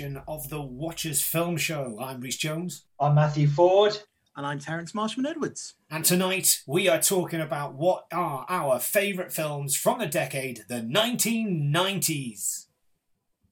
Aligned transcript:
edition 0.00 0.22
of 0.26 0.48
the 0.48 0.62
Watchers 0.62 1.20
Film 1.20 1.58
Show. 1.58 1.98
I'm 2.00 2.22
Rhys 2.22 2.38
Jones. 2.38 2.86
I'm 2.98 3.14
Matthew 3.14 3.46
Ford. 3.46 3.98
And 4.34 4.46
I'm 4.46 4.58
Terence 4.58 4.94
Marshman 4.94 5.26
Edwards. 5.26 5.74
And 5.90 6.06
tonight 6.06 6.62
we 6.66 6.88
are 6.88 7.02
talking 7.02 7.42
about 7.42 7.74
what 7.74 8.06
are 8.10 8.46
our 8.48 8.80
favourite 8.80 9.30
films 9.30 9.76
from 9.76 9.98
the 9.98 10.06
decade, 10.06 10.64
the 10.70 10.76
1990s. 10.76 12.68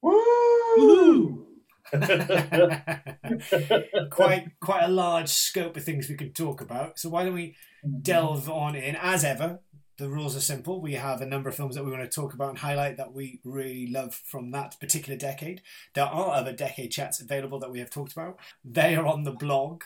Woo! 0.00 1.48
quite 4.10 4.48
quite 4.60 4.84
a 4.84 4.88
large 4.88 5.28
scope 5.28 5.76
of 5.76 5.84
things 5.84 6.08
we 6.08 6.14
could 6.14 6.34
talk 6.34 6.62
about. 6.62 6.98
So 6.98 7.10
why 7.10 7.24
don't 7.24 7.34
we 7.34 7.56
mm-hmm. 7.84 8.00
delve 8.00 8.48
on 8.48 8.74
in? 8.74 8.96
As 8.96 9.22
ever, 9.22 9.60
the 9.98 10.08
rules 10.08 10.36
are 10.36 10.40
simple. 10.40 10.80
We 10.80 10.94
have 10.94 11.20
a 11.20 11.26
number 11.26 11.48
of 11.48 11.56
films 11.56 11.74
that 11.74 11.84
we 11.84 11.90
want 11.90 12.08
to 12.08 12.20
talk 12.20 12.32
about 12.32 12.50
and 12.50 12.58
highlight 12.58 12.96
that 12.96 13.12
we 13.12 13.40
really 13.44 13.88
love 13.88 14.14
from 14.14 14.52
that 14.52 14.78
particular 14.80 15.18
decade. 15.18 15.60
There 15.94 16.04
are 16.04 16.34
other 16.34 16.52
decade 16.52 16.92
chats 16.92 17.20
available 17.20 17.58
that 17.58 17.70
we 17.72 17.80
have 17.80 17.90
talked 17.90 18.12
about. 18.12 18.38
They 18.64 18.94
are 18.94 19.06
on 19.06 19.24
the 19.24 19.32
blog. 19.32 19.82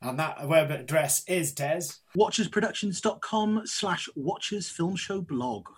And 0.00 0.18
that 0.18 0.48
web 0.48 0.70
address 0.70 1.24
is 1.28 1.52
Des. 1.52 1.82
Watchersproductions.com 2.16 3.62
slash 3.66 4.08
Watchers 4.16 4.68
Film 4.68 4.96
Show 4.96 5.20
blog. 5.20 5.68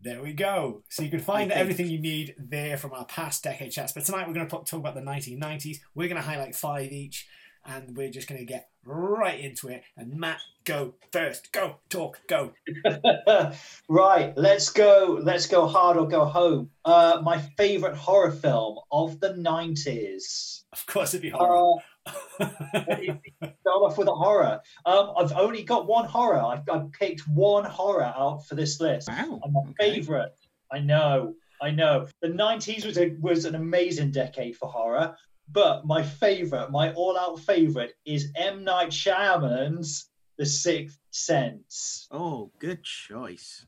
There 0.00 0.22
we 0.22 0.32
go. 0.32 0.82
So 0.88 1.02
you 1.02 1.10
can 1.10 1.20
find 1.20 1.50
everything 1.50 1.88
you 1.88 2.00
need 2.00 2.34
there 2.38 2.76
from 2.76 2.92
our 2.92 3.06
past 3.06 3.42
decade 3.42 3.72
chats. 3.72 3.92
But 3.92 4.04
tonight 4.04 4.28
we're 4.28 4.34
going 4.34 4.46
to 4.46 4.50
talk 4.50 4.72
about 4.72 4.94
the 4.94 5.00
1990s. 5.00 5.78
We're 5.94 6.08
going 6.08 6.20
to 6.20 6.28
highlight 6.28 6.54
five 6.54 6.92
each, 6.92 7.26
and 7.64 7.96
we're 7.96 8.10
just 8.10 8.28
going 8.28 8.38
to 8.38 8.44
get 8.44 8.68
right 8.86 9.40
into 9.40 9.68
it. 9.68 9.82
And 9.96 10.14
Matt, 10.14 10.40
go 10.64 10.94
first. 11.12 11.52
Go 11.52 11.76
talk. 11.88 12.20
Go. 12.28 12.52
right. 13.88 14.32
Let's 14.36 14.70
go. 14.70 15.20
Let's 15.22 15.46
go 15.46 15.66
hard 15.66 15.96
or 15.96 16.06
go 16.06 16.24
home. 16.24 16.70
Uh, 16.84 17.20
my 17.22 17.38
favorite 17.56 17.96
horror 17.96 18.30
film 18.30 18.78
of 18.90 19.20
the 19.20 19.30
90s. 19.30 20.62
Of 20.72 20.86
course, 20.86 21.14
it'd 21.14 21.22
be 21.22 21.30
horror. 21.30 21.74
Uh, 22.06 22.12
start 22.40 23.82
off 23.82 23.98
with 23.98 24.08
a 24.08 24.14
horror. 24.14 24.60
Um, 24.84 25.12
I've 25.18 25.32
only 25.32 25.62
got 25.62 25.86
one 25.86 26.06
horror. 26.06 26.40
I've, 26.40 26.68
I've, 26.70 26.92
picked 26.92 27.26
one 27.26 27.64
horror 27.64 28.04
out 28.04 28.46
for 28.46 28.54
this 28.54 28.80
list. 28.80 29.08
Wow. 29.08 29.40
And 29.42 29.52
my 29.52 29.60
okay. 29.70 29.94
favorite. 29.94 30.32
I 30.72 30.78
know. 30.78 31.34
I 31.60 31.70
know. 31.70 32.06
The 32.20 32.28
90s 32.28 32.84
was 32.84 32.98
a, 32.98 33.16
was 33.20 33.44
an 33.44 33.54
amazing 33.54 34.10
decade 34.10 34.56
for 34.56 34.68
horror. 34.68 35.16
But 35.48 35.86
my 35.86 36.02
favorite, 36.02 36.70
my 36.70 36.92
all-out 36.92 37.40
favorite, 37.40 37.94
is 38.04 38.32
M 38.36 38.64
Night 38.64 38.88
Shyamalan's 38.88 40.10
The 40.38 40.46
Sixth 40.46 40.98
Sense. 41.10 42.08
Oh, 42.10 42.50
good 42.58 42.82
choice. 42.82 43.64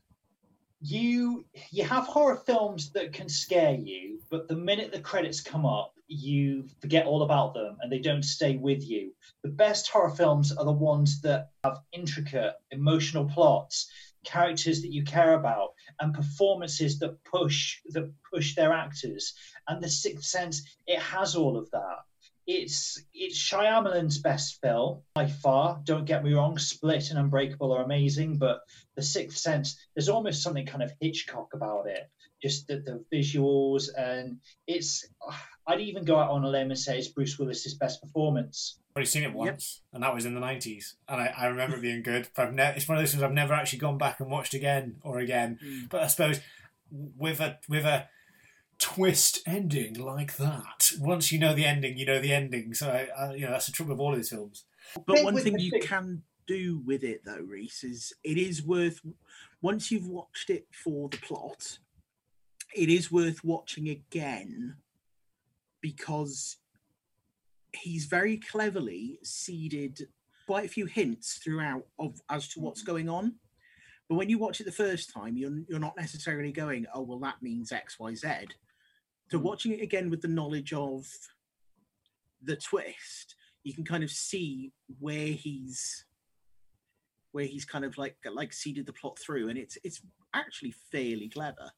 You 0.81 1.45
you 1.71 1.83
have 1.83 2.05
horror 2.05 2.41
films 2.45 2.91
that 2.91 3.11
can 3.11 3.27
scare 3.27 3.73
you, 3.73 4.19
but 4.29 4.47
the 4.47 4.55
minute 4.55 4.93
the 4.93 5.01
credits 5.01 5.41
come 5.41 5.65
up, 5.65 5.93
you 6.07 6.67
forget 6.79 7.05
all 7.05 7.23
about 7.23 7.53
them 7.53 7.77
and 7.81 7.91
they 7.91 7.99
don't 7.99 8.23
stay 8.23 8.55
with 8.55 8.87
you. 8.87 9.13
The 9.43 9.49
best 9.49 9.89
horror 9.89 10.09
films 10.09 10.51
are 10.53 10.63
the 10.65 10.71
ones 10.71 11.21
that 11.21 11.49
have 11.63 11.79
intricate 11.91 12.53
emotional 12.71 13.25
plots, 13.25 13.89
characters 14.25 14.81
that 14.81 14.91
you 14.91 15.03
care 15.03 15.33
about, 15.33 15.73
and 15.99 16.13
performances 16.13 16.99
that 16.99 17.23
push 17.23 17.79
that 17.89 18.11
push 18.31 18.55
their 18.55 18.73
actors. 18.73 19.33
And 19.67 19.81
The 19.81 19.89
Sixth 19.89 20.25
Sense, 20.25 20.63
it 20.87 20.99
has 20.99 21.35
all 21.35 21.57
of 21.57 21.69
that. 21.71 21.99
It's 22.47 23.03
it's 23.13 23.37
Shyamalan's 23.37 24.17
best 24.17 24.59
film 24.61 25.01
by 25.13 25.27
far. 25.27 25.79
Don't 25.83 26.05
get 26.05 26.23
me 26.23 26.33
wrong, 26.33 26.57
Split 26.57 27.11
and 27.11 27.19
Unbreakable 27.19 27.71
are 27.71 27.83
amazing, 27.83 28.37
but 28.37 28.61
The 28.95 29.03
Sixth 29.03 29.37
Sense, 29.37 29.77
there's 29.93 30.09
almost 30.09 30.41
something 30.41 30.65
kind 30.65 30.83
of 30.83 30.91
Hitchcock 30.99 31.53
about 31.53 31.87
it. 31.87 32.09
Just 32.41 32.67
the, 32.67 32.77
the 32.77 33.03
visuals 33.13 33.89
and 33.97 34.39
it's 34.65 35.05
I'd 35.67 35.81
even 35.81 36.03
go 36.03 36.17
out 36.17 36.31
on 36.31 36.43
a 36.43 36.49
limb 36.49 36.71
and 36.71 36.79
say 36.79 36.97
it's 36.97 37.07
Bruce 37.07 37.37
Willis's 37.37 37.75
best 37.75 38.01
performance. 38.01 38.79
I've 38.89 38.95
already 38.97 39.09
seen 39.09 39.23
it 39.23 39.33
once, 39.33 39.81
yep. 39.81 39.95
and 39.95 40.03
that 40.03 40.15
was 40.15 40.25
in 40.25 40.33
the 40.33 40.39
nineties, 40.39 40.95
and 41.07 41.21
I, 41.21 41.33
I 41.37 41.47
remember 41.47 41.77
it 41.77 41.81
being 41.81 42.01
good. 42.01 42.27
But 42.35 42.47
I've 42.47 42.53
ne- 42.53 42.73
it's 42.75 42.87
one 42.87 42.97
of 42.97 43.01
those 43.03 43.11
things 43.11 43.23
I've 43.23 43.31
never 43.31 43.53
actually 43.53 43.79
gone 43.79 43.97
back 43.97 44.19
and 44.19 44.31
watched 44.31 44.53
again 44.53 44.95
or 45.03 45.19
again. 45.19 45.59
Mm. 45.63 45.89
But 45.89 46.03
I 46.03 46.07
suppose 46.07 46.39
with 46.91 47.39
a 47.39 47.59
with 47.69 47.85
a 47.85 48.07
twist 48.79 49.41
ending 49.45 49.93
like 49.93 50.37
that, 50.37 50.91
once 50.99 51.31
you 51.31 51.37
know 51.37 51.53
the 51.53 51.65
ending, 51.65 51.97
you 51.97 52.05
know 52.05 52.19
the 52.19 52.33
ending. 52.33 52.73
So 52.73 52.89
I, 52.89 53.25
I, 53.25 53.33
you 53.35 53.45
know 53.45 53.51
that's 53.51 53.67
the 53.67 53.71
trouble 53.71 53.93
with 53.93 54.01
all 54.01 54.11
of 54.11 54.17
these 54.17 54.29
films. 54.29 54.65
But 55.05 55.23
one 55.23 55.37
thing 55.37 55.59
you 55.59 55.79
can 55.81 56.23
do 56.47 56.81
with 56.83 57.03
it 57.03 57.21
though, 57.25 57.45
Rhys, 57.45 57.83
is 57.83 58.13
it 58.23 58.37
is 58.37 58.63
worth 58.63 59.01
once 59.61 59.91
you've 59.91 60.07
watched 60.07 60.49
it 60.49 60.67
for 60.71 61.09
the 61.09 61.17
plot, 61.17 61.79
it 62.75 62.89
is 62.89 63.11
worth 63.11 63.43
watching 63.43 63.87
again 63.87 64.77
because 65.81 66.57
he's 67.73 68.05
very 68.05 68.37
cleverly 68.37 69.19
seeded 69.23 70.07
quite 70.47 70.65
a 70.65 70.69
few 70.69 70.85
hints 70.85 71.39
throughout 71.43 71.85
of 71.99 72.19
as 72.29 72.47
to 72.49 72.59
what's 72.59 72.81
mm-hmm. 72.81 72.91
going 72.91 73.09
on. 73.09 73.35
But 74.07 74.15
when 74.15 74.29
you 74.29 74.39
watch 74.39 74.59
it 74.59 74.63
the 74.63 74.71
first 74.71 75.13
time, 75.13 75.37
you're 75.37 75.61
you're 75.67 75.79
not 75.79 75.95
necessarily 75.97 76.51
going, 76.51 76.87
"Oh, 76.93 77.01
well, 77.03 77.19
that 77.19 77.41
means 77.41 77.71
X, 77.71 77.99
Y, 77.99 78.15
Z. 78.15 78.27
Z." 78.27 78.47
So 79.29 79.37
mm. 79.37 79.43
watching 79.43 79.73
it 79.73 79.81
again 79.81 80.09
with 80.09 80.21
the 80.21 80.27
knowledge 80.27 80.73
of 80.73 81.05
the 82.41 82.55
twist, 82.55 83.35
you 83.63 83.73
can 83.73 83.85
kind 83.85 84.03
of 84.03 84.09
see 84.09 84.73
where 84.99 85.27
he's 85.27 86.05
where 87.31 87.45
he's 87.45 87.65
kind 87.65 87.85
of 87.85 87.97
like 87.97 88.15
like 88.31 88.51
seeded 88.51 88.87
the 88.87 88.93
plot 88.93 89.19
through, 89.19 89.49
and 89.49 89.57
it's 89.59 89.77
it's 89.83 90.01
actually 90.33 90.73
fairly 90.91 91.29
clever. 91.29 91.71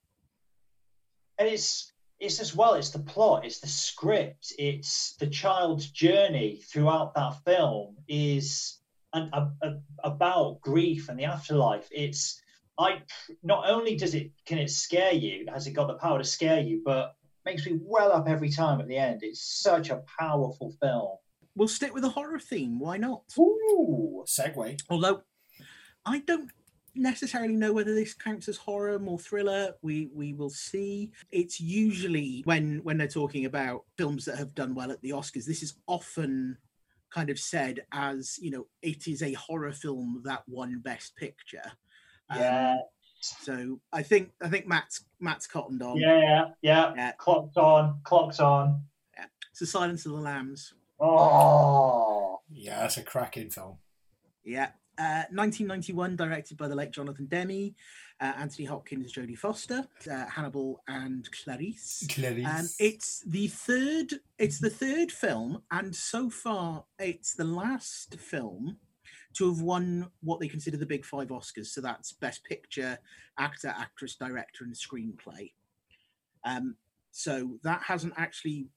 And 1.37 1.49
it's 1.49 1.91
it's 2.21 2.39
as 2.39 2.55
well 2.55 2.75
it's 2.75 2.91
the 2.91 2.99
plot 2.99 3.43
it's 3.43 3.59
the 3.59 3.67
script 3.67 4.53
it's 4.57 5.15
the 5.19 5.27
child's 5.27 5.89
journey 5.89 6.61
throughout 6.71 7.13
that 7.15 7.33
film 7.43 7.97
is 8.07 8.81
an, 9.13 9.29
a, 9.33 9.51
a, 9.63 9.77
about 10.03 10.61
grief 10.61 11.09
and 11.09 11.19
the 11.19 11.25
afterlife. 11.25 11.87
It's 11.91 12.41
i 12.79 13.01
not 13.43 13.69
only 13.69 13.95
does 13.95 14.15
it 14.15 14.31
can 14.45 14.57
it 14.57 14.69
scare 14.69 15.13
you 15.13 15.45
has 15.53 15.67
it 15.67 15.71
got 15.71 15.87
the 15.87 15.95
power 15.95 16.17
to 16.17 16.23
scare 16.23 16.61
you 16.61 16.81
but 16.85 17.15
makes 17.45 17.65
me 17.65 17.79
well 17.81 18.11
up 18.11 18.29
every 18.29 18.49
time 18.49 18.79
at 18.79 18.87
the 18.87 18.97
end. 18.97 19.21
It's 19.23 19.41
such 19.41 19.89
a 19.89 20.03
powerful 20.19 20.71
film. 20.79 21.17
We'll 21.55 21.67
stick 21.67 21.93
with 21.93 22.03
the 22.03 22.09
horror 22.09 22.39
theme 22.39 22.79
why 22.79 22.97
not? 22.97 23.23
Ooh, 23.37 24.23
segue. 24.27 24.79
Although 24.89 25.23
i 26.05 26.19
don't 26.19 26.49
necessarily 26.95 27.55
know 27.55 27.73
whether 27.73 27.93
this 27.93 28.13
counts 28.13 28.47
as 28.47 28.57
horror 28.57 28.99
or 29.05 29.19
thriller. 29.19 29.73
We 29.81 30.09
we 30.13 30.33
will 30.33 30.49
see. 30.49 31.11
It's 31.31 31.59
usually 31.59 32.41
when 32.45 32.79
when 32.83 32.97
they're 32.97 33.07
talking 33.07 33.45
about 33.45 33.85
films 33.97 34.25
that 34.25 34.37
have 34.37 34.55
done 34.55 34.75
well 34.75 34.91
at 34.91 35.01
the 35.01 35.11
Oscars, 35.11 35.45
this 35.45 35.63
is 35.63 35.75
often 35.87 36.57
kind 37.13 37.29
of 37.29 37.37
said 37.37 37.81
as 37.91 38.39
you 38.41 38.51
know 38.51 38.67
it 38.81 39.05
is 39.07 39.21
a 39.21 39.33
horror 39.33 39.73
film 39.73 40.21
that 40.25 40.43
won 40.47 40.79
Best 40.79 41.15
Picture. 41.15 41.71
Yeah. 42.33 42.73
Um, 42.73 42.79
so 43.21 43.79
I 43.93 44.01
think 44.03 44.31
I 44.41 44.49
think 44.49 44.67
Matt's 44.67 45.05
Matt's 45.19 45.47
cottoned 45.47 45.81
on. 45.83 45.97
Yeah, 45.97 46.19
yeah, 46.19 46.45
yeah. 46.61 46.93
yeah. 46.95 47.11
Clock's 47.13 47.57
on. 47.57 47.99
Clock's 48.03 48.39
on. 48.39 48.83
Yeah. 49.15 49.25
it's 49.49 49.59
So 49.59 49.65
Silence 49.65 50.05
of 50.05 50.13
the 50.13 50.17
Lambs. 50.17 50.73
Oh. 50.99 52.39
Yeah, 52.49 52.81
that's 52.81 52.97
a 52.97 53.03
cracking 53.03 53.49
film. 53.49 53.77
Yeah. 54.43 54.69
1991, 55.31 56.13
uh, 56.13 56.15
directed 56.15 56.57
by 56.57 56.67
the 56.67 56.75
late 56.75 56.91
Jonathan 56.91 57.25
Demme, 57.25 57.73
uh, 58.19 58.33
Anthony 58.37 58.65
Hopkins, 58.65 59.13
Jodie 59.13 59.37
Foster, 59.37 59.85
uh, 60.11 60.25
Hannibal, 60.27 60.83
and 60.87 61.27
Clarice. 61.31 62.05
Clarice. 62.09 62.45
Um, 62.45 62.67
it's 62.79 63.21
the 63.21 63.47
third. 63.47 64.13
It's 64.37 64.59
the 64.59 64.69
third 64.69 65.11
film, 65.11 65.63
and 65.71 65.95
so 65.95 66.29
far, 66.29 66.85
it's 66.99 67.33
the 67.33 67.43
last 67.43 68.19
film 68.19 68.77
to 69.33 69.49
have 69.49 69.61
won 69.61 70.09
what 70.21 70.39
they 70.39 70.47
consider 70.47 70.77
the 70.77 70.85
big 70.85 71.05
five 71.05 71.29
Oscars. 71.29 71.67
So 71.67 71.81
that's 71.81 72.11
Best 72.13 72.43
Picture, 72.43 72.97
Actor, 73.37 73.73
Actress, 73.77 74.15
Director, 74.15 74.65
and 74.65 74.75
Screenplay. 74.75 75.53
Um, 76.43 76.75
so 77.11 77.59
that 77.63 77.81
hasn't 77.83 78.13
actually 78.17 78.67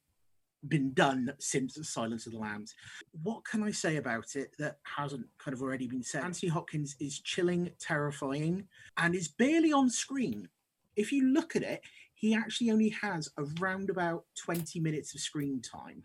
been 0.69 0.93
done 0.93 1.33
since 1.39 1.79
Silence 1.89 2.27
of 2.27 2.33
the 2.33 2.39
Lambs. 2.39 2.75
What 3.23 3.45
can 3.45 3.63
I 3.63 3.71
say 3.71 3.97
about 3.97 4.37
it 4.37 4.55
that 4.59 4.79
hasn't 4.83 5.27
kind 5.39 5.55
of 5.55 5.63
already 5.63 5.87
been 5.87 6.03
said? 6.03 6.25
Anthony 6.25 6.51
Hopkins 6.51 6.97
is 7.01 7.21
chilling, 7.21 7.71
terrifying, 7.79 8.67
and 8.97 9.15
is 9.15 9.29
barely 9.29 9.73
on 9.73 9.91
screen. 9.91 10.49
If 10.97 11.13
you 11.13 11.27
look 11.27 11.57
at 11.57 11.63
it, 11.63 11.83
he 12.15 12.35
actually 12.35 12.71
only 12.71 12.91
has 12.91 13.29
around 13.39 13.91
about 13.91 14.25
20 14.37 14.81
minutes 14.81 15.15
of 15.15 15.21
screen 15.21 15.61
time. 15.61 16.05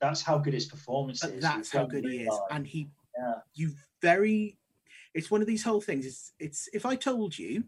That's 0.00 0.22
how 0.22 0.38
good 0.38 0.54
his 0.54 0.66
performance 0.66 1.20
but 1.20 1.30
is. 1.30 1.42
That's 1.42 1.70
how 1.70 1.86
good 1.86 2.04
he 2.04 2.22
is. 2.24 2.38
And 2.50 2.66
he, 2.66 2.88
yeah. 3.16 3.34
you 3.54 3.72
very, 4.02 4.58
it's 5.14 5.30
one 5.30 5.40
of 5.40 5.46
these 5.46 5.62
whole 5.62 5.80
things. 5.80 6.04
It's, 6.04 6.32
it's, 6.38 6.68
if 6.72 6.84
I 6.84 6.96
told 6.96 7.38
you, 7.38 7.64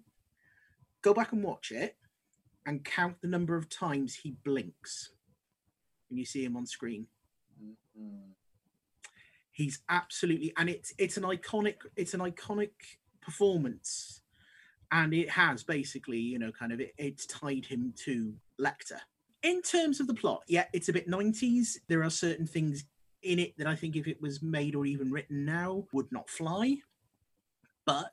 go 1.02 1.14
back 1.14 1.32
and 1.32 1.42
watch 1.42 1.70
it 1.70 1.96
and 2.66 2.84
count 2.84 3.20
the 3.22 3.28
number 3.28 3.56
of 3.56 3.68
times 3.68 4.14
he 4.14 4.36
blinks 4.44 5.12
when 6.08 6.18
you 6.18 6.24
see 6.24 6.44
him 6.44 6.56
on 6.56 6.66
screen. 6.66 7.06
Mm-hmm. 7.62 8.30
He's 9.52 9.80
absolutely, 9.88 10.52
and 10.56 10.68
it's 10.68 10.92
it's 10.98 11.16
an 11.16 11.22
iconic 11.22 11.76
it's 11.96 12.14
an 12.14 12.20
iconic 12.20 12.72
performance, 13.22 14.20
and 14.92 15.14
it 15.14 15.30
has 15.30 15.64
basically 15.64 16.18
you 16.18 16.38
know 16.38 16.52
kind 16.52 16.72
of 16.72 16.80
it, 16.80 16.92
it's 16.98 17.26
tied 17.26 17.64
him 17.64 17.94
to 18.04 18.34
Lecter. 18.60 19.00
in 19.42 19.62
terms 19.62 20.00
of 20.00 20.06
the 20.06 20.14
plot, 20.14 20.42
yeah, 20.46 20.64
it's 20.72 20.88
a 20.88 20.92
bit 20.92 21.08
90s. 21.08 21.78
There 21.88 22.02
are 22.02 22.10
certain 22.10 22.46
things 22.46 22.84
in 23.22 23.38
it 23.38 23.56
that 23.58 23.66
I 23.66 23.74
think 23.74 23.96
if 23.96 24.06
it 24.06 24.20
was 24.20 24.42
made 24.42 24.74
or 24.74 24.86
even 24.86 25.10
written 25.10 25.44
now 25.44 25.84
would 25.92 26.10
not 26.12 26.28
fly. 26.28 26.78
But 27.84 28.12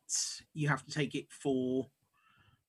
you 0.53 0.67
have 0.67 0.85
to 0.85 0.91
take 0.91 1.15
it 1.15 1.27
for 1.29 1.87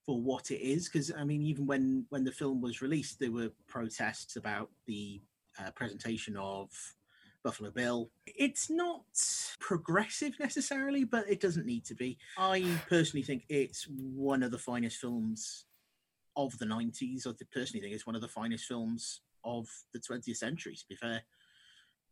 for 0.06 0.20
what 0.20 0.50
it 0.50 0.60
is 0.60 0.88
because 0.88 1.10
I 1.16 1.24
mean 1.24 1.42
even 1.42 1.66
when 1.66 2.06
when 2.10 2.24
the 2.24 2.32
film 2.32 2.60
was 2.60 2.82
released 2.82 3.18
there 3.18 3.32
were 3.32 3.50
protests 3.66 4.36
about 4.36 4.70
the 4.86 5.22
uh, 5.58 5.70
presentation 5.70 6.36
of 6.36 6.68
Buffalo 7.44 7.70
Bill. 7.70 8.10
It's 8.26 8.70
not 8.70 9.04
progressive 9.60 10.34
necessarily, 10.40 11.04
but 11.04 11.28
it 11.28 11.40
doesn't 11.40 11.66
need 11.66 11.84
to 11.84 11.94
be. 11.94 12.18
I 12.38 12.64
personally 12.88 13.22
think 13.22 13.44
it's 13.48 13.86
one 13.86 14.42
of 14.42 14.50
the 14.50 14.58
finest 14.58 14.96
films 14.96 15.66
of 16.36 16.58
the 16.58 16.64
90s. 16.64 17.26
I 17.26 17.32
personally 17.52 17.82
think 17.82 17.94
it's 17.94 18.06
one 18.06 18.16
of 18.16 18.22
the 18.22 18.28
finest 18.28 18.64
films 18.64 19.20
of 19.44 19.68
the 19.92 20.00
20th 20.00 20.36
century, 20.36 20.74
to 20.74 20.84
be 20.88 20.96
fair. 20.96 21.22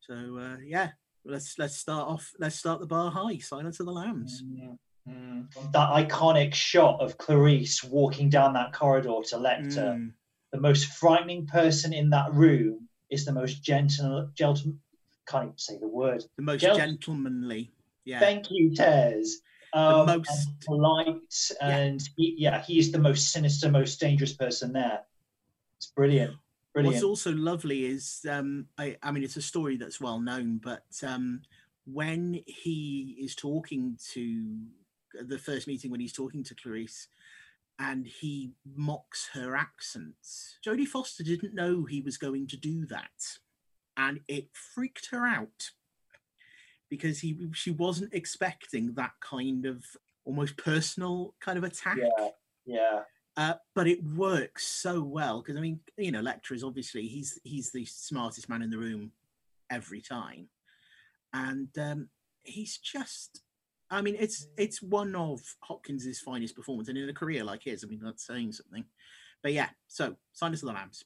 So, 0.00 0.38
uh, 0.38 0.56
yeah, 0.62 0.90
let's 1.24 1.58
let's 1.58 1.76
start 1.76 2.08
off. 2.08 2.32
Let's 2.38 2.56
start 2.56 2.80
the 2.80 2.86
bar 2.86 3.10
high. 3.10 3.38
Silence 3.38 3.80
of 3.80 3.86
the 3.86 3.92
Lambs. 3.92 4.42
Mm, 4.42 4.76
mm. 5.08 5.46
That 5.72 5.90
iconic 5.90 6.54
shot 6.54 7.00
of 7.00 7.18
Clarice 7.18 7.82
walking 7.82 8.30
down 8.30 8.52
that 8.54 8.72
corridor 8.72 9.20
to 9.28 9.36
Lecter. 9.36 9.96
Mm. 9.96 10.12
The 10.52 10.60
most 10.60 10.86
frightening 10.86 11.46
person 11.46 11.92
in 11.92 12.10
that 12.10 12.32
room 12.32 12.88
is 13.10 13.24
the 13.24 13.32
most 13.32 13.62
gentle, 13.62 14.28
gentle 14.34 14.74
can't 15.26 15.44
even 15.44 15.58
say 15.58 15.78
the 15.78 15.88
word. 15.88 16.24
The 16.36 16.42
most 16.42 16.60
Gel- 16.60 16.76
gentlemanly. 16.76 17.72
Yeah. 18.04 18.20
Thank 18.20 18.46
you, 18.50 18.74
Tez. 18.74 19.40
Um, 19.74 20.06
most- 20.06 20.28
and 20.28 20.60
polite, 20.66 21.50
and 21.60 22.00
yeah. 22.00 22.08
he, 22.16 22.34
yeah, 22.36 22.62
he's 22.62 22.92
the 22.92 22.98
most 22.98 23.32
sinister, 23.32 23.70
most 23.70 23.98
dangerous 24.00 24.34
person 24.34 24.72
there. 24.72 25.00
It's 25.78 25.86
brilliant, 25.86 26.34
brilliant. 26.74 26.94
What's 26.94 27.04
also 27.04 27.32
lovely 27.32 27.86
is, 27.86 28.26
um, 28.28 28.66
I, 28.76 28.96
I 29.02 29.12
mean, 29.12 29.24
it's 29.24 29.38
a 29.38 29.42
story 29.42 29.78
that's 29.78 29.98
well 29.98 30.20
known, 30.20 30.60
but 30.62 30.84
um, 31.02 31.40
when 31.86 32.42
he 32.46 33.16
is 33.18 33.34
talking 33.34 33.98
to 34.12 34.56
the 35.20 35.38
first 35.38 35.66
meeting, 35.66 35.90
when 35.90 36.00
he's 36.00 36.12
talking 36.12 36.42
to 36.44 36.54
Clarice, 36.54 37.08
and 37.78 38.06
he 38.06 38.52
mocks 38.76 39.30
her 39.32 39.56
accent, 39.56 40.14
Jodie 40.64 40.86
Foster 40.86 41.24
didn't 41.24 41.54
know 41.54 41.84
he 41.84 42.00
was 42.00 42.16
going 42.16 42.46
to 42.48 42.56
do 42.56 42.86
that, 42.86 43.38
and 43.96 44.20
it 44.28 44.48
freaked 44.52 45.08
her 45.10 45.26
out 45.26 45.70
because 46.90 47.20
he 47.20 47.48
she 47.54 47.70
wasn't 47.70 48.12
expecting 48.12 48.92
that 48.94 49.12
kind 49.20 49.64
of 49.64 49.84
almost 50.24 50.56
personal 50.56 51.34
kind 51.40 51.58
of 51.58 51.64
attack. 51.64 51.96
yeah, 51.98 52.28
yeah, 52.66 53.00
Uh, 53.36 53.54
but 53.74 53.88
it 53.88 54.04
works 54.04 54.66
so 54.66 55.02
well 55.02 55.40
because 55.40 55.56
I 55.56 55.60
mean, 55.60 55.80
you 55.96 56.12
know, 56.12 56.22
Lecter 56.22 56.52
is 56.52 56.62
obviously 56.62 57.08
he's 57.08 57.38
he's 57.44 57.72
the 57.72 57.84
smartest 57.86 58.48
man 58.48 58.62
in 58.62 58.70
the 58.70 58.78
room 58.78 59.12
every 59.70 60.00
time, 60.02 60.48
and 61.32 61.68
um, 61.78 62.08
he's 62.42 62.78
just. 62.78 63.42
I 63.92 64.00
mean, 64.00 64.16
it's 64.18 64.48
it's 64.56 64.82
one 64.82 65.14
of 65.14 65.40
Hopkins's 65.60 66.20
finest 66.20 66.56
performance, 66.56 66.88
and 66.88 66.96
in 66.96 67.08
a 67.08 67.14
career 67.14 67.44
like 67.44 67.64
his, 67.64 67.84
I 67.84 67.88
mean, 67.88 68.00
that's 68.02 68.26
saying 68.26 68.52
something. 68.52 68.84
But 69.42 69.52
yeah, 69.52 69.68
so 69.86 70.16
Silence 70.32 70.62
of 70.62 70.68
the 70.68 70.74
Lambs. 70.74 71.04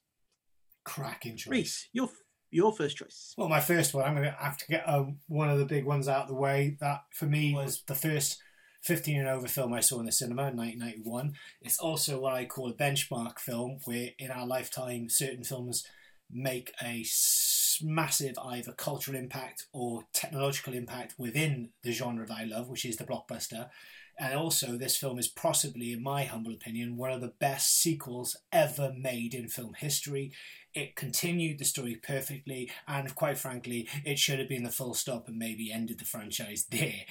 Cracking 0.85 1.37
choice. 1.37 1.51
Reese, 1.51 1.89
your 1.93 2.09
your 2.51 2.73
first 2.73 2.97
choice. 2.97 3.35
Well, 3.37 3.49
my 3.49 3.61
first 3.61 3.93
one, 3.93 4.05
I'm 4.05 4.15
going 4.15 4.27
to 4.27 4.37
have 4.39 4.57
to 4.59 4.67
get 4.67 4.89
um, 4.89 5.19
one 5.27 5.51
of 5.51 5.59
the 5.59 5.65
big 5.65 5.85
ones 5.85 6.07
out 6.07 6.23
of 6.23 6.29
the 6.29 6.35
way. 6.35 6.77
That 6.81 7.03
for 7.13 7.27
me 7.27 7.53
was 7.55 7.83
the 7.87 7.95
first 7.97 8.41
15 8.83 9.19
and 9.19 9.29
over 9.29 9.49
film 9.49 9.73
I 9.73 9.81
saw 9.81 9.99
in 9.99 10.07
the 10.07 10.13
cinema 10.13 10.49
in 10.49 10.57
1991. 10.57 11.35
It's 11.63 11.81
also 11.81 12.21
what 12.21 12.35
I 12.35 12.45
call 12.45 12.71
a 12.71 12.75
benchmark 12.75 13.41
film, 13.41 13.81
where 13.85 14.11
in 14.19 14.31
our 14.31 14.47
lifetime, 14.47 15.09
certain 15.09 15.43
films 15.43 15.85
make 16.31 16.73
a 16.83 17.05
massive 17.83 18.37
either 18.39 18.73
cultural 18.73 19.17
impact 19.17 19.67
or 19.73 20.03
technological 20.13 20.75
impact 20.75 21.15
within 21.19 21.71
the 21.83 21.93
genre 21.93 22.27
that 22.27 22.37
I 22.37 22.45
love, 22.45 22.69
which 22.69 22.85
is 22.85 22.97
the 22.97 23.05
blockbuster. 23.05 23.69
And 24.19 24.35
also, 24.35 24.79
this 24.79 24.97
film 24.97 25.19
is 25.19 25.29
possibly, 25.29 25.93
in 25.93 26.03
my 26.03 26.25
humble 26.25 26.53
opinion, 26.53 26.97
one 26.97 27.13
of 27.13 27.21
the 27.21 27.35
best 27.39 27.79
sequels 27.79 28.37
ever 28.51 28.95
made 28.97 29.35
in 29.35 29.49
film 29.49 29.75
history. 29.75 30.33
It 30.75 30.97
continued 30.97 31.59
the 31.59 31.67
story 31.67 31.97
perfectly, 32.03 32.71
and 32.89 33.15
quite 33.15 33.37
frankly, 33.37 33.89
it 34.05 34.19
should 34.19 34.39
have 34.39 34.49
been 34.49 34.63
the 34.63 34.71
full 34.71 34.95
stop 34.95 35.29
and 35.29 35.37
maybe 35.37 35.71
ended 35.71 35.99
the 35.99 36.07
franchise 36.07 36.67
there. 36.71 37.05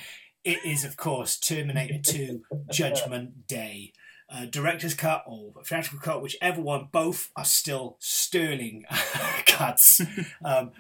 It 0.44 0.60
is, 0.66 0.84
of 0.84 0.98
course, 0.98 1.38
Terminator 1.40 2.00
2 2.04 2.42
Judgment 2.72 3.48
Day. 3.48 3.94
Uh, 4.28 4.46
director's 4.46 4.96
cut 4.96 5.24
or 5.28 5.54
theatrical 5.66 6.00
cut, 6.00 6.22
whichever 6.22 6.60
one, 6.60 6.88
both 6.92 7.30
are 7.36 7.46
still 7.46 7.96
sterling 8.00 8.84
cuts. 9.46 10.02
Um, 10.44 10.72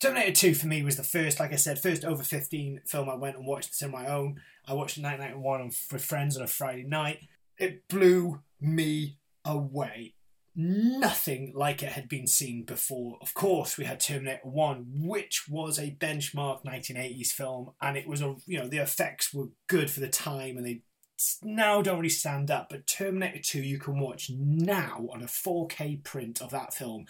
Terminator 0.00 0.32
2 0.32 0.54
for 0.54 0.66
me 0.68 0.82
was 0.84 0.96
the 0.96 1.02
first, 1.02 1.40
like 1.40 1.52
I 1.52 1.56
said, 1.56 1.80
first 1.80 2.04
over 2.04 2.22
15 2.22 2.82
film 2.86 3.10
I 3.10 3.14
went 3.16 3.36
and 3.36 3.46
watched 3.46 3.70
this 3.70 3.82
on 3.82 3.90
my 3.90 4.06
own. 4.06 4.40
I 4.66 4.74
watched 4.74 4.96
it 4.98 5.02
1991 5.02 5.60
on- 5.60 5.72
with 5.92 6.04
friends 6.04 6.36
on 6.36 6.42
a 6.44 6.46
Friday 6.46 6.84
night. 6.84 7.20
It 7.58 7.88
blew 7.88 8.42
me 8.60 9.18
away. 9.44 10.14
Nothing 10.54 11.52
like 11.54 11.82
it 11.82 11.92
had 11.92 12.08
been 12.08 12.26
seen 12.26 12.64
before. 12.64 13.18
Of 13.20 13.34
course, 13.34 13.76
we 13.78 13.84
had 13.84 14.00
Terminator 14.00 14.40
1, 14.42 14.86
which 15.04 15.48
was 15.48 15.78
a 15.78 15.96
benchmark 16.00 16.64
1980s 16.64 17.28
film, 17.28 17.70
and 17.80 17.96
it 17.96 18.06
was 18.08 18.20
a, 18.20 18.36
you 18.46 18.58
know, 18.58 18.68
the 18.68 18.78
effects 18.78 19.32
were 19.32 19.48
good 19.68 19.90
for 19.90 20.00
the 20.00 20.08
time 20.08 20.56
and 20.56 20.66
they 20.66 20.82
now 21.42 21.82
don't 21.82 21.98
really 21.98 22.08
stand 22.08 22.50
up. 22.50 22.68
But 22.70 22.86
Terminator 22.86 23.40
2, 23.42 23.62
you 23.62 23.78
can 23.78 23.98
watch 23.98 24.30
now 24.30 25.08
on 25.12 25.22
a 25.22 25.26
4K 25.26 26.02
print 26.04 26.40
of 26.40 26.50
that 26.50 26.74
film 26.74 27.06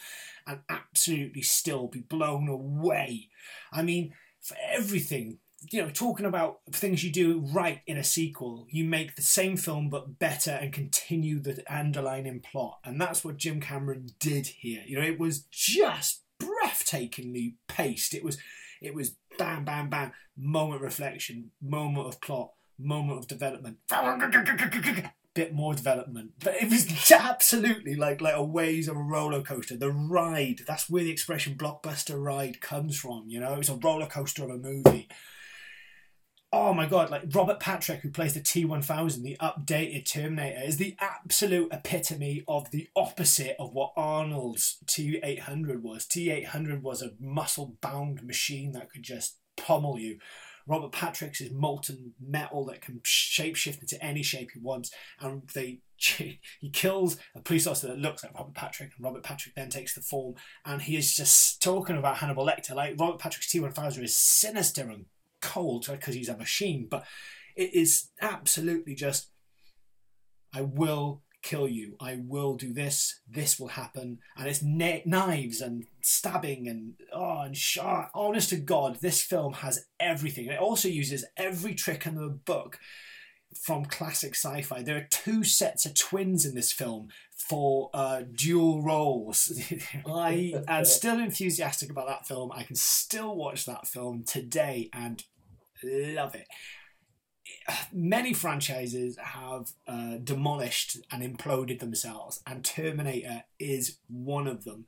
and 0.47 0.61
absolutely 0.69 1.43
still 1.43 1.89
be 1.89 2.01
blown 2.01 2.49
away. 2.49 3.29
I 3.73 3.83
mean, 3.83 4.15
for 4.41 4.57
everything, 4.71 5.39
you 5.71 5.83
know, 5.83 5.91
talking 5.91 6.27
about 6.27 6.61
things 6.71 7.03
you 7.03 7.11
do 7.11 7.41
right 7.41 7.81
in 7.87 7.97
a 7.97 8.05
sequel, 8.05 8.67
you 8.71 8.85
make 8.85 9.17
the 9.17 9.23
same 9.23 9.57
film 9.57 9.91
but 9.91 10.19
better 10.19 10.53
and 10.53 10.73
continue 10.73 11.41
the 11.41 11.63
underlying 11.73 12.41
plot. 12.41 12.79
And 12.85 13.01
that's 13.01 13.25
what 13.25 13.37
Jim 13.37 13.61
Cameron 13.61 14.11
did 14.21 14.47
here. 14.47 14.83
You 14.87 15.01
know, 15.01 15.07
it 15.07 15.19
was 15.19 15.41
just 15.51 16.23
breathtakingly 16.41 17.55
paced. 17.67 18.15
It 18.15 18.25
was 18.25 18.39
it 18.81 18.95
was 18.95 19.17
bam, 19.37 19.65
bam, 19.65 19.89
bam, 19.89 20.13
moment 20.37 20.83
reflection, 20.83 21.51
moment 21.61 22.07
of 22.07 22.21
plot, 22.21 22.53
moment 22.79 23.19
of 23.19 23.29
development. 23.29 23.79
Bit 25.35 25.55
more 25.55 25.75
development, 25.75 26.33
but 26.41 26.57
it 26.61 26.69
was 26.69 27.13
absolutely 27.13 27.95
like 27.95 28.21
like 28.21 28.35
a 28.35 28.43
waves 28.43 28.89
of 28.89 28.97
a 28.97 29.01
roller 29.01 29.41
coaster. 29.41 29.77
The 29.77 29.93
ride, 29.93 30.63
that's 30.67 30.91
where 30.91 31.05
the 31.05 31.13
expression 31.13 31.55
blockbuster 31.55 32.21
ride 32.21 32.61
comes 32.61 32.99
from. 32.99 33.25
You 33.29 33.39
know, 33.41 33.53
it 33.53 33.59
was 33.59 33.69
a 33.69 33.77
roller 33.77 34.07
coaster 34.07 34.43
of 34.43 34.51
a 34.51 34.57
movie 34.57 35.09
oh 36.53 36.73
my 36.73 36.87
god, 36.87 37.11
like 37.11 37.23
Robert 37.33 37.61
Patrick, 37.61 38.01
who 38.01 38.11
plays 38.11 38.35
the 38.35 38.41
T 38.41 38.65
one 38.65 38.83
thousand, 38.83 39.23
the 39.23 39.37
updated 39.41 40.11
Terminator, 40.11 40.63
is 40.65 40.77
the 40.77 40.97
absolute 41.01 41.69
epitome 41.73 42.45
of 42.49 42.71
the 42.71 42.89
opposite 42.97 43.57
of 43.59 43.75
what 43.75 43.93
Arnold's 43.97 44.79
T 44.87 45.21
eight 45.23 45.41
hundred 45.41 45.83
was. 45.83 46.07
T 46.07 46.31
eight 46.31 46.47
hundred 46.47 46.83
was 46.83 47.03
a 47.03 47.13
muscle 47.21 47.77
bound 47.81 48.23
machine 48.23 48.73
that 48.73 48.91
could 48.91 49.03
just 49.03 49.37
pummel 49.57 49.99
you. 49.99 50.19
Robert 50.69 50.93
Patrick's 50.93 51.41
is 51.41 51.51
molten 51.51 52.13
metal 52.21 52.67
that 52.67 52.83
can 52.83 53.01
shapeshift 53.01 53.81
into 53.81 54.03
any 54.05 54.23
shape 54.23 54.51
he 54.53 54.61
wants, 54.61 54.91
and 55.19 55.49
they 55.55 55.81
he 55.99 56.71
kills 56.73 57.17
a 57.35 57.41
police 57.41 57.67
officer 57.67 57.89
that 57.89 57.99
looks 57.99 58.23
like 58.23 58.35
Robert 58.35 58.55
Patrick, 58.55 58.93
and 58.97 59.05
Robert 59.05 59.23
Patrick 59.23 59.55
then 59.55 59.71
takes 59.71 59.95
the 59.95 60.01
form, 60.01 60.35
and 60.65 60.83
he 60.83 60.97
is 60.97 61.17
just 61.17 61.63
talking 61.63 61.97
about 61.97 62.19
Hannibal 62.19 62.47
Lecter. 62.47 62.75
Like 62.75 62.95
Robert 62.99 63.19
Patrick's 63.19 63.51
T 63.51 63.61
one 63.61 63.73
thousand 63.73 64.05
is 64.05 64.17
sinister 64.17 64.83
and 64.83 65.07
cold 65.41 65.87
because 65.91 66.15
he's 66.15 66.29
a 66.29 66.37
machine, 66.37 66.87
but 66.89 67.05
it 67.57 67.75
is 67.75 68.11
absolutely 68.21 68.95
just 68.95 69.31
I 70.55 70.63
will 70.63 71.23
kill 71.43 71.69
you. 71.69 71.97
I 72.01 72.19
will 72.23 72.55
do 72.57 72.73
this. 72.73 73.21
This 73.29 73.59
will 73.59 73.69
happen, 73.69 74.19
and 74.37 74.49
it's 74.49 74.63
na- 74.63 75.05
knives 75.05 75.61
and 75.61 75.85
stabbing 76.01 76.69
and 76.69 76.95
oh 77.13 77.43
and 77.43 77.57
shot. 77.57 78.11
Honest 78.15 78.51
to 78.51 78.57
God, 78.57 78.99
this 79.01 79.23
film 79.23 79.55
has 79.55 79.87
everything. 80.01 80.47
It 80.47 80.59
also 80.59 80.89
uses 80.89 81.25
every 81.37 81.75
trick 81.75 82.07
in 82.07 82.17
the 82.17 82.29
book 82.29 82.79
from 83.55 83.85
classic 83.85 84.35
sci-fi. 84.35 84.83
There 84.83 84.97
are 84.97 85.09
two 85.11 85.43
sets 85.43 85.87
of 85.87 85.95
twins 85.95 86.45
in 86.45 86.55
this 86.55 86.73
film 86.73 87.09
for 87.35 87.91
uh, 87.95 88.23
dual 88.35 88.83
roles. 88.83 89.53
I 90.07 90.55
am 90.67 90.85
still 90.85 91.19
enthusiastic 91.19 91.91
about 91.91 92.09
that 92.09 92.27
film. 92.27 92.53
I 92.53 92.63
can 92.63 92.77
still 92.77 93.35
watch 93.35 93.65
that 93.67 93.87
film 93.87 94.25
today 94.25 94.91
and 94.93 95.25
love 95.83 96.35
it. 96.35 96.47
Many 97.93 98.33
franchises 98.33 99.19
have 99.19 99.73
uh, 99.87 100.17
demolished 100.23 100.99
and 101.11 101.23
imploded 101.23 101.81
themselves, 101.81 102.41
and 102.47 102.65
Terminator 102.65 103.45
is 103.59 103.99
one 104.09 104.47
of 104.47 104.65
them. 104.65 104.87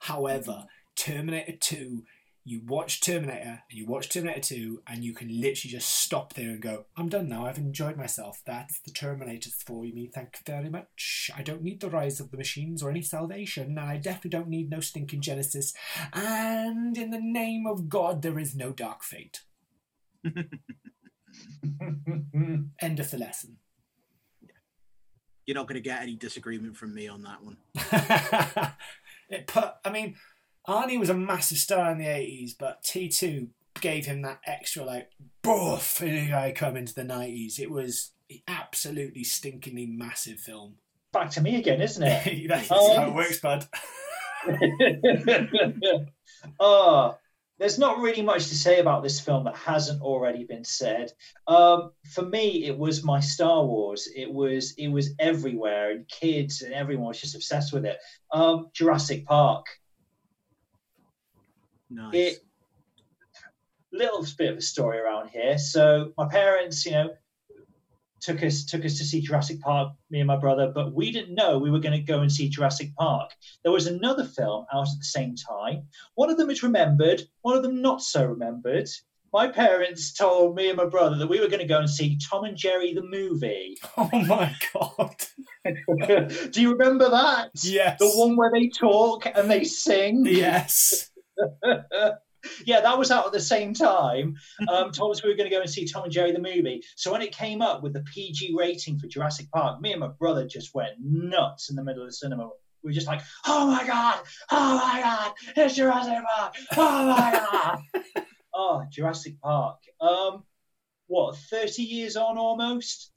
However, 0.00 0.66
Terminator 0.96 1.56
2 1.58 2.04
you 2.44 2.60
watch 2.66 3.00
Terminator 3.00 3.62
and 3.70 3.78
you 3.78 3.86
watch 3.86 4.08
Terminator 4.08 4.40
2 4.40 4.82
and 4.88 5.04
you 5.04 5.14
can 5.14 5.28
literally 5.28 5.70
just 5.70 5.88
stop 5.88 6.34
there 6.34 6.50
and 6.50 6.60
go, 6.60 6.86
I'm 6.96 7.08
done 7.08 7.28
now. 7.28 7.46
I've 7.46 7.58
enjoyed 7.58 7.96
myself. 7.96 8.42
That's 8.44 8.80
the 8.80 8.90
Terminators 8.90 9.62
for 9.64 9.84
me. 9.84 10.10
Thank 10.12 10.34
you 10.34 10.52
very 10.52 10.68
much. 10.68 11.30
I 11.36 11.42
don't 11.42 11.62
need 11.62 11.80
the 11.80 11.90
rise 11.90 12.18
of 12.18 12.30
the 12.30 12.36
machines 12.36 12.82
or 12.82 12.90
any 12.90 13.02
salvation, 13.02 13.78
and 13.78 13.80
I 13.80 13.96
definitely 13.96 14.30
don't 14.30 14.48
need 14.48 14.70
no 14.70 14.80
stinking 14.80 15.20
Genesis. 15.20 15.72
And 16.12 16.98
in 16.98 17.10
the 17.10 17.20
name 17.20 17.64
of 17.66 17.88
God, 17.88 18.22
there 18.22 18.38
is 18.38 18.56
no 18.56 18.72
dark 18.72 19.04
fate. 19.04 19.42
End 22.80 23.00
of 23.00 23.10
the 23.10 23.18
lesson. 23.18 23.58
You're 25.46 25.56
not 25.56 25.66
going 25.66 25.82
to 25.82 25.88
get 25.88 26.02
any 26.02 26.14
disagreement 26.14 26.76
from 26.76 26.94
me 26.94 27.08
on 27.08 27.22
that 27.22 27.42
one. 27.42 27.56
it 29.28 29.46
put, 29.46 29.72
I 29.84 29.90
mean, 29.90 30.16
Arnie 30.68 31.00
was 31.00 31.10
a 31.10 31.14
massive 31.14 31.58
star 31.58 31.90
in 31.90 31.98
the 31.98 32.04
80s, 32.04 32.52
but 32.58 32.82
T2 32.82 33.48
gave 33.80 34.06
him 34.06 34.22
that 34.22 34.40
extra, 34.46 34.84
like, 34.84 35.10
boof, 35.42 36.00
and 36.00 36.10
here 36.10 36.36
I 36.36 36.52
come 36.52 36.76
into 36.76 36.94
the 36.94 37.02
90s. 37.02 37.58
It 37.58 37.70
was 37.70 38.12
absolutely 38.46 39.24
stinkingly 39.24 39.88
massive 39.88 40.38
film. 40.38 40.76
Back 41.12 41.30
to 41.30 41.40
me 41.40 41.56
again, 41.56 41.80
isn't 41.80 42.02
it? 42.02 42.48
That's 42.48 42.70
um, 42.70 42.96
how 42.96 43.08
it 43.08 43.14
works, 43.14 43.40
bud. 43.40 43.66
oh, 46.60 47.18
there's 47.62 47.78
not 47.78 48.00
really 48.00 48.22
much 48.22 48.48
to 48.48 48.56
say 48.56 48.80
about 48.80 49.04
this 49.04 49.20
film 49.20 49.44
that 49.44 49.54
hasn't 49.54 50.02
already 50.02 50.42
been 50.42 50.64
said. 50.64 51.12
Um, 51.46 51.92
for 52.10 52.22
me, 52.22 52.64
it 52.64 52.76
was 52.76 53.04
my 53.04 53.20
Star 53.20 53.64
Wars. 53.64 54.08
It 54.16 54.28
was 54.32 54.74
it 54.78 54.88
was 54.88 55.10
everywhere, 55.20 55.92
and 55.92 56.08
kids 56.08 56.62
and 56.62 56.74
everyone 56.74 57.06
was 57.06 57.20
just 57.20 57.36
obsessed 57.36 57.72
with 57.72 57.84
it. 57.84 57.98
Um, 58.32 58.70
Jurassic 58.72 59.24
Park. 59.26 59.64
Nice. 61.88 62.14
It 62.14 62.38
little 63.92 64.26
bit 64.36 64.50
of 64.50 64.58
a 64.58 64.62
story 64.62 64.98
around 64.98 65.28
here. 65.28 65.56
So 65.56 66.14
my 66.18 66.26
parents, 66.26 66.84
you 66.84 66.92
know, 66.92 67.10
took 68.22 68.42
us 68.42 68.64
took 68.64 68.84
us 68.84 68.96
to 68.98 69.04
see 69.04 69.20
Jurassic 69.20 69.60
Park, 69.60 69.92
me 70.10 70.20
and 70.20 70.26
my 70.26 70.36
brother, 70.36 70.72
but 70.74 70.94
we 70.94 71.10
didn't 71.10 71.34
know 71.34 71.58
we 71.58 71.70
were 71.70 71.80
going 71.80 71.98
to 71.98 72.12
go 72.12 72.20
and 72.20 72.32
see 72.32 72.48
Jurassic 72.48 72.94
Park. 72.96 73.30
There 73.62 73.72
was 73.72 73.86
another 73.86 74.24
film 74.24 74.64
out 74.72 74.88
at 74.88 74.98
the 74.98 75.04
same 75.04 75.34
time. 75.34 75.82
One 76.14 76.30
of 76.30 76.38
them 76.38 76.50
is 76.50 76.62
remembered, 76.62 77.22
one 77.42 77.56
of 77.56 77.62
them 77.62 77.82
not 77.82 78.02
so 78.02 78.24
remembered. 78.24 78.88
My 79.32 79.48
parents 79.48 80.12
told 80.12 80.56
me 80.56 80.68
and 80.68 80.76
my 80.76 80.84
brother 80.84 81.16
that 81.16 81.26
we 81.26 81.40
were 81.40 81.48
going 81.48 81.60
to 81.60 81.66
go 81.66 81.78
and 81.78 81.88
see 81.88 82.18
Tom 82.30 82.44
and 82.44 82.56
Jerry 82.56 82.94
the 82.94 83.02
movie. 83.02 83.76
Oh 83.96 84.10
my 84.12 84.54
god. 84.74 85.14
Do 86.52 86.60
you 86.60 86.72
remember 86.72 87.08
that? 87.08 87.50
Yes. 87.62 87.98
The 87.98 88.10
one 88.10 88.36
where 88.36 88.50
they 88.52 88.68
talk 88.68 89.26
and 89.26 89.50
they 89.50 89.64
sing? 89.64 90.24
Yes. 90.26 91.10
yeah, 92.64 92.80
that 92.80 92.98
was 92.98 93.10
out 93.10 93.26
at 93.26 93.32
the 93.32 93.40
same 93.40 93.74
time. 93.74 94.36
Um, 94.68 94.90
told 94.92 95.12
us 95.12 95.22
we 95.22 95.30
were 95.30 95.36
going 95.36 95.48
to 95.48 95.54
go 95.54 95.60
and 95.60 95.70
see 95.70 95.86
Tom 95.86 96.04
and 96.04 96.12
Jerry 96.12 96.32
the 96.32 96.38
movie. 96.38 96.82
So 96.96 97.12
when 97.12 97.22
it 97.22 97.32
came 97.32 97.62
up 97.62 97.82
with 97.82 97.92
the 97.92 98.04
PG 98.14 98.54
rating 98.56 98.98
for 98.98 99.06
Jurassic 99.06 99.50
Park, 99.50 99.80
me 99.80 99.92
and 99.92 100.00
my 100.00 100.08
brother 100.18 100.46
just 100.46 100.74
went 100.74 100.92
nuts 101.00 101.70
in 101.70 101.76
the 101.76 101.84
middle 101.84 102.02
of 102.02 102.08
the 102.08 102.14
cinema. 102.14 102.50
We 102.82 102.88
were 102.88 102.94
just 102.94 103.06
like, 103.06 103.22
"Oh 103.46 103.66
my 103.66 103.86
god! 103.86 104.20
Oh 104.50 104.76
my 104.76 105.00
god! 105.00 105.32
It's 105.56 105.76
Jurassic 105.76 106.18
Park! 106.34 106.54
Oh 106.76 107.06
my 107.06 107.30
god!" 107.32 108.24
oh, 108.54 108.82
Jurassic 108.90 109.40
Park. 109.40 109.78
Um, 110.00 110.42
what? 111.06 111.36
Thirty 111.36 111.82
years 111.82 112.16
on, 112.16 112.38
almost. 112.38 113.12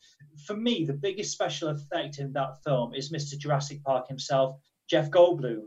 For 0.46 0.55
me, 0.55 0.86
the 0.86 0.94
biggest 0.94 1.32
special 1.32 1.70
effect 1.70 2.20
in 2.20 2.34
that 2.34 2.62
film 2.63 2.94
is 2.94 3.12
Mr. 3.12 3.38
Jurassic 3.38 3.84
Park 3.84 4.08
himself, 4.08 4.60
Jeff 4.88 5.10
Goldblum, 5.10 5.63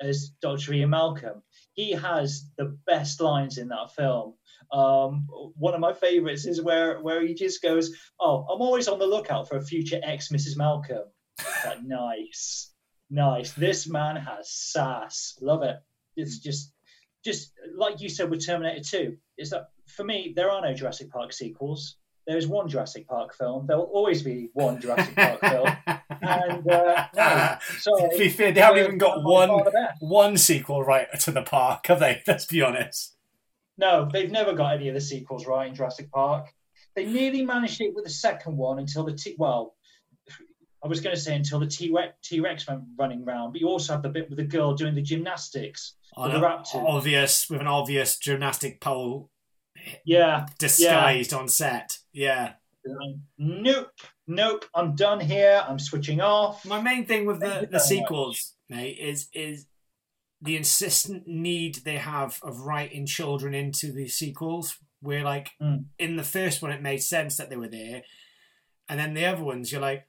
as 0.00 0.30
Dr. 0.42 0.74
Ian 0.74 0.90
Malcolm 0.90 1.42
he 1.78 1.92
has 1.92 2.50
the 2.56 2.76
best 2.86 3.20
lines 3.20 3.56
in 3.56 3.68
that 3.68 3.94
film. 3.94 4.34
Um, 4.72 5.28
one 5.56 5.74
of 5.74 5.80
my 5.80 5.92
favorites 5.92 6.44
is 6.44 6.60
where 6.60 7.00
where 7.00 7.24
he 7.24 7.34
just 7.34 7.62
goes, 7.62 7.94
"Oh, 8.18 8.44
I'm 8.50 8.60
always 8.60 8.88
on 8.88 8.98
the 8.98 9.06
lookout 9.06 9.48
for 9.48 9.58
a 9.58 9.62
future 9.62 10.00
ex 10.02 10.28
Mrs. 10.28 10.56
Malcolm." 10.56 11.04
Like, 11.64 11.82
nice, 11.84 12.72
nice. 13.10 13.52
This 13.52 13.88
man 13.88 14.16
has 14.16 14.50
sass. 14.50 15.38
Love 15.40 15.62
it. 15.62 15.76
It's 16.16 16.40
just, 16.40 16.72
just 17.24 17.52
like 17.76 18.00
you 18.00 18.08
said 18.08 18.28
with 18.28 18.44
Terminator 18.44 18.82
2. 18.82 19.16
Is 19.38 19.50
that 19.50 19.68
for 19.86 20.02
me? 20.02 20.32
There 20.34 20.50
are 20.50 20.60
no 20.60 20.74
Jurassic 20.74 21.12
Park 21.12 21.32
sequels. 21.32 21.94
There's 22.28 22.46
one 22.46 22.68
Jurassic 22.68 23.08
Park 23.08 23.34
film. 23.34 23.66
There 23.66 23.78
will 23.78 23.84
always 23.84 24.22
be 24.22 24.50
one 24.52 24.78
Jurassic 24.78 25.16
Park 25.16 25.40
film. 25.40 25.68
And 26.20 26.68
uh, 26.68 27.06
no, 27.14 27.56
sorry, 27.78 28.10
to 28.10 28.18
be 28.18 28.28
fair, 28.28 28.50
they 28.50 28.60
haven't 28.60 28.84
even 28.84 28.98
got 28.98 29.22
one 29.22 29.50
one 30.00 30.36
sequel 30.36 30.82
right 30.82 31.06
to 31.20 31.30
the 31.30 31.42
park, 31.42 31.86
have 31.86 32.00
they? 32.00 32.22
Let's 32.26 32.44
be 32.44 32.60
honest. 32.60 33.16
No, 33.78 34.08
they've 34.12 34.30
never 34.30 34.52
got 34.52 34.74
any 34.74 34.88
of 34.88 34.94
the 34.96 35.00
sequels 35.00 35.46
right 35.46 35.68
in 35.68 35.76
Jurassic 35.76 36.10
Park. 36.10 36.48
They 36.96 37.06
nearly 37.06 37.46
managed 37.46 37.80
it 37.80 37.94
with 37.94 38.04
the 38.04 38.10
second 38.10 38.56
one 38.56 38.80
until 38.80 39.04
the 39.04 39.12
t- 39.12 39.36
well, 39.38 39.76
I 40.82 40.88
was 40.88 41.00
going 41.00 41.14
to 41.14 41.22
say 41.22 41.36
until 41.36 41.60
the 41.60 41.66
T 41.68 42.40
Rex 42.40 42.66
went 42.66 42.82
running 42.98 43.24
round, 43.24 43.52
but 43.52 43.60
you 43.60 43.68
also 43.68 43.92
have 43.92 44.02
the 44.02 44.08
bit 44.08 44.28
with 44.28 44.38
the 44.38 44.44
girl 44.44 44.74
doing 44.74 44.96
the 44.96 45.02
gymnastics 45.02 45.94
with 46.16 46.32
the 46.32 46.40
raptor. 46.40 46.84
Obvious 46.84 47.48
with 47.48 47.60
an 47.60 47.68
obvious 47.68 48.18
gymnastic 48.18 48.80
pole. 48.80 49.30
Yeah, 50.04 50.46
disguised 50.58 51.32
yeah. 51.32 51.38
on 51.38 51.48
set. 51.48 51.98
Yeah. 52.12 52.52
Nope, 53.38 53.90
nope. 54.26 54.64
I'm 54.74 54.94
done 54.94 55.20
here. 55.20 55.62
I'm 55.66 55.78
switching 55.78 56.20
off. 56.20 56.64
My 56.64 56.80
main 56.80 57.06
thing 57.06 57.26
with 57.26 57.40
the, 57.40 57.68
the 57.70 57.80
sequels, 57.80 58.54
mate, 58.68 58.98
is 58.98 59.28
is 59.32 59.66
the 60.40 60.56
insistent 60.56 61.26
need 61.26 61.76
they 61.84 61.96
have 61.96 62.38
of 62.42 62.60
writing 62.60 63.06
children 63.06 63.54
into 63.54 63.92
the 63.92 64.08
sequels. 64.08 64.78
Where 65.00 65.22
like 65.22 65.50
mm. 65.62 65.84
in 65.98 66.16
the 66.16 66.24
first 66.24 66.62
one, 66.62 66.70
it 66.70 66.82
made 66.82 67.02
sense 67.02 67.36
that 67.36 67.50
they 67.50 67.56
were 67.56 67.68
there, 67.68 68.02
and 68.88 68.98
then 68.98 69.14
the 69.14 69.26
other 69.26 69.44
ones, 69.44 69.70
you're 69.70 69.80
like, 69.80 70.06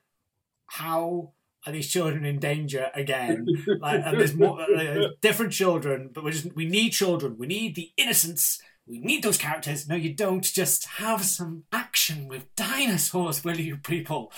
how 0.67 1.33
are 1.65 1.73
these 1.73 1.89
children 1.89 2.25
in 2.25 2.39
danger 2.39 2.89
again? 2.95 3.45
like, 3.81 4.01
and 4.05 4.19
there's 4.19 4.35
more 4.35 4.61
uh, 4.61 5.09
different 5.21 5.51
children, 5.51 6.09
but 6.13 6.23
we 6.23 6.31
just 6.31 6.55
we 6.55 6.65
need 6.65 6.91
children. 6.91 7.35
We 7.37 7.47
need 7.47 7.75
the 7.75 7.91
innocence 7.97 8.61
we 8.89 8.97
need 8.97 9.23
those 9.23 9.37
characters. 9.37 9.87
No, 9.87 9.95
you 9.95 10.13
don't. 10.13 10.43
Just 10.43 10.85
have 10.85 11.23
some 11.23 11.63
action 11.71 12.27
with 12.27 12.53
dinosaurs, 12.55 13.43
will 13.43 13.59
you, 13.59 13.77
people? 13.77 14.33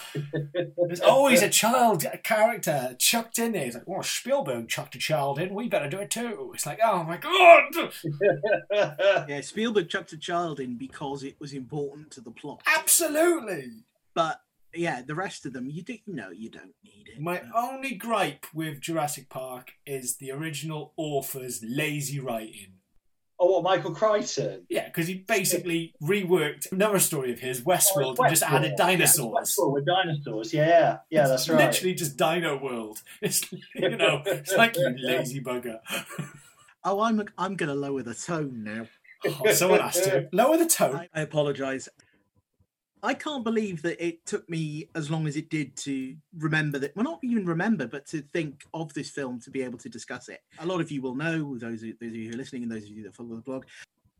There's 0.77 1.00
always 1.00 1.41
a 1.41 1.50
child 1.50 2.05
character 2.24 2.96
chucked 3.00 3.39
in 3.39 3.53
there. 3.53 3.65
It's 3.65 3.75
like, 3.75 3.86
oh, 3.88 4.01
Spielberg 4.01 4.67
chucked 4.67 4.96
a 4.96 5.00
child 5.00 5.39
in. 5.39 5.53
We 5.53 5.70
better 5.70 5.89
do 5.89 6.00
it 6.00 6.12
too. 6.12 6.51
It's 6.53 6.65
like, 6.65 6.79
oh 6.84 7.03
my 7.03 7.15
god. 7.17 7.93
yeah, 9.29 9.41
Spielberg 9.41 9.88
chucked 9.88 10.12
a 10.12 10.17
child 10.17 10.60
in 10.60 10.77
because 10.77 11.24
it 11.24 11.38
was 11.39 11.53
important 11.53 12.12
to 12.12 12.22
the 12.22 12.31
plot. 12.31 12.62
Absolutely. 12.67 13.84
But 14.13 14.41
yeah, 14.74 15.01
the 15.01 15.15
rest 15.15 15.46
of 15.46 15.53
them, 15.53 15.70
you 15.70 15.81
do 15.81 15.98
no, 16.08 16.29
you 16.29 16.50
don't 16.50 16.75
need 16.84 17.08
it. 17.08 17.22
My 17.22 17.41
only 17.55 17.96
gripe 17.96 18.46
with 18.53 18.81
Jurassic 18.81 19.29
Park 19.29 19.72
is 19.86 20.17
the 20.17 20.31
original 20.31 20.93
author's 20.98 21.63
lazy 21.63 22.20
writing. 22.20 22.74
Oh, 23.43 23.53
what 23.53 23.63
Michael 23.63 23.95
Crichton? 23.95 24.67
Yeah, 24.69 24.86
because 24.86 25.07
he 25.07 25.15
basically 25.15 25.95
reworked 26.00 26.71
another 26.71 27.00
story 27.00 27.33
of 27.33 27.39
his, 27.39 27.62
Westworld, 27.62 28.17
oh, 28.19 28.24
and 28.24 28.29
just 28.29 28.43
added 28.43 28.75
dinosaurs. 28.77 29.17
Yeah, 29.17 29.63
Westworld 29.63 29.74
with 29.74 29.86
dinosaurs, 29.88 30.53
yeah, 30.53 30.98
yeah, 31.10 31.27
that's 31.27 31.50
right. 31.50 31.65
Literally 31.65 31.95
just 31.95 32.17
Dino 32.17 32.62
World. 32.62 33.01
It's 33.21 33.51
you 33.74 33.98
know, 33.98 34.21
it's 34.27 34.53
like 34.53 34.77
you 34.77 34.95
lazy 35.03 35.41
bugger. 35.41 35.79
oh, 36.83 37.01
I'm 37.01 37.27
I'm 37.36 37.55
going 37.55 37.69
to 37.69 37.75
lower 37.75 38.03
the 38.03 38.13
tone 38.13 38.63
now. 38.63 38.86
Oh, 39.25 39.51
someone 39.51 39.79
has 39.79 40.01
to 40.01 40.29
lower 40.31 40.57
the 40.57 40.67
tone. 40.67 40.95
I, 40.95 41.10
I 41.13 41.21
apologise. 41.21 41.89
I 43.03 43.15
can't 43.15 43.43
believe 43.43 43.81
that 43.81 44.03
it 44.05 44.25
took 44.25 44.48
me 44.48 44.88
as 44.93 45.10
long 45.10 45.27
as 45.27 45.36
it 45.36 45.50
did 45.50 45.75
to 45.77 46.15
remember 46.38 46.77
that. 46.79 46.96
Well, 46.96 47.03
not 47.03 47.20
even 47.24 47.46
remember, 47.46 47.88
but 47.88 48.05
to 48.08 48.22
think 48.22 48.63
of 48.75 48.93
this 48.93 49.10
film 49.10 49.39
to 49.41 49.50
be 49.50 49.63
able 49.63 49.79
to 49.79 49.89
discuss 49.89 50.29
it. 50.29 50.41
A 50.60 50.65
lot 50.65 50.81
of 50.81 50.91
you 50.91 51.01
will 51.01 51.15
know, 51.15 51.58
those, 51.58 51.81
those 51.81 51.84
of 51.84 52.15
you 52.15 52.29
who 52.29 52.36
are 52.36 52.38
listening 52.38 52.63
and 52.63 52.72
those 52.72 52.84
of 52.84 52.89
you 52.89 53.03
that 53.03 53.15
follow 53.15 53.36
the 53.36 53.41
blog, 53.41 53.65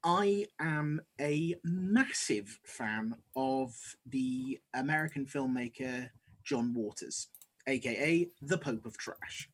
I 0.04 0.48
am 0.60 1.00
a 1.20 1.56
massive 1.64 2.60
fan 2.66 3.16
of 3.36 3.76
the 4.08 4.60
American 4.74 5.28
filmmaker 5.28 6.10
John 6.44 6.74
Waters, 6.74 7.28
aka 7.68 8.28
the 8.42 8.58
Pope 8.58 8.86
of 8.88 8.98
Trash. 8.98 9.48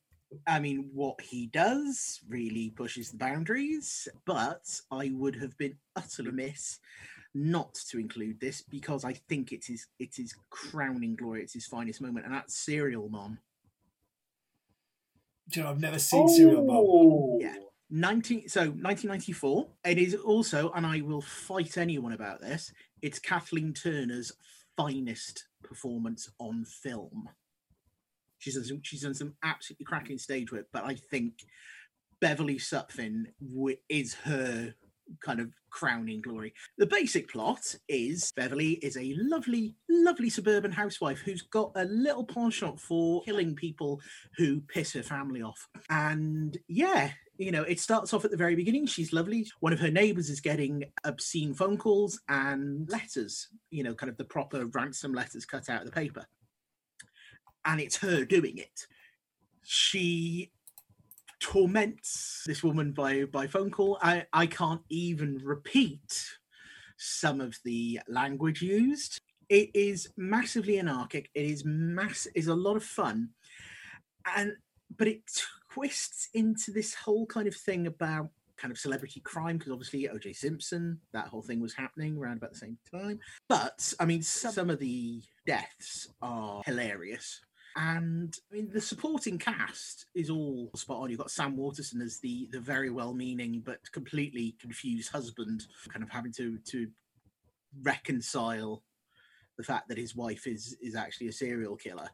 I 0.46 0.60
mean, 0.60 0.89
what 0.93 1.19
he 1.19 1.48
does 1.48 2.22
really 2.29 2.69
pushes 2.69 3.12
the 3.12 3.17
boundaries, 3.17 4.07
but 4.25 4.79
I 4.89 5.12
would 5.13 5.36
have 5.36 5.57
been 5.57 5.75
utterly 5.98 6.31
miss 6.31 6.79
not 7.34 7.75
to 7.89 8.00
include 8.00 8.39
this 8.39 8.62
because 8.62 9.05
I 9.05 9.13
think 9.13 9.51
it 9.51 9.69
is 9.69 9.88
it 10.00 10.19
is 10.19 10.34
crowning 10.50 11.15
glory. 11.15 11.43
It's 11.43 11.53
his 11.53 11.65
finest 11.65 12.01
moment, 12.01 12.25
and 12.25 12.34
that's 12.34 12.57
Serial 12.57 13.10
Mom. 13.10 13.39
Do 15.50 15.60
you 15.60 15.63
know, 15.63 15.72
I've 15.72 15.79
never 15.79 16.00
seen 16.00 16.25
oh. 16.27 16.36
Serial 16.36 16.65
Mom. 16.65 16.77
Oh. 16.77 17.38
Yeah. 17.41 17.55
19 17.89 18.50
so 18.50 18.63
1994 18.63 19.65
it 19.86 19.98
is 19.98 20.13
also 20.13 20.69
and 20.72 20.86
i 20.86 21.00
will 21.00 21.22
fight 21.22 21.77
anyone 21.77 22.12
about 22.12 22.41
this 22.41 22.74
it's 23.01 23.17
kathleen 23.17 23.74
turner's 23.74 24.34
finest 24.75 25.48
performance 25.63 26.29
on 26.38 26.65
film 26.65 27.29
she's 28.39 28.55
done 28.55 28.65
some, 28.65 28.79
she's 28.84 29.03
done 29.03 29.13
some 29.13 29.36
absolutely 29.41 29.86
cracking 29.86 30.17
stage 30.17 30.51
work 30.51 30.65
but 30.74 30.84
i 30.84 30.96
think 30.96 31.46
Beverly 32.19 32.57
Sutphin 32.57 33.27
w- 33.41 33.77
is 33.89 34.15
her 34.25 34.74
kind 35.23 35.39
of 35.39 35.51
crowning 35.69 36.21
glory. 36.21 36.53
The 36.77 36.85
basic 36.85 37.29
plot 37.29 37.75
is 37.87 38.31
Beverly 38.35 38.73
is 38.73 38.97
a 38.97 39.15
lovely, 39.17 39.75
lovely 39.89 40.29
suburban 40.29 40.71
housewife 40.71 41.19
who's 41.19 41.41
got 41.41 41.71
a 41.75 41.85
little 41.85 42.23
penchant 42.23 42.79
for 42.79 43.21
killing 43.23 43.55
people 43.55 44.01
who 44.37 44.61
piss 44.61 44.93
her 44.93 45.03
family 45.03 45.41
off. 45.41 45.67
And 45.89 46.57
yeah, 46.67 47.11
you 47.37 47.51
know, 47.51 47.63
it 47.63 47.79
starts 47.79 48.13
off 48.13 48.25
at 48.25 48.31
the 48.31 48.37
very 48.37 48.55
beginning. 48.55 48.87
She's 48.87 49.13
lovely. 49.13 49.47
One 49.59 49.73
of 49.73 49.79
her 49.79 49.91
neighbors 49.91 50.29
is 50.29 50.41
getting 50.41 50.85
obscene 51.03 51.53
phone 51.53 51.77
calls 51.77 52.19
and 52.27 52.89
letters, 52.89 53.49
you 53.69 53.83
know, 53.83 53.93
kind 53.93 54.09
of 54.09 54.17
the 54.17 54.25
proper 54.25 54.65
ransom 54.65 55.13
letters 55.13 55.45
cut 55.45 55.69
out 55.69 55.81
of 55.81 55.85
the 55.85 55.91
paper. 55.91 56.25
And 57.65 57.79
it's 57.79 57.97
her 57.97 58.25
doing 58.25 58.57
it. 58.57 58.87
She 59.63 60.51
torments 61.39 62.44
this 62.46 62.63
woman 62.63 62.91
by 62.91 63.25
by 63.25 63.48
phone 63.48 63.72
call. 63.72 63.98
I 64.01 64.25
I 64.34 64.48
can't 64.48 64.82
even 64.89 65.39
repeat 65.44 66.25
some 66.98 67.41
of 67.41 67.58
the 67.63 68.00
language 68.08 68.62
used. 68.62 69.20
It 69.50 69.70
is 69.74 70.10
massively 70.17 70.79
anarchic. 70.79 71.29
It 71.34 71.46
is 71.46 71.63
mass 71.65 72.27
is 72.36 72.48
a 72.48 72.56
lot 72.56 72.75
of 72.75 72.84
fun, 72.84 73.29
and 74.36 74.53
but 74.98 75.08
it 75.08 75.22
twists 75.72 76.29
into 76.34 76.72
this 76.72 76.94
whole 76.94 77.25
kind 77.25 77.48
of 77.48 77.56
thing 77.56 77.88
about 77.88 78.29
kind 78.58 78.72
of 78.72 78.77
celebrity 78.77 79.20
crime 79.20 79.58
because 79.58 79.72
obviously 79.72 80.10
OJ 80.12 80.36
Simpson, 80.36 81.00
that 81.13 81.27
whole 81.27 81.44
thing 81.44 81.60
was 81.62 81.74
happening 81.74 82.17
around 82.17 82.38
about 82.38 82.53
the 82.53 82.58
same 82.58 82.77
time. 82.91 83.20
But 83.48 83.94
I 84.00 84.06
mean, 84.06 84.24
some, 84.24 84.51
some 84.51 84.70
of 84.70 84.79
the 84.79 85.22
deaths 85.46 86.10
are 86.22 86.62
hilarious. 86.65 87.41
And 87.79 88.36
I 88.51 88.55
mean, 88.55 88.69
the 88.74 88.81
supporting 88.81 89.38
cast 89.38 90.07
is 90.15 90.31
all 90.31 90.72
spot 90.75 91.03
on. 91.03 91.10
You've 91.12 91.19
got 91.19 91.29
Sam 91.29 91.55
Waterston 91.55 92.01
as 92.01 92.19
the 92.19 92.50
the 92.51 92.60
very 92.60 92.89
well-meaning 92.89 93.62
but 93.63 93.91
completely 93.91 94.55
confused 94.60 95.12
husband, 95.12 95.67
kind 95.89 96.03
of 96.03 96.10
having 96.10 96.34
to 96.34 96.57
to 96.57 96.88
reconcile 97.84 98.84
the 99.57 99.63
fact 99.63 99.89
that 99.89 99.98
his 99.98 100.15
wife 100.15 100.48
is 100.48 100.75
is 100.81 100.96
actually 100.96 101.27
a 101.27 101.31
serial 101.31 101.75
killer. 101.75 102.10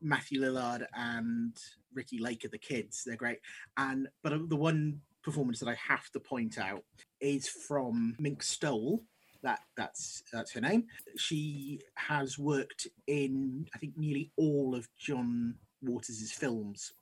Matthew 0.00 0.40
Lillard 0.40 0.86
and 0.94 1.56
Ricki 1.92 2.18
Lake 2.18 2.44
are 2.44 2.48
the 2.48 2.58
kids. 2.58 3.02
They're 3.04 3.16
great. 3.16 3.40
And 3.76 4.06
but 4.22 4.48
the 4.48 4.56
one 4.56 5.00
performance 5.24 5.58
that 5.58 5.68
I 5.68 5.74
have 5.74 6.08
to 6.10 6.20
point 6.20 6.56
out 6.56 6.84
is 7.20 7.48
from 7.48 8.14
Mink 8.20 8.44
Stole, 8.44 9.02
that 9.44 9.60
that's 9.76 10.24
that's 10.32 10.52
her 10.52 10.60
name. 10.60 10.86
She 11.16 11.80
has 11.94 12.38
worked 12.38 12.88
in 13.06 13.66
I 13.74 13.78
think 13.78 13.96
nearly 13.96 14.32
all 14.36 14.74
of 14.74 14.88
John 14.98 15.54
Waters' 15.82 16.32
films 16.32 16.92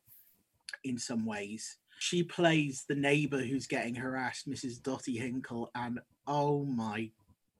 in 0.85 0.99
some 0.99 1.25
ways. 1.25 1.79
She 1.99 2.23
plays 2.23 2.85
the 2.89 2.97
neighbor 2.97 3.39
who's 3.39 3.67
getting 3.67 3.95
harassed, 3.95 4.51
Mrs. 4.51 4.83
Dottie 4.83 5.19
Hinkle, 5.19 5.71
and 5.75 6.01
oh 6.27 6.65
my 6.65 7.11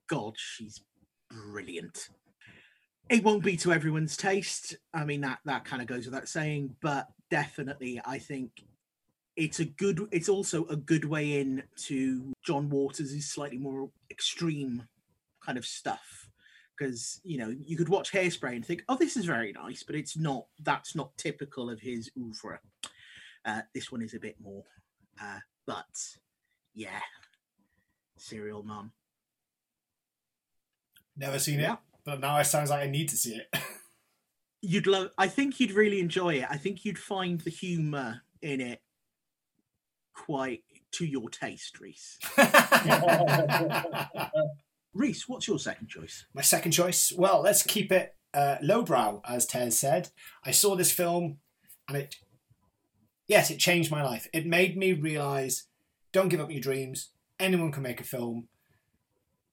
god, 0.09 0.35
she's 0.37 0.83
brilliant. 1.31 2.09
It 3.09 3.25
won't 3.25 3.45
be 3.45 3.57
to 3.59 3.73
everyone's 3.73 4.17
taste. 4.17 4.77
I 4.93 5.05
mean 5.05 5.21
that 5.23 5.39
that 5.45 5.65
kind 5.65 5.81
of 5.81 5.89
goes 5.89 6.07
without 6.07 6.29
saying, 6.29 6.77
but 6.81 7.09
definitely 7.31 8.01
I 8.05 8.19
think 8.19 8.65
it's 9.37 9.61
a 9.61 9.65
good 9.65 10.01
it's 10.13 10.29
also 10.29 10.67
a 10.67 10.77
good 10.77 11.05
way 11.05 11.41
in 11.41 11.63
to 11.77 12.33
john 12.45 12.69
waters' 12.69 13.25
slightly 13.25 13.59
more 13.59 13.91
extreme 14.11 14.83
kind 15.45 15.59
of 15.59 15.67
stuff. 15.67 16.29
Because 16.79 17.21
you 17.23 17.39
know 17.39 17.55
you 17.61 17.77
could 17.77 17.91
watch 17.91 18.13
hairspray 18.13 18.57
and 18.57 18.65
think 18.65 18.83
oh 18.89 18.97
this 18.97 19.17
is 19.17 19.25
very 19.25 19.53
nice 19.53 19.83
but 19.83 19.95
it's 19.95 20.17
not 20.17 20.47
that's 20.63 20.97
not 20.97 21.17
typical 21.17 21.71
of 21.71 21.81
his 21.81 22.11
oeuvre. 22.19 22.59
Uh, 23.45 23.61
this 23.75 23.93
one 23.93 24.03
is 24.03 24.15
a 24.15 24.19
bit 24.19 24.37
more 24.41 24.65
uh, 25.23 25.39
but 25.67 25.85
yeah. 26.75 27.01
Serial 28.17 28.63
mom 28.63 28.93
never 31.17 31.39
seen 31.39 31.61
yeah. 31.61 31.75
it 31.75 31.79
but 32.05 32.21
now 32.21 32.39
it 32.39 32.45
sounds 32.45 32.71
like 32.71 32.81
i 32.81 32.91
need 32.91 33.09
to 33.11 33.17
see 33.17 33.35
it. 33.35 33.55
You'd 34.63 34.87
love 34.87 35.11
i 35.19 35.29
think 35.29 35.61
you'd 35.61 35.73
really 35.73 36.01
enjoy 36.01 36.35
it. 36.35 36.47
I 36.49 36.57
think 36.57 36.85
you'd 36.85 36.99
find 36.99 37.41
the 37.41 37.51
humor 37.51 38.23
in 38.41 38.61
it 38.61 38.81
quite 40.15 40.63
to 40.93 41.05
your 41.07 41.29
taste, 41.31 41.81
Reese. 41.81 42.19
Reese, 44.95 45.29
what's 45.29 45.49
your 45.49 45.59
second 45.59 45.89
choice? 45.89 46.27
My 46.35 46.43
second 46.43 46.73
choice? 46.73 47.13
Well, 47.17 47.41
let's 47.41 47.63
keep 47.63 47.91
it 47.91 48.15
uh, 48.35 48.57
lowbrow, 48.63 49.23
as 49.27 49.47
Tez 49.47 49.79
said. 49.79 50.11
I 50.45 50.51
saw 50.51 50.77
this 50.77 50.93
film 50.93 51.39
and 51.89 51.97
it, 51.97 52.17
yes, 53.27 53.51
it 53.51 53.59
changed 53.59 53.91
my 53.91 54.03
life. 54.03 54.29
It 54.33 54.47
made 54.47 54.77
me 54.77 54.93
realize 54.93 55.65
don't 56.13 56.29
give 56.29 56.41
up 56.41 56.51
your 56.51 56.61
dreams. 56.61 57.11
Anyone 57.41 57.73
can 57.73 57.83
make 57.83 58.01
a 58.01 58.05
film 58.05 58.49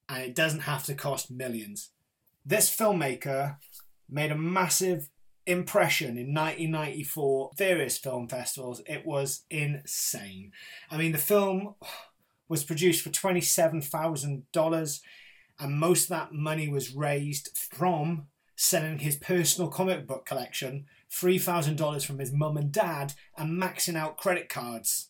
and 0.09 0.23
it 0.23 0.35
doesn't 0.35 0.61
have 0.61 0.83
to 0.85 0.95
cost 0.95 1.31
millions. 1.31 1.91
This 2.45 2.75
filmmaker 2.75 3.57
made 4.09 4.31
a 4.31 4.37
massive 4.37 5.09
impression 5.49 6.09
in 6.09 6.33
1994, 6.33 7.51
various 7.57 7.97
film 7.97 8.27
festivals. 8.27 8.81
It 8.85 9.05
was 9.05 9.45
insane. 9.49 10.51
I 10.91 10.97
mean, 10.97 11.11
the 11.11 11.17
film 11.17 11.73
was 12.47 12.63
produced 12.63 13.01
for 13.01 13.09
$27,000, 13.09 14.99
and 15.59 15.79
most 15.79 16.03
of 16.03 16.09
that 16.09 16.33
money 16.33 16.67
was 16.69 16.93
raised 16.95 17.57
from 17.57 18.27
selling 18.55 18.99
his 18.99 19.15
personal 19.15 19.71
comic 19.71 20.05
book 20.05 20.25
collection, 20.25 20.85
$3,000 21.11 22.05
from 22.05 22.19
his 22.19 22.31
mum 22.31 22.55
and 22.55 22.71
dad, 22.71 23.13
and 23.35 23.61
maxing 23.61 23.95
out 23.95 24.17
credit 24.17 24.49
cards. 24.49 25.09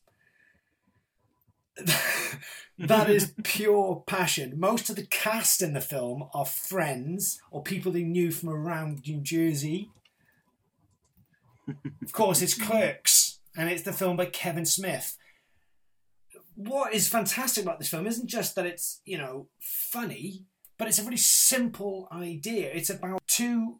that 2.77 3.09
is 3.09 3.33
pure 3.43 4.03
passion. 4.07 4.53
Most 4.57 4.89
of 4.89 4.95
the 4.95 5.05
cast 5.05 5.61
in 5.61 5.73
the 5.73 5.81
film 5.81 6.29
are 6.33 6.45
friends 6.45 7.41
or 7.51 7.61
people 7.61 7.91
they 7.91 8.03
knew 8.03 8.31
from 8.31 8.49
around 8.49 9.01
New 9.05 9.19
Jersey 9.19 9.89
of 12.01 12.11
course, 12.11 12.41
it's 12.41 12.53
Clerks, 12.53 13.39
and 13.55 13.69
it's 13.69 13.83
the 13.83 13.93
film 13.93 14.17
by 14.17 14.25
Kevin 14.25 14.65
Smith. 14.65 15.17
What 16.55 16.93
is 16.93 17.07
fantastic 17.07 17.63
about 17.63 17.79
this 17.79 17.89
film 17.89 18.05
isn't 18.05 18.27
just 18.27 18.55
that 18.55 18.65
it's, 18.65 19.01
you 19.05 19.17
know, 19.17 19.47
funny, 19.59 20.45
but 20.77 20.87
it's 20.87 20.99
a 20.99 21.03
really 21.03 21.17
simple 21.17 22.07
idea. 22.11 22.69
It's 22.73 22.89
about 22.89 23.21
two 23.27 23.79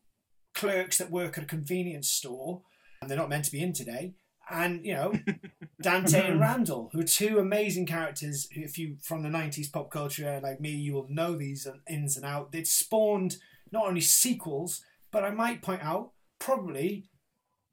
clerks 0.54 0.98
that 0.98 1.12
work 1.12 1.38
at 1.38 1.44
a 1.44 1.48
convenience 1.48 2.10
store, 2.10 2.62
and 3.02 3.10
they're 3.10 3.18
not 3.18 3.30
meant 3.30 3.46
to 3.46 3.52
be 3.52 3.62
in 3.62 3.74
today. 3.74 4.14
And 4.52 4.86
you 4.86 4.94
know, 4.94 5.14
Dante 5.82 6.28
and 6.28 6.40
Randall, 6.40 6.90
who 6.92 7.00
are 7.00 7.04
two 7.04 7.40
amazing 7.40 7.86
characters. 7.86 8.48
If 8.52 8.78
you 8.78 8.98
from 9.02 9.24
the 9.24 9.30
'90s 9.30 9.72
pop 9.72 9.92
culture 9.92 10.40
like 10.42 10.60
me, 10.60 10.72
you 10.72 10.94
will 10.94 11.08
know 11.10 11.36
these 11.36 11.68
ins 11.88 12.18
and 12.18 12.26
out. 12.26 12.50
It 12.54 12.68
spawned 12.68 13.38
not 13.72 13.86
only 13.86 14.02
sequels, 14.02 14.82
but 15.12 15.24
I 15.24 15.30
might 15.30 15.62
point 15.62 15.84
out 15.84 16.12
probably 16.40 17.06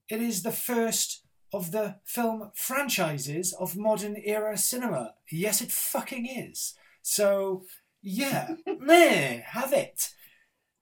it 0.09 0.21
is 0.21 0.42
the 0.42 0.53
first 0.53 1.23
of 1.53 1.73
the 1.73 1.97
film 2.05 2.51
franchises 2.55 3.53
of 3.53 3.77
modern 3.77 4.16
era 4.25 4.57
cinema. 4.57 5.14
Yes, 5.31 5.61
it 5.61 5.73
fucking 5.73 6.27
is. 6.27 6.75
So, 7.03 7.64
yeah, 8.03 8.57
meh, 8.79 9.40
have 9.47 9.73
it. 9.73 10.11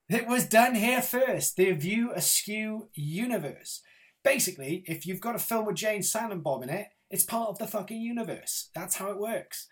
It 0.09 0.27
was 0.27 0.45
done 0.45 0.75
here 0.75 1.01
first. 1.01 1.55
The 1.55 1.71
View 1.71 2.11
Askew 2.13 2.89
universe. 2.93 3.81
Basically, 4.23 4.83
if 4.87 5.05
you've 5.05 5.21
got 5.21 5.35
a 5.35 5.39
film 5.39 5.65
with 5.65 5.75
Jay 5.75 5.95
and 5.95 6.05
Silent 6.05 6.43
Bob 6.43 6.63
in 6.63 6.69
it, 6.69 6.87
it's 7.09 7.23
part 7.23 7.49
of 7.49 7.57
the 7.57 7.67
fucking 7.67 8.01
universe. 8.01 8.69
That's 8.75 8.95
how 8.95 9.09
it 9.09 9.19
works. 9.19 9.67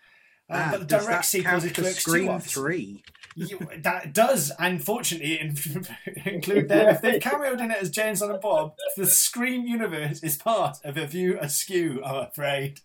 Uh, 0.50 0.54
ah, 0.56 0.68
but 0.72 0.80
the 0.80 0.98
direct 0.98 1.24
sequels 1.24 1.64
include 1.64 1.94
Scream 1.94 2.40
Three. 2.40 3.02
You, 3.36 3.58
that 3.78 4.12
does, 4.12 4.52
unfortunately, 4.58 5.40
include 6.24 6.68
them. 6.68 6.88
If 6.88 7.00
they've 7.00 7.20
cameoed 7.20 7.60
in 7.60 7.70
it 7.70 7.78
as 7.80 7.90
James 7.90 8.22
and 8.22 8.40
Bob, 8.40 8.74
the 8.96 9.06
Scream 9.06 9.66
universe 9.66 10.22
is 10.22 10.36
part 10.36 10.76
of 10.84 10.96
A 10.96 11.06
View 11.06 11.38
Askew. 11.40 12.02
I'm 12.04 12.26
afraid. 12.28 12.80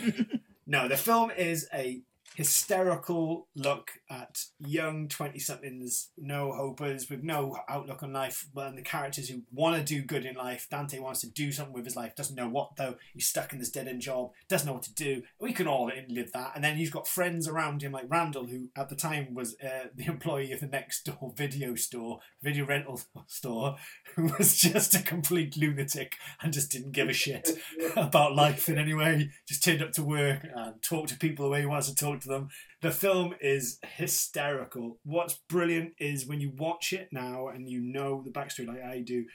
no, 0.66 0.86
the 0.86 0.96
film 0.96 1.30
is 1.30 1.66
a 1.74 2.02
hysterical 2.34 3.48
look 3.54 3.92
at 4.10 4.44
young 4.58 5.08
20 5.08 5.38
somethings, 5.38 6.10
no 6.16 6.52
hopers, 6.52 7.10
with 7.10 7.22
no 7.22 7.56
outlook 7.68 8.02
on 8.02 8.12
life, 8.12 8.46
but 8.54 8.74
the 8.76 8.82
characters 8.82 9.28
who 9.28 9.42
want 9.52 9.76
to 9.76 9.82
do 9.82 10.02
good 10.02 10.24
in 10.24 10.34
life. 10.34 10.66
Dante 10.70 10.98
wants 10.98 11.20
to 11.20 11.30
do 11.30 11.52
something 11.52 11.74
with 11.74 11.84
his 11.84 11.96
life, 11.96 12.14
doesn't 12.14 12.36
know 12.36 12.48
what 12.48 12.76
though. 12.76 12.96
He's 13.12 13.28
stuck 13.28 13.52
in 13.52 13.58
this 13.58 13.70
dead 13.70 13.88
end 13.88 14.00
job, 14.00 14.30
doesn't 14.48 14.66
know 14.66 14.74
what 14.74 14.82
to 14.84 14.94
do. 14.94 15.22
We 15.38 15.52
can 15.52 15.66
all 15.66 15.90
live 16.08 16.32
that. 16.32 16.52
And 16.54 16.64
then 16.64 16.76
he's 16.76 16.90
got 16.90 17.08
friends 17.08 17.48
around 17.48 17.82
him 17.82 17.92
like 17.92 18.06
Randall, 18.08 18.46
who 18.46 18.68
at 18.76 18.88
the 18.88 18.96
time 18.96 19.34
was 19.34 19.56
uh, 19.62 19.88
the 19.94 20.06
employee 20.06 20.52
of 20.52 20.60
the 20.60 20.66
next 20.66 21.04
door 21.04 21.32
video 21.36 21.74
store, 21.74 22.20
video 22.42 22.66
rental 22.66 23.00
store, 23.26 23.76
who 24.14 24.32
was 24.38 24.56
just 24.56 24.94
a 24.94 25.02
complete 25.02 25.56
lunatic 25.56 26.16
and 26.42 26.52
just 26.52 26.70
didn't 26.70 26.92
give 26.92 27.08
a 27.08 27.12
shit 27.12 27.48
about 27.96 28.34
life 28.34 28.68
in 28.68 28.78
any 28.78 28.94
way. 28.94 29.30
Just 29.46 29.64
turned 29.64 29.82
up 29.82 29.92
to 29.92 30.02
work 30.02 30.46
and 30.54 30.82
talked 30.82 31.10
to 31.10 31.16
people 31.16 31.44
the 31.44 31.50
way 31.50 31.60
he 31.60 31.66
wants 31.66 31.88
to 31.88 31.94
talk 31.94 32.21
them. 32.28 32.48
The 32.80 32.90
film 32.90 33.34
is 33.40 33.78
hysterical. 33.96 34.98
What's 35.04 35.40
brilliant 35.48 35.94
is 35.98 36.26
when 36.26 36.40
you 36.40 36.52
watch 36.56 36.92
it 36.92 37.08
now 37.12 37.48
and 37.48 37.68
you 37.68 37.80
know 37.80 38.22
the 38.24 38.30
backstory 38.30 38.66
like 38.66 38.82
I 38.82 39.00
do, 39.00 39.26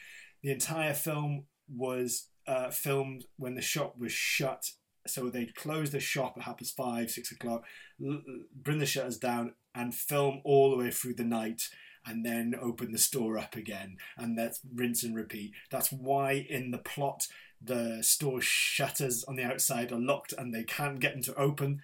the 0.44 0.52
entire 0.52 0.94
film 0.94 1.46
was 1.74 2.30
uh, 2.48 2.70
filmed 2.70 3.26
when 3.38 3.56
the 3.56 3.62
shop 3.62 3.96
was 3.98 4.12
shut 4.12 4.72
So 5.06 5.30
they'd 5.30 5.56
close 5.56 5.92
the 5.92 6.00
shop 6.00 6.36
at 6.38 6.44
half 6.44 6.58
past 6.58 6.76
five, 6.76 7.10
six 7.10 7.32
o'clock, 7.32 7.64
bring 8.00 8.80
the 8.80 8.86
shutters 8.86 9.18
down, 9.18 9.54
and 9.74 9.94
film 9.94 10.42
all 10.44 10.72
the 10.72 10.78
way 10.78 10.92
through 10.92 11.14
the 11.14 11.24
night 11.24 11.64
and 12.06 12.26
then 12.26 12.56
open 12.62 12.92
the 12.92 12.98
store 12.98 13.38
up 13.38 13.56
again 13.56 13.98
and 14.18 14.38
that's 14.38 14.62
rinse 14.74 15.04
and 15.04 15.16
repeat 15.16 15.52
that's 15.70 15.92
why 15.92 16.46
in 16.50 16.72
the 16.72 16.78
plot 16.78 17.28
the 17.62 18.00
store 18.02 18.40
shutters 18.42 19.24
on 19.26 19.36
the 19.36 19.44
outside 19.44 19.92
are 19.92 20.00
locked 20.00 20.34
and 20.38 20.54
they 20.54 20.64
can't 20.64 21.00
get 21.00 21.14
them 21.14 21.22
to 21.22 21.36
open 21.36 21.82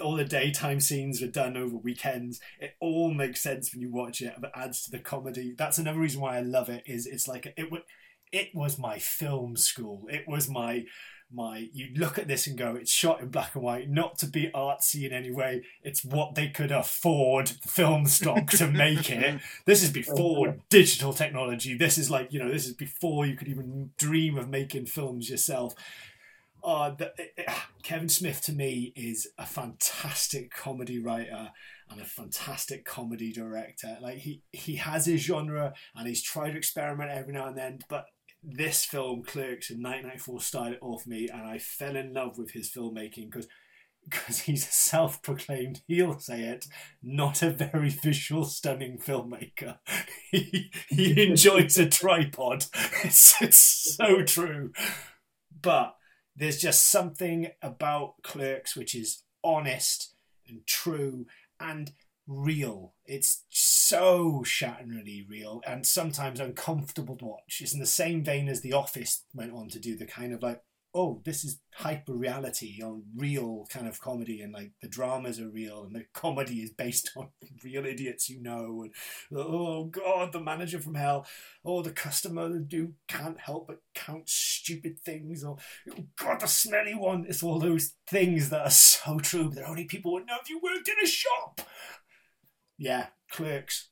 all 0.00 0.16
the 0.16 0.24
daytime 0.24 0.80
scenes 0.80 1.22
are 1.22 1.28
done 1.28 1.56
over 1.56 1.76
weekends. 1.76 2.40
It 2.58 2.74
all 2.80 3.12
makes 3.12 3.42
sense 3.42 3.72
when 3.72 3.82
you 3.82 3.90
watch 3.90 4.20
it 4.20 4.34
but 4.40 4.52
adds 4.54 4.82
to 4.84 4.90
the 4.90 4.98
comedy. 4.98 5.54
That's 5.56 5.78
another 5.78 6.00
reason 6.00 6.20
why 6.20 6.38
i 6.38 6.40
love 6.40 6.68
it 6.68 6.82
is 6.86 7.06
it's 7.06 7.28
like 7.28 7.52
it 7.56 7.70
would 7.70 7.82
it 8.32 8.54
was 8.54 8.78
my 8.78 8.98
film 8.98 9.56
school. 9.56 10.06
It 10.08 10.24
was 10.26 10.48
my 10.48 10.84
my 11.32 11.68
you 11.72 11.86
look 11.94 12.18
at 12.18 12.26
this 12.26 12.48
and 12.48 12.58
go 12.58 12.74
it's 12.74 12.90
shot 12.90 13.20
in 13.20 13.28
black 13.28 13.54
and 13.54 13.62
white 13.62 13.88
not 13.88 14.18
to 14.18 14.26
be 14.26 14.50
artsy 14.54 15.06
in 15.06 15.12
any 15.12 15.30
way. 15.30 15.62
It's 15.82 16.04
what 16.04 16.34
they 16.34 16.48
could 16.48 16.72
afford 16.72 17.48
film 17.48 18.06
stock 18.06 18.50
to 18.50 18.66
make 18.66 19.10
it. 19.10 19.40
This 19.64 19.82
is 19.82 19.90
before 19.90 20.56
digital 20.68 21.12
technology. 21.12 21.76
This 21.76 21.98
is 21.98 22.10
like 22.10 22.32
you 22.32 22.40
know 22.42 22.50
this 22.50 22.66
is 22.66 22.74
before 22.74 23.26
you 23.26 23.36
could 23.36 23.48
even 23.48 23.90
dream 23.96 24.36
of 24.36 24.48
making 24.48 24.86
films 24.86 25.30
yourself 25.30 25.74
uh, 26.62 26.90
the, 26.90 27.12
it, 27.18 27.48
Kevin 27.82 28.08
Smith 28.08 28.42
to 28.42 28.52
me 28.52 28.92
is 28.96 29.28
a 29.38 29.46
fantastic 29.46 30.52
comedy 30.52 30.98
writer 30.98 31.50
and 31.90 32.00
a 32.00 32.04
fantastic 32.04 32.84
comedy 32.84 33.32
director. 33.32 33.98
Like 34.00 34.18
he 34.18 34.42
he 34.52 34.76
has 34.76 35.06
his 35.06 35.20
genre 35.22 35.72
and 35.94 36.06
he's 36.06 36.22
tried 36.22 36.52
to 36.52 36.56
experiment 36.56 37.10
every 37.10 37.32
now 37.32 37.46
and 37.46 37.56
then, 37.56 37.80
but 37.88 38.06
this 38.42 38.84
film, 38.84 39.22
Clerks 39.22 39.70
in 39.70 39.82
1994, 39.82 40.40
started 40.40 40.78
it 40.82 41.06
me, 41.06 41.28
and 41.28 41.42
I 41.42 41.58
fell 41.58 41.96
in 41.96 42.14
love 42.14 42.38
with 42.38 42.52
his 42.52 42.70
filmmaking 42.70 43.30
because 43.30 43.48
because 44.08 44.40
he's 44.40 44.66
a 44.66 44.72
self-proclaimed, 44.72 45.82
he'll 45.86 46.18
say 46.18 46.42
it, 46.42 46.66
not 47.02 47.42
a 47.42 47.50
very 47.50 47.90
visual, 47.90 48.44
stunning 48.44 48.98
filmmaker. 48.98 49.78
He, 50.32 50.70
he 50.88 51.28
enjoys 51.28 51.76
a 51.76 51.88
tripod. 51.88 52.66
It's, 53.04 53.40
it's 53.42 53.96
so 53.96 54.22
true. 54.22 54.72
But 55.60 55.96
there's 56.36 56.58
just 56.58 56.90
something 56.90 57.48
about 57.62 58.14
Clerks 58.22 58.76
which 58.76 58.94
is 58.94 59.22
honest 59.42 60.14
and 60.48 60.66
true 60.66 61.26
and 61.58 61.92
real. 62.26 62.94
It's 63.06 63.44
so 63.48 64.42
shatteringly 64.44 65.26
real 65.28 65.60
and 65.66 65.86
sometimes 65.86 66.40
uncomfortable 66.40 67.16
to 67.16 67.24
watch. 67.24 67.60
It's 67.60 67.74
in 67.74 67.80
the 67.80 67.86
same 67.86 68.24
vein 68.24 68.48
as 68.48 68.60
The 68.60 68.72
Office 68.72 69.24
went 69.34 69.52
on 69.52 69.68
to 69.70 69.80
do 69.80 69.96
the 69.96 70.06
kind 70.06 70.32
of 70.32 70.42
like, 70.42 70.62
oh, 70.94 71.20
this 71.24 71.44
is 71.44 71.60
hyper 71.74 72.12
reality 72.12 72.80
on 72.82 73.04
real 73.16 73.66
kind 73.70 73.86
of 73.86 74.00
comedy, 74.00 74.40
and 74.40 74.52
like 74.52 74.72
the 74.82 74.88
dramas 74.88 75.40
are 75.40 75.48
real, 75.48 75.84
and 75.84 75.94
the 75.94 76.04
comedy 76.12 76.56
is 76.60 76.70
based 76.70 77.10
on 77.16 77.28
real 77.64 77.86
idiots 77.86 78.28
you 78.28 78.42
know, 78.42 78.82
and 78.82 78.92
oh 79.36 79.84
god, 79.84 80.32
the 80.32 80.40
manager 80.40 80.80
from 80.80 80.94
hell, 80.94 81.26
oh 81.64 81.82
the 81.82 81.92
customer 81.92 82.48
who 82.48 82.92
can't 83.08 83.38
help 83.40 83.68
but 83.68 83.80
count 83.94 84.28
stupid 84.28 84.98
things, 85.00 85.44
or 85.44 85.56
oh 85.90 86.04
god, 86.18 86.40
the 86.40 86.46
smelly 86.46 86.94
one. 86.94 87.24
It's 87.28 87.42
all 87.42 87.58
those 87.58 87.92
things 88.06 88.50
that 88.50 88.66
are 88.66 88.70
so 88.70 89.18
true, 89.18 89.50
but 89.54 89.64
only 89.64 89.84
people 89.84 90.12
would 90.12 90.26
know 90.26 90.36
if 90.42 90.50
you 90.50 90.60
worked 90.62 90.88
in 90.88 90.96
a 91.02 91.06
shop. 91.06 91.60
Yeah, 92.78 93.08
clerks. 93.30 93.89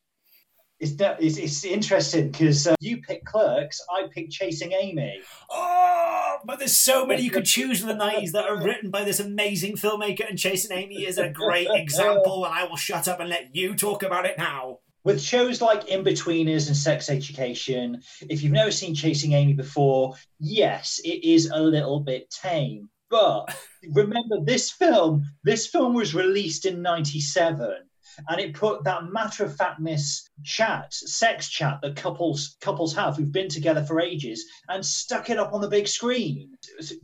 It's, 0.80 0.94
it's, 0.98 1.38
it's 1.38 1.64
interesting 1.64 2.30
because 2.30 2.66
uh, 2.68 2.76
you 2.80 2.98
pick 2.98 3.24
Clerks, 3.24 3.80
I 3.90 4.06
pick 4.12 4.30
Chasing 4.30 4.72
Amy. 4.72 5.20
Oh, 5.50 6.36
but 6.44 6.60
there's 6.60 6.76
so 6.76 7.04
many 7.04 7.22
you 7.22 7.30
could 7.30 7.44
choose 7.56 7.80
from 7.80 7.88
the 7.88 8.04
90s 8.04 8.30
that 8.32 8.48
are 8.48 8.62
written 8.62 8.90
by 8.90 9.02
this 9.02 9.18
amazing 9.18 9.74
filmmaker, 9.74 10.28
and 10.28 10.38
Chasing 10.38 10.76
Amy 10.76 11.04
is 11.04 11.18
a 11.18 11.30
great 11.30 11.68
example, 11.72 12.44
and 12.44 12.54
I 12.54 12.64
will 12.64 12.76
shut 12.76 13.08
up 13.08 13.18
and 13.18 13.28
let 13.28 13.56
you 13.56 13.74
talk 13.74 14.04
about 14.04 14.26
it 14.26 14.38
now. 14.38 14.78
With 15.02 15.20
shows 15.20 15.60
like 15.60 15.88
In 15.88 16.04
Inbetweeners 16.04 16.68
and 16.68 16.76
Sex 16.76 17.08
Education, 17.08 18.02
if 18.28 18.42
you've 18.42 18.52
never 18.52 18.70
seen 18.70 18.94
Chasing 18.94 19.32
Amy 19.32 19.54
before, 19.54 20.14
yes, 20.38 21.00
it 21.02 21.24
is 21.24 21.50
a 21.52 21.60
little 21.60 22.00
bit 22.00 22.30
tame. 22.30 22.88
But 23.10 23.56
remember, 23.92 24.36
this 24.44 24.70
film, 24.70 25.24
this 25.42 25.66
film 25.66 25.94
was 25.94 26.14
released 26.14 26.66
in 26.66 26.82
97 26.82 27.87
and 28.28 28.40
it 28.40 28.54
put 28.54 28.84
that 28.84 29.04
matter 29.04 29.44
of 29.44 29.56
factness 29.56 30.28
chat, 30.44 30.92
sex 30.92 31.48
chat 31.48 31.78
that 31.82 31.96
couples 31.96 32.56
couples 32.60 32.94
have 32.94 33.16
who've 33.16 33.32
been 33.32 33.48
together 33.48 33.84
for 33.84 34.00
ages, 34.00 34.44
and 34.68 34.84
stuck 34.84 35.30
it 35.30 35.38
up 35.38 35.52
on 35.52 35.60
the 35.60 35.68
big 35.68 35.88
screen. 35.88 36.50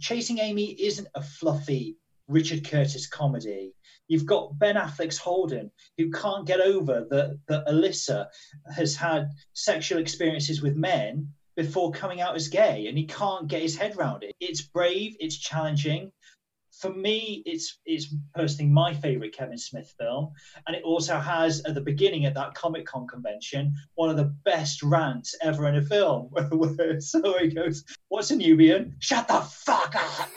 Chasing 0.01 0.39
Amy 0.39 0.73
isn't 0.81 1.09
a 1.15 1.23
fluffy 1.23 1.97
Richard 2.29 2.69
Curtis 2.69 3.07
comedy. 3.07 3.75
You've 4.09 4.27
got 4.27 4.59
Ben 4.59 4.77
Affleck's 4.77 5.19
Holden, 5.19 5.71
who 5.97 6.11
can't 6.11 6.47
get 6.47 6.61
over 6.61 7.07
that 7.11 7.39
that 7.49 7.67
Alyssa 7.67 8.27
has 8.75 8.97
had 8.97 9.31
sexual 9.53 9.99
experiences 9.99 10.63
with 10.63 10.77
men 10.77 11.33
before 11.57 11.93
coming 11.93 12.21
out 12.21 12.35
as 12.35 12.49
gay, 12.49 12.87
and 12.89 12.99
he 12.99 13.07
can't 13.07 13.49
get 13.49 13.63
his 13.63 13.77
head 13.77 13.97
around 13.97 14.25
it. 14.25 14.35
It's 14.41 14.63
brave, 14.63 15.17
it's 15.21 15.37
challenging, 15.37 16.11
for 16.79 16.93
me, 16.93 17.43
it's 17.47 17.79
it's 17.87 18.15
personally 18.35 18.71
my 18.71 18.93
favorite 18.95 19.35
Kevin 19.35 19.59
Smith 19.59 19.95
film, 19.99 20.33
and 20.67 20.77
it 20.77 20.83
also 20.83 21.19
has 21.19 21.63
at 21.65 21.75
the 21.75 21.81
beginning 21.81 22.27
at 22.27 22.35
that 22.35 22.55
Comic 22.55 22.87
Con 22.87 23.07
convention 23.07 23.75
one 23.95 24.11
of 24.11 24.17
the 24.17 24.35
best 24.45 24.83
rants 24.83 25.35
ever 25.43 25.69
in 25.69 25.77
a 25.77 25.83
film. 25.83 26.31
so 27.01 27.39
he 27.39 27.49
goes, 27.49 27.85
"What's 28.09 28.31
a 28.31 28.37
Nubian? 28.37 28.97
Shut 28.99 29.29
the 29.29 29.41
fuck 29.41 29.95
up!" 29.95 30.29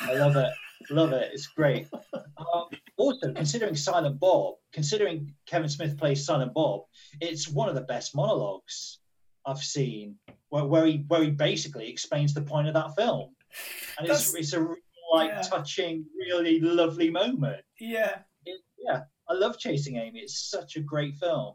I 0.00 0.14
love 0.14 0.36
it, 0.36 0.52
love 0.90 1.12
it. 1.12 1.30
It's 1.32 1.46
great. 1.46 1.88
Um, 2.12 2.68
also, 2.96 3.32
considering 3.32 3.76
Silent 3.76 4.18
Bob, 4.18 4.56
considering 4.72 5.34
Kevin 5.46 5.68
Smith 5.68 5.96
plays 5.96 6.24
Silent 6.24 6.52
Bob, 6.52 6.82
it's 7.20 7.48
one 7.48 7.68
of 7.68 7.74
the 7.74 7.82
best 7.82 8.14
monologues 8.14 8.98
I've 9.46 9.58
seen, 9.58 10.16
where, 10.48 10.64
where 10.64 10.86
he 10.86 11.04
where 11.08 11.22
he 11.22 11.30
basically 11.30 11.88
explains 11.88 12.34
the 12.34 12.42
point 12.42 12.66
of 12.68 12.74
that 12.74 12.96
film, 12.96 13.34
and 13.98 14.08
it's 14.08 14.34
it's 14.34 14.52
a 14.52 14.74
like 15.12 15.30
yeah. 15.30 15.42
touching, 15.42 16.04
really 16.16 16.60
lovely 16.60 17.10
moment. 17.10 17.62
Yeah. 17.80 18.18
It, 18.44 18.60
yeah. 18.78 19.02
I 19.28 19.34
love 19.34 19.58
Chasing 19.58 19.96
Amy. 19.96 20.20
It's 20.20 20.50
such 20.50 20.76
a 20.76 20.80
great 20.80 21.16
film. 21.16 21.54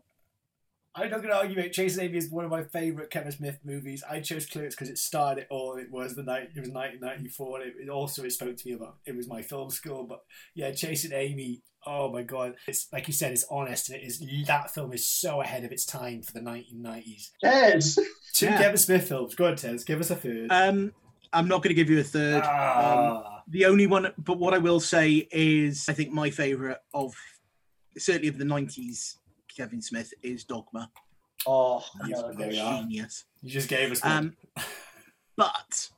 I'm 0.93 1.09
not 1.09 1.21
going 1.21 1.29
to 1.29 1.37
argue 1.37 1.57
it. 1.59 1.71
Chasing 1.71 2.03
Amy 2.03 2.17
is 2.17 2.29
one 2.29 2.43
of 2.43 2.51
my 2.51 2.63
favourite 2.63 3.09
Kevin 3.09 3.31
Smith 3.31 3.59
movies. 3.63 4.03
I 4.09 4.19
chose 4.19 4.45
Clerks 4.45 4.75
because 4.75 4.89
it 4.89 4.97
started 4.97 5.43
it 5.43 5.47
all. 5.49 5.77
It 5.77 5.89
was 5.89 6.15
the 6.15 6.23
night. 6.23 6.49
It 6.53 6.59
was 6.59 6.69
1994. 6.69 7.61
It, 7.61 7.73
it, 7.83 7.89
also 7.89 8.23
it 8.23 8.31
spoke 8.31 8.57
to 8.57 8.67
me 8.67 8.75
about. 8.75 8.97
It 9.05 9.15
was 9.15 9.27
my 9.27 9.41
film 9.41 9.69
school. 9.69 10.03
But 10.03 10.19
yeah, 10.53 10.71
Chasing 10.73 11.13
Amy. 11.13 11.61
Oh 11.85 12.11
my 12.11 12.21
god! 12.21 12.55
It's 12.67 12.87
like 12.91 13.07
you 13.07 13.13
said. 13.13 13.31
It's 13.31 13.45
honest 13.49 13.89
and 13.89 13.99
it 13.99 14.05
is. 14.05 14.21
That 14.47 14.71
film 14.71 14.91
is 14.91 15.07
so 15.07 15.41
ahead 15.41 15.63
of 15.63 15.71
its 15.71 15.85
time 15.85 16.21
for 16.21 16.33
the 16.33 16.41
1990s. 16.41 17.29
Yes. 17.41 17.97
Two 18.33 18.47
yeah. 18.47 18.57
Kevin 18.57 18.77
Smith 18.77 19.07
films. 19.07 19.33
Go 19.33 19.47
on, 19.47 19.55
Tez. 19.55 19.85
Give 19.85 19.99
us 19.99 20.11
a 20.11 20.15
third. 20.15 20.51
Um, 20.51 20.93
I'm 21.31 21.47
not 21.47 21.63
going 21.63 21.69
to 21.69 21.73
give 21.73 21.89
you 21.89 21.99
a 21.99 22.03
third. 22.03 22.43
Ah. 22.45 23.15
Um, 23.15 23.23
the 23.47 23.65
only 23.65 23.87
one, 23.87 24.11
but 24.17 24.39
what 24.39 24.53
I 24.53 24.57
will 24.57 24.79
say 24.79 25.27
is, 25.31 25.87
I 25.89 25.93
think 25.93 26.11
my 26.11 26.29
favourite 26.29 26.77
of 26.93 27.13
certainly 27.97 28.27
of 28.27 28.37
the 28.37 28.45
'90s 28.45 29.15
Kevin 29.55 29.81
Smith 29.81 30.13
is 30.21 30.43
Dogma. 30.43 30.89
Oh, 31.47 31.83
genius! 32.05 33.25
You 33.41 33.49
just 33.49 33.69
gave 33.69 33.91
us 33.91 34.03
one. 34.03 34.11
Um, 34.57 34.65
but 35.37 35.89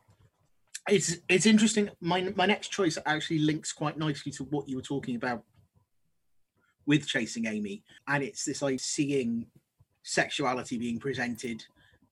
it's 0.89 1.17
it's 1.29 1.45
interesting. 1.45 1.89
My 2.01 2.33
my 2.35 2.45
next 2.45 2.69
choice 2.69 2.97
actually 3.05 3.39
links 3.39 3.71
quite 3.71 3.97
nicely 3.97 4.31
to 4.33 4.43
what 4.45 4.67
you 4.67 4.75
were 4.75 4.81
talking 4.81 5.15
about 5.15 5.43
with 6.85 7.07
Chasing 7.07 7.47
Amy, 7.47 7.83
and 8.07 8.23
it's 8.23 8.45
this 8.45 8.61
like 8.61 8.79
seeing 8.79 9.47
sexuality 10.03 10.77
being 10.77 10.99
presented 10.99 11.63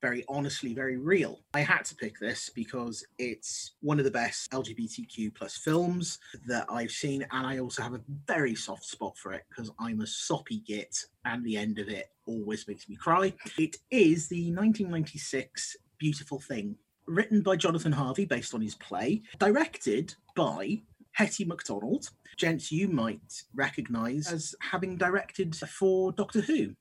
very 0.02 0.26
honestly 0.28 0.74
very 0.74 0.98
real. 0.98 1.40
I 1.54 1.62
had 1.62 1.86
to 1.86 1.96
pick 1.96 2.20
this 2.20 2.50
because 2.50 3.06
it's 3.18 3.74
one 3.82 4.00
of 4.00 4.06
the 4.06 4.12
best 4.12 4.52
LGBTQ 4.52 5.34
plus 5.36 5.58
films 5.58 6.20
that 6.48 6.66
I've 6.70 6.92
seen, 6.92 7.26
and 7.32 7.46
I 7.46 7.60
also 7.60 7.84
have 7.84 7.94
a 7.94 8.02
very 8.28 8.56
soft 8.56 8.86
spot 8.86 9.18
for 9.18 9.34
it 9.34 9.44
because 9.50 9.72
I'm 9.80 10.02
a 10.02 10.08
soppy 10.08 10.60
git, 10.60 10.98
and 11.26 11.46
the 11.46 11.58
end 11.58 11.80
of 11.80 11.88
it 11.88 12.10
always 12.26 12.68
makes 12.68 12.90
me 12.90 12.96
cry. 12.96 13.34
It 13.58 13.78
is 13.92 14.28
the 14.28 14.52
1996 14.52 15.78
Beautiful 16.00 16.40
Thing, 16.40 16.76
written 17.06 17.42
by 17.42 17.56
Jonathan 17.56 17.92
Harvey 17.92 18.26
based 18.26 18.54
on 18.54 18.62
his 18.62 18.76
play, 18.76 19.22
directed 19.38 20.16
by 20.36 20.82
Hettie 21.12 21.46
Macdonald, 21.46 22.10
gents 22.38 22.72
you 22.72 22.88
might 22.88 23.44
recognize 23.54 24.32
as 24.32 24.56
having 24.62 24.98
directed 24.98 25.56
for 25.56 26.12
Doctor 26.14 26.42
Who, 26.42 26.74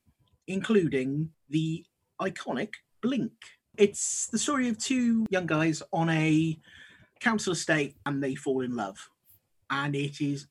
including 0.47 1.29
the 1.49 1.85
iconic 2.19 2.69
Blink. 3.01 3.31
It's 3.77 4.27
the 4.27 4.37
story 4.37 4.67
of 4.69 4.77
two 4.77 5.25
young 5.29 5.45
guys 5.45 5.81
on 5.91 6.09
a 6.09 6.59
council 7.19 7.53
estate 7.53 7.95
and 8.05 8.23
they 8.23 8.35
fall 8.35 8.61
in 8.61 8.75
love. 8.75 9.09
And 9.69 9.95
it 9.95 10.21
is 10.21 10.47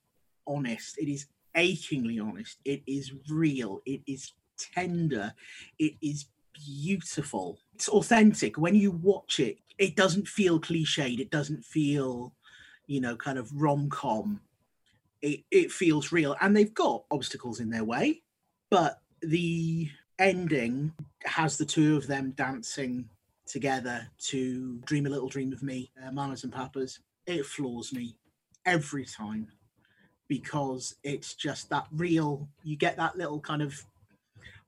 honest. 0.47 0.99
It 0.99 1.09
is 1.09 1.27
achingly 1.55 2.19
honest. 2.19 2.59
It 2.65 2.83
is 2.87 3.13
real. 3.29 3.81
It 3.87 4.01
is 4.07 4.33
tender. 4.75 5.35
It 5.79 5.95
is 6.01 6.27
beautiful. 6.55 7.59
It's 7.75 7.89
authentic. 7.89 8.59
When 8.59 8.75
you 8.75 8.93
watch 8.93 9.41
it, 9.41 9.59
it 9.79 9.97
doesn't 9.97 10.29
feel 10.29 10.61
cliched. 10.61 11.21
It 11.21 11.31
doesn't 11.31 11.65
feel, 11.65 12.35
you 12.87 13.01
know, 13.01 13.17
kind 13.17 13.39
of 13.39 13.51
rom 13.55 13.89
com. 13.91 14.41
It, 15.23 15.45
it 15.51 15.71
feels 15.71 16.13
real. 16.13 16.37
And 16.41 16.57
they've 16.57 16.73
got 16.73 17.05
obstacles 17.11 17.61
in 17.61 17.71
their 17.71 17.85
way, 17.85 18.23
but 18.71 19.01
the 19.21 19.91
ending 20.21 20.93
has 21.25 21.57
the 21.57 21.65
two 21.65 21.97
of 21.97 22.07
them 22.07 22.33
dancing 22.37 23.09
together 23.47 24.07
to 24.19 24.79
Dream 24.85 25.07
a 25.07 25.09
Little 25.09 25.29
Dream 25.29 25.53
of 25.53 25.63
Me, 25.63 25.91
uh, 26.07 26.13
Mamas 26.13 26.45
and 26.45 26.53
Papas. 26.53 27.01
It 27.27 27.45
floors 27.45 27.93
me 27.93 28.15
every 28.67 29.05
time 29.05 29.49
because 30.29 30.95
it's 31.03 31.35
just 31.35 31.69
that 31.71 31.87
real, 31.93 32.47
you 32.63 32.77
get 32.77 32.97
that 32.97 33.17
little 33.17 33.41
kind 33.41 33.63
of 33.63 33.83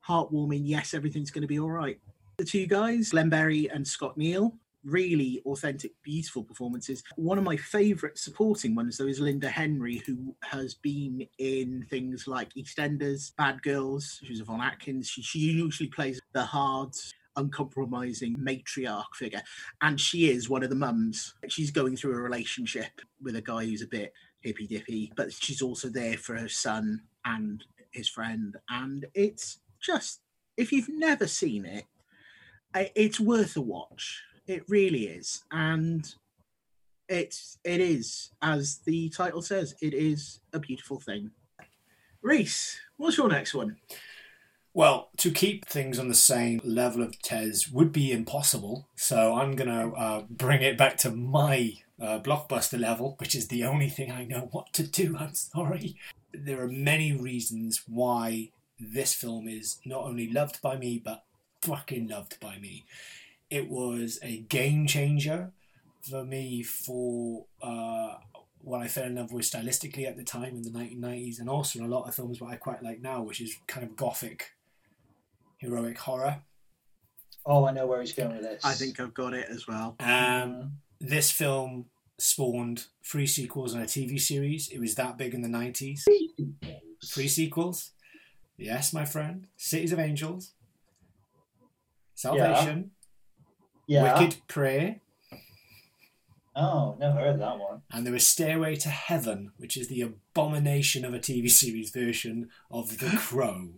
heartwarming, 0.06 0.62
yes, 0.64 0.94
everything's 0.94 1.30
going 1.30 1.42
to 1.42 1.48
be 1.48 1.60
all 1.60 1.70
right. 1.70 2.00
The 2.38 2.44
two 2.44 2.66
guys, 2.66 3.10
Glen 3.10 3.28
Berry 3.28 3.70
and 3.70 3.86
Scott 3.86 4.16
Neal, 4.16 4.54
really 4.84 5.42
authentic, 5.46 5.92
beautiful 6.02 6.42
performances. 6.42 7.02
One 7.16 7.38
of 7.38 7.44
my 7.44 7.56
favourite 7.56 8.18
supporting 8.18 8.74
ones, 8.74 8.98
though, 8.98 9.06
is 9.06 9.20
Linda 9.20 9.48
Henry, 9.48 10.02
who 10.06 10.34
has 10.42 10.74
been 10.74 11.26
in 11.38 11.86
things 11.88 12.26
like 12.26 12.52
EastEnders, 12.54 13.34
Bad 13.36 13.62
Girls. 13.62 14.20
She's 14.24 14.40
Yvonne 14.40 14.60
Atkins. 14.60 15.08
She, 15.08 15.22
she 15.22 15.38
usually 15.38 15.88
plays 15.88 16.20
the 16.32 16.44
hard, 16.44 16.90
uncompromising 17.36 18.36
matriarch 18.36 19.14
figure. 19.14 19.42
And 19.80 20.00
she 20.00 20.30
is 20.30 20.50
one 20.50 20.62
of 20.62 20.70
the 20.70 20.76
mums. 20.76 21.34
She's 21.48 21.70
going 21.70 21.96
through 21.96 22.16
a 22.16 22.20
relationship 22.20 23.00
with 23.22 23.36
a 23.36 23.42
guy 23.42 23.64
who's 23.64 23.82
a 23.82 23.86
bit 23.86 24.12
hippy 24.40 24.66
dippy, 24.66 25.12
but 25.16 25.32
she's 25.32 25.62
also 25.62 25.88
there 25.88 26.16
for 26.16 26.36
her 26.36 26.48
son 26.48 27.02
and 27.24 27.64
his 27.92 28.08
friend. 28.08 28.56
And 28.68 29.06
it's 29.14 29.60
just, 29.80 30.20
if 30.56 30.72
you've 30.72 30.88
never 30.88 31.28
seen 31.28 31.64
it, 31.64 31.84
it's 32.74 33.20
worth 33.20 33.56
a 33.56 33.60
watch. 33.60 34.22
It 34.46 34.64
really 34.68 35.04
is. 35.04 35.44
And 35.50 36.12
it's 37.08 37.58
it 37.64 37.80
is, 37.80 38.30
as 38.40 38.80
the 38.84 39.08
title 39.10 39.42
says, 39.42 39.74
it 39.80 39.94
is 39.94 40.40
a 40.52 40.58
beautiful 40.58 41.00
thing. 41.00 41.30
Reese, 42.22 42.78
what's 42.96 43.18
your 43.18 43.28
next 43.28 43.54
one? 43.54 43.76
Well, 44.74 45.10
to 45.18 45.30
keep 45.30 45.66
things 45.66 45.98
on 45.98 46.08
the 46.08 46.14
same 46.14 46.60
level 46.64 47.02
of 47.02 47.20
Tez 47.20 47.68
would 47.68 47.92
be 47.92 48.10
impossible. 48.10 48.88
So 48.96 49.34
I'm 49.34 49.54
going 49.54 49.68
to 49.68 49.94
uh, 49.94 50.22
bring 50.30 50.62
it 50.62 50.78
back 50.78 50.96
to 50.98 51.10
my 51.10 51.74
uh, 52.00 52.20
blockbuster 52.20 52.80
level, 52.80 53.16
which 53.18 53.34
is 53.34 53.48
the 53.48 53.64
only 53.64 53.90
thing 53.90 54.10
I 54.10 54.24
know 54.24 54.48
what 54.50 54.72
to 54.74 54.82
do. 54.82 55.16
I'm 55.20 55.34
sorry. 55.34 55.96
There 56.32 56.62
are 56.62 56.68
many 56.68 57.12
reasons 57.12 57.82
why 57.86 58.50
this 58.80 59.12
film 59.12 59.46
is 59.46 59.78
not 59.84 60.04
only 60.04 60.30
loved 60.32 60.62
by 60.62 60.76
me, 60.76 61.00
but 61.04 61.24
fucking 61.60 62.08
loved 62.08 62.40
by 62.40 62.58
me. 62.58 62.84
It 63.52 63.68
was 63.68 64.18
a 64.22 64.38
game 64.38 64.86
changer 64.86 65.52
for 66.00 66.24
me 66.24 66.62
for 66.62 67.44
uh, 67.60 68.14
what 68.62 68.80
I 68.80 68.88
fell 68.88 69.04
in 69.04 69.16
love 69.16 69.30
with 69.30 69.44
stylistically 69.44 70.08
at 70.08 70.16
the 70.16 70.24
time 70.24 70.56
in 70.56 70.62
the 70.62 70.70
1990s, 70.70 71.38
and 71.38 71.50
also 71.50 71.78
in 71.78 71.84
a 71.84 71.88
lot 71.88 72.08
of 72.08 72.14
films 72.14 72.40
what 72.40 72.50
I 72.50 72.56
quite 72.56 72.82
like 72.82 73.02
now, 73.02 73.20
which 73.20 73.42
is 73.42 73.54
kind 73.66 73.86
of 73.86 73.94
gothic 73.94 74.52
heroic 75.58 75.98
horror. 75.98 76.40
Oh, 77.44 77.66
I 77.66 77.72
know 77.72 77.86
where 77.86 78.00
he's 78.00 78.14
going 78.14 78.32
with 78.32 78.40
this. 78.40 78.64
I 78.64 78.72
think 78.72 78.98
I've 78.98 79.12
got 79.12 79.34
it 79.34 79.48
as 79.50 79.68
well. 79.68 79.96
Um, 80.00 80.78
this 80.98 81.30
film 81.30 81.90
spawned 82.18 82.86
three 83.04 83.26
sequels 83.26 83.74
and 83.74 83.82
a 83.82 83.86
TV 83.86 84.18
series. 84.18 84.70
It 84.70 84.78
was 84.78 84.94
that 84.94 85.18
big 85.18 85.34
in 85.34 85.42
the 85.42 85.48
90s. 85.48 86.00
Three 87.04 87.28
sequels. 87.28 87.90
Yes, 88.56 88.94
my 88.94 89.04
friend. 89.04 89.46
Cities 89.58 89.92
of 89.92 89.98
Angels. 89.98 90.52
Salvation. 92.14 92.92
Yeah. 93.86 94.18
Wicked 94.20 94.40
Prey. 94.48 95.00
Oh, 96.54 96.96
never 96.98 97.18
heard 97.18 97.40
that 97.40 97.58
one. 97.58 97.82
And 97.90 98.04
there 98.04 98.12
was 98.12 98.26
Stairway 98.26 98.76
to 98.76 98.90
Heaven, 98.90 99.52
which 99.56 99.76
is 99.76 99.88
the 99.88 100.02
abomination 100.02 101.04
of 101.04 101.14
a 101.14 101.18
TV 101.18 101.50
series 101.50 101.90
version 101.90 102.50
of 102.70 102.98
The 102.98 103.16
Crow, 103.16 103.70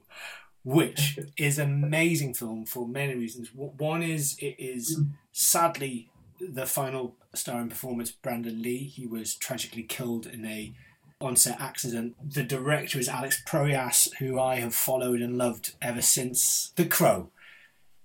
which 0.64 1.18
is 1.36 1.58
an 1.58 1.84
amazing 1.84 2.34
film 2.34 2.66
for 2.66 2.88
many 2.88 3.14
reasons. 3.14 3.50
One 3.54 4.02
is 4.02 4.36
it 4.40 4.56
is 4.58 5.00
sadly 5.30 6.10
the 6.40 6.66
final 6.66 7.14
starring 7.32 7.68
performance 7.68 8.10
Brandon 8.10 8.60
Lee. 8.60 8.78
He 8.78 9.06
was 9.06 9.36
tragically 9.36 9.84
killed 9.84 10.26
in 10.26 10.44
a 10.44 10.74
on-set 11.20 11.60
accident. 11.60 12.16
The 12.28 12.42
director 12.42 12.98
is 12.98 13.08
Alex 13.08 13.42
Proyas, 13.46 14.14
who 14.16 14.38
I 14.40 14.56
have 14.56 14.74
followed 14.74 15.20
and 15.20 15.38
loved 15.38 15.74
ever 15.80 16.02
since 16.02 16.72
The 16.74 16.86
Crow. 16.86 17.30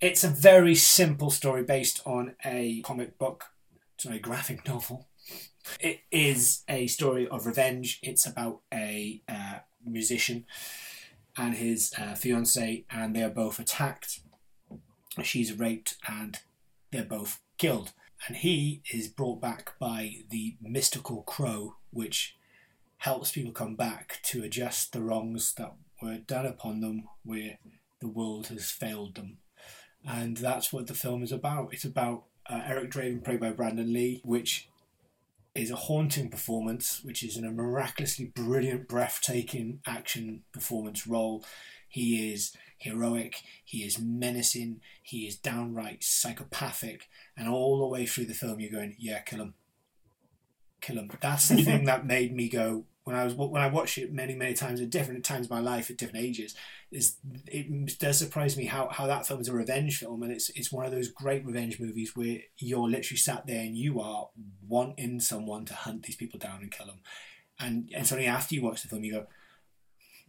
It's 0.01 0.23
a 0.23 0.29
very 0.29 0.75
simple 0.75 1.29
story 1.29 1.63
based 1.63 2.01
on 2.05 2.35
a 2.45 2.81
comic 2.83 3.19
book, 3.19 3.47
sorry, 3.97 4.15
a 4.15 4.19
graphic 4.19 4.65
novel. 4.65 5.09
It 5.77 5.99
is 6.09 6.63
a 6.69 6.87
story 6.87 7.27
of 7.27 7.45
revenge. 7.45 7.99
It's 8.01 8.25
about 8.25 8.61
a 8.73 9.21
uh, 9.27 9.59
musician 9.85 10.45
and 11.37 11.55
his 11.55 11.93
uh, 11.97 12.15
fiance, 12.15 12.85
and 12.89 13.13
they 13.13 13.23
are 13.23 13.29
both 13.29 13.59
attacked. 13.59 14.21
She's 15.21 15.59
raped, 15.59 15.97
and 16.07 16.39
they're 16.91 17.03
both 17.03 17.41
killed. 17.57 17.91
And 18.25 18.37
he 18.37 18.81
is 18.93 19.09
brought 19.09 19.41
back 19.41 19.73
by 19.79 20.21
the 20.29 20.55
mystical 20.61 21.23
crow, 21.23 21.75
which 21.91 22.37
helps 22.99 23.33
people 23.33 23.51
come 23.51 23.75
back 23.75 24.19
to 24.23 24.45
adjust 24.45 24.93
the 24.93 25.01
wrongs 25.01 25.53
that 25.55 25.73
were 26.01 26.19
done 26.19 26.45
upon 26.45 26.79
them 26.79 27.09
where 27.25 27.59
the 27.99 28.07
world 28.07 28.47
has 28.47 28.71
failed 28.71 29.15
them. 29.15 29.39
And 30.09 30.37
that's 30.37 30.73
what 30.73 30.87
the 30.87 30.95
film 30.95 31.21
is 31.21 31.31
about. 31.31 31.71
It's 31.71 31.85
about 31.85 32.23
uh, 32.49 32.61
Eric 32.65 32.89
Draven, 32.89 33.23
played 33.23 33.39
by 33.39 33.51
Brandon 33.51 33.93
Lee, 33.93 34.21
which 34.25 34.67
is 35.53 35.69
a 35.69 35.75
haunting 35.75 36.29
performance, 36.29 37.03
which 37.03 37.21
is 37.21 37.37
in 37.37 37.45
a 37.45 37.51
miraculously 37.51 38.25
brilliant, 38.25 38.87
breathtaking 38.87 39.81
action 39.85 40.41
performance 40.51 41.05
role. 41.05 41.45
He 41.87 42.33
is 42.33 42.53
heroic, 42.79 43.43
he 43.63 43.83
is 43.83 43.99
menacing, 43.99 44.81
he 45.03 45.27
is 45.27 45.35
downright 45.35 46.03
psychopathic, 46.03 47.07
and 47.37 47.47
all 47.47 47.77
the 47.77 47.87
way 47.87 48.07
through 48.07 48.25
the 48.25 48.33
film, 48.33 48.59
you're 48.59 48.71
going, 48.71 48.95
"Yeah, 48.97 49.19
kill 49.19 49.41
him, 49.41 49.53
kill 50.81 50.97
him." 50.97 51.11
That's 51.21 51.49
the 51.49 51.61
thing 51.61 51.83
that 51.85 52.07
made 52.07 52.35
me 52.35 52.49
go 52.49 52.85
when 53.09 53.17
I 53.17 53.23
was 53.23 53.33
when 53.33 53.61
I 53.61 53.67
watched 53.67 53.97
it 53.97 54.13
many 54.13 54.35
many 54.35 54.53
times 54.53 54.79
at 54.79 54.91
different 54.91 55.25
times 55.25 55.47
of 55.47 55.49
my 55.49 55.59
life 55.59 55.89
at 55.89 55.97
different 55.97 56.23
ages 56.23 56.53
is 56.91 57.15
it 57.47 57.97
does 57.97 58.19
surprise 58.19 58.55
me 58.55 58.65
how, 58.65 58.87
how 58.89 59.07
that 59.07 59.25
film 59.25 59.41
is 59.41 59.47
a 59.47 59.53
revenge 59.53 59.97
film 59.97 60.21
and 60.21 60.31
it's 60.31 60.49
it's 60.51 60.71
one 60.71 60.85
of 60.85 60.91
those 60.91 61.09
great 61.09 61.43
revenge 61.43 61.79
movies 61.79 62.15
where 62.15 62.37
you're 62.59 62.87
literally 62.87 63.17
sat 63.17 63.47
there 63.47 63.61
and 63.61 63.75
you 63.75 63.99
are 63.99 64.29
wanting 64.67 65.19
someone 65.19 65.65
to 65.65 65.73
hunt 65.73 66.03
these 66.03 66.15
people 66.15 66.37
down 66.37 66.61
and 66.61 66.71
kill 66.71 66.85
them 66.85 66.99
and 67.59 67.89
and 67.95 68.13
only 68.13 68.27
after 68.27 68.53
you 68.53 68.61
watch 68.61 68.83
the 68.83 68.87
film 68.87 69.03
you 69.03 69.13
go 69.13 69.25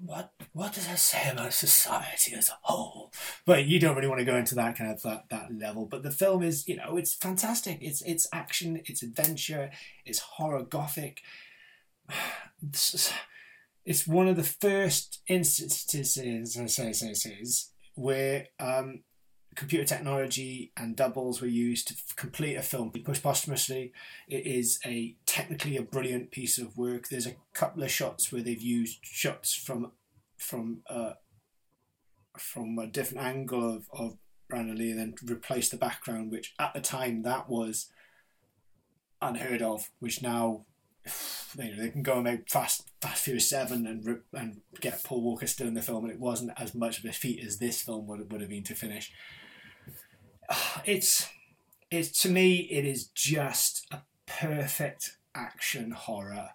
what 0.03 0.33
what 0.55 0.73
does 0.73 0.87
that 0.87 0.99
say 0.99 1.29
about 1.31 1.53
society 1.53 2.35
as 2.35 2.49
a 2.49 2.57
whole? 2.63 3.13
But 3.45 3.67
you 3.67 3.79
don't 3.79 3.95
really 3.95 4.09
want 4.09 4.21
to 4.21 4.25
go 4.25 4.37
into 4.37 4.55
that 4.55 4.75
kind 4.75 4.91
of 4.91 5.03
that, 5.03 5.25
that 5.29 5.55
level. 5.55 5.85
But 5.85 6.03
the 6.03 6.11
film 6.11 6.43
is, 6.43 6.67
you 6.67 6.77
know, 6.77 6.97
it's 6.97 7.13
fantastic. 7.13 7.77
It's 7.83 8.01
it's 8.01 8.27
action, 8.33 8.81
it's 8.87 9.03
adventure, 9.03 9.71
it's 10.07 10.19
horror 10.19 10.63
gothic 10.63 11.21
it's 13.85 14.07
one 14.07 14.29
of 14.29 14.37
the 14.37 14.43
first 14.43 15.23
instances 15.27 16.19
I 16.57 16.67
say, 16.67 16.93
say, 16.93 17.15
says, 17.15 17.71
where 17.95 18.47
um, 18.59 19.03
computer 19.57 19.85
technology 19.85 20.73
and 20.77 20.97
doubles 20.97 21.41
were 21.41 21.49
used 21.49 21.89
to 21.89 21.95
complete 22.17 22.57
a 22.57 22.63
film. 22.63 22.93
Posthumously, 22.93 23.93
it 24.29 24.47
is 24.47 24.79
a 24.85 25.17
technically 25.27 25.77
a 25.77 25.83
brilliant 25.83 26.31
piece 26.31 26.59
of 26.59 26.77
work. 26.77 27.09
There's 27.09 27.27
a 27.27 27.37
couple 27.53 27.83
of 27.83 27.91
shots 27.91 28.33
where 28.33 28.43
they've 28.43 28.61
used 28.61 28.99
shots 29.03 29.55
from 29.55 29.93
from 30.39 30.83
uh, 30.89 31.15
from 32.39 32.79
a 32.79 32.87
different 32.87 33.25
angle 33.25 33.77
of, 33.77 33.89
of 33.93 34.17
Brandon 34.49 34.77
Lee 34.77 34.91
and 34.91 35.01
then 35.01 35.15
replaced 35.25 35.71
the 35.71 35.77
background, 35.77 36.31
which 36.31 36.55
at 36.59 36.75
the 36.75 36.81
time 36.81 37.23
that 37.23 37.49
was 37.49 37.91
unheard 39.21 39.63
of, 39.63 39.91
which 39.99 40.23
now 40.23 40.65
you 41.59 41.65
know, 41.65 41.83
they 41.83 41.91
can 41.91 42.03
go 42.03 42.15
and 42.15 42.25
make 42.25 42.49
Fast 42.49 42.91
Fast 43.01 43.25
Furious 43.25 43.49
Seven 43.49 43.87
and 43.87 44.21
and 44.33 44.61
get 44.81 45.03
Paul 45.03 45.23
Walker 45.23 45.47
still 45.47 45.67
in 45.67 45.75
the 45.75 45.83
film, 45.83 46.05
and 46.05 46.13
it 46.13 46.21
wasn't 46.21 46.53
as 46.57 46.75
much 46.75 46.99
of 46.99 47.05
a 47.05 47.13
feat 47.13 47.45
as 47.45 47.59
this 47.59 47.83
film 47.83 48.07
would 48.07 48.31
would 48.31 48.41
have 48.41 48.51
been 48.51 48.65
to 48.65 48.75
finish. 48.75 49.13
It's 50.85 51.29
it's 51.91 52.23
to 52.23 52.29
me, 52.29 52.69
it 52.71 52.85
is 52.85 53.07
just 53.07 53.87
a 53.91 54.03
perfect 54.27 55.17
action 55.35 55.91
horror. 55.91 56.51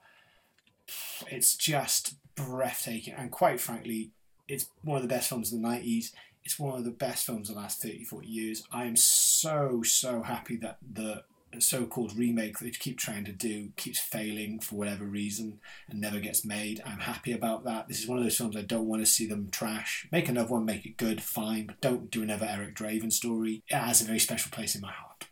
It's 1.30 1.56
just 1.56 2.16
breathtaking, 2.36 3.14
and 3.14 3.32
quite 3.32 3.60
frankly, 3.60 4.12
it's 4.48 4.70
one 4.84 4.98
of 4.98 5.02
the 5.02 5.14
best 5.14 5.30
films 5.30 5.52
of 5.52 5.62
the 5.62 5.68
nineties. 5.68 6.14
It's 6.44 6.60
one 6.60 6.78
of 6.78 6.86
the 6.86 6.92
best 6.92 7.26
films 7.26 7.50
of 7.50 7.56
the 7.56 7.62
last 7.62 7.82
30, 7.82 8.04
40 8.04 8.28
years. 8.28 8.64
I 8.72 8.86
am 8.86 8.96
so, 8.96 9.82
so 9.82 10.22
happy 10.22 10.58
that 10.58 10.78
the 10.94 11.24
so-called 11.62 12.16
remake 12.18 12.58
that 12.58 12.66
they 12.66 12.72
keep 12.72 12.98
trying 12.98 13.26
to 13.26 13.32
do 13.32 13.70
keeps 13.76 14.00
failing 14.00 14.60
for 14.60 14.76
whatever 14.76 15.06
reason 15.06 15.60
and 15.90 16.02
never 16.02 16.20
gets 16.20 16.46
made. 16.46 16.82
I'm 16.86 17.00
happy 17.00 17.32
about 17.32 17.64
that. 17.66 17.88
This 17.88 18.00
is 18.00 18.08
one 18.08 18.18
of 18.18 18.24
those 18.24 18.38
films 18.38 18.56
I 18.56 18.62
don't 18.62 18.88
want 18.88 19.02
to 19.02 19.06
see 19.06 19.28
them 19.28 19.50
trash. 19.52 20.08
Make 20.12 20.30
another 20.30 20.50
one, 20.50 20.66
make 20.66 20.86
it 20.86 20.98
good, 20.98 21.22
fine, 21.22 21.68
but 21.68 21.82
don't 21.82 22.12
do 22.12 22.24
another 22.24 22.48
Eric 22.50 22.76
Draven 22.76 23.12
story. 23.12 23.64
It 23.70 23.76
has 23.76 24.02
a 24.02 24.06
very 24.06 24.20
special 24.20 24.52
place 24.52 24.76
in 24.76 24.82
my 24.82 24.92
heart. 24.92 25.28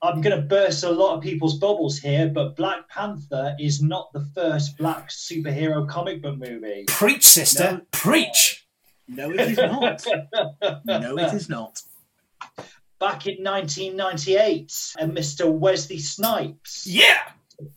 I'm 0.00 0.20
going 0.20 0.36
to 0.36 0.42
burst 0.42 0.84
a 0.84 0.90
lot 0.90 1.16
of 1.16 1.22
people's 1.22 1.58
bubbles 1.58 1.98
here, 1.98 2.28
but 2.28 2.54
Black 2.54 2.88
Panther 2.88 3.56
is 3.58 3.82
not 3.82 4.12
the 4.12 4.24
first 4.34 4.78
black 4.78 5.08
superhero 5.10 5.88
comic 5.88 6.22
book 6.22 6.38
movie. 6.38 6.84
Preach, 6.86 7.26
sister, 7.26 7.72
no. 7.72 7.80
preach. 7.90 8.66
No, 9.08 9.30
it 9.30 9.40
is 9.40 9.56
not. 9.56 10.06
no, 10.84 11.18
it 11.18 11.34
is 11.34 11.48
not. 11.48 11.82
Back 13.00 13.26
in 13.26 13.44
1998, 13.44 14.94
and 14.98 15.16
Mr. 15.16 15.50
Wesley 15.50 15.98
Snipes. 15.98 16.86
Yeah. 16.86 17.22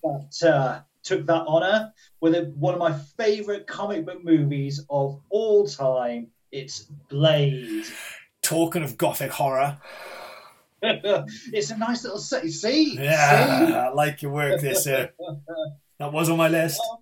That, 0.03 0.49
uh, 0.49 0.79
took 1.03 1.25
that 1.25 1.43
honor 1.47 1.93
with 2.19 2.35
a, 2.35 2.51
one 2.55 2.73
of 2.73 2.79
my 2.79 2.93
favorite 3.17 3.67
comic 3.67 4.05
book 4.05 4.23
movies 4.23 4.83
of 4.89 5.19
all 5.29 5.67
time. 5.67 6.27
It's 6.51 6.81
Blade. 7.09 7.85
Talking 8.41 8.83
of 8.83 8.97
gothic 8.97 9.31
horror. 9.31 9.77
it's 10.81 11.71
a 11.71 11.77
nice 11.77 12.03
little 12.03 12.19
set. 12.19 12.47
See? 12.49 12.95
Yeah, 12.95 13.67
See? 13.67 13.73
I 13.73 13.89
like 13.89 14.21
your 14.21 14.31
work 14.31 14.61
this 14.61 14.85
year. 14.87 15.13
that 15.99 16.11
was 16.11 16.29
on 16.29 16.37
my 16.37 16.47
list. 16.47 16.81
Um, 16.91 16.97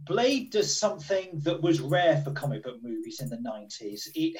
Blade 0.00 0.50
does 0.50 0.74
something 0.74 1.40
that 1.42 1.60
was 1.60 1.80
rare 1.80 2.22
for 2.22 2.32
comic 2.32 2.62
book 2.62 2.82
movies 2.82 3.20
in 3.20 3.28
the 3.28 3.36
90s. 3.36 4.08
It 4.14 4.38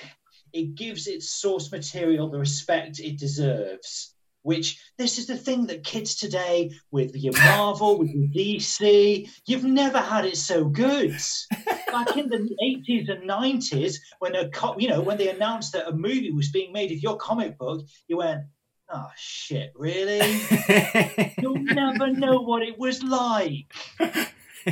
it 0.52 0.74
gives 0.74 1.06
its 1.06 1.30
source 1.30 1.70
material 1.70 2.30
the 2.30 2.38
respect 2.38 3.00
it 3.00 3.18
deserves 3.18 4.14
which 4.48 4.80
this 4.96 5.18
is 5.18 5.26
the 5.26 5.36
thing 5.36 5.66
that 5.66 5.84
kids 5.84 6.14
today 6.14 6.70
with 6.90 7.14
your 7.14 7.32
Marvel, 7.36 7.98
with 7.98 8.10
your 8.10 8.28
DC, 8.28 9.28
you've 9.46 9.64
never 9.64 9.98
had 9.98 10.24
it 10.24 10.38
so 10.38 10.64
good. 10.64 11.10
Back 11.92 12.16
in 12.16 12.28
the 12.30 12.56
80s 12.62 13.10
and 13.10 13.28
90s, 13.28 13.96
when 14.20 14.34
a 14.34 14.48
co- 14.48 14.78
you 14.78 14.88
know 14.88 15.02
when 15.02 15.18
they 15.18 15.28
announced 15.28 15.72
that 15.72 15.88
a 15.88 15.92
movie 15.92 16.30
was 16.30 16.50
being 16.50 16.72
made 16.72 16.92
of 16.92 16.98
your 16.98 17.16
comic 17.16 17.58
book, 17.58 17.86
you 18.06 18.18
went, 18.18 18.42
"Oh 18.90 19.10
shit, 19.16 19.72
really? 19.74 20.20
You'll 21.42 21.62
never 21.62 22.08
know 22.08 22.40
what 22.40 22.62
it 22.62 22.78
was 22.78 23.02
like." 23.02 23.72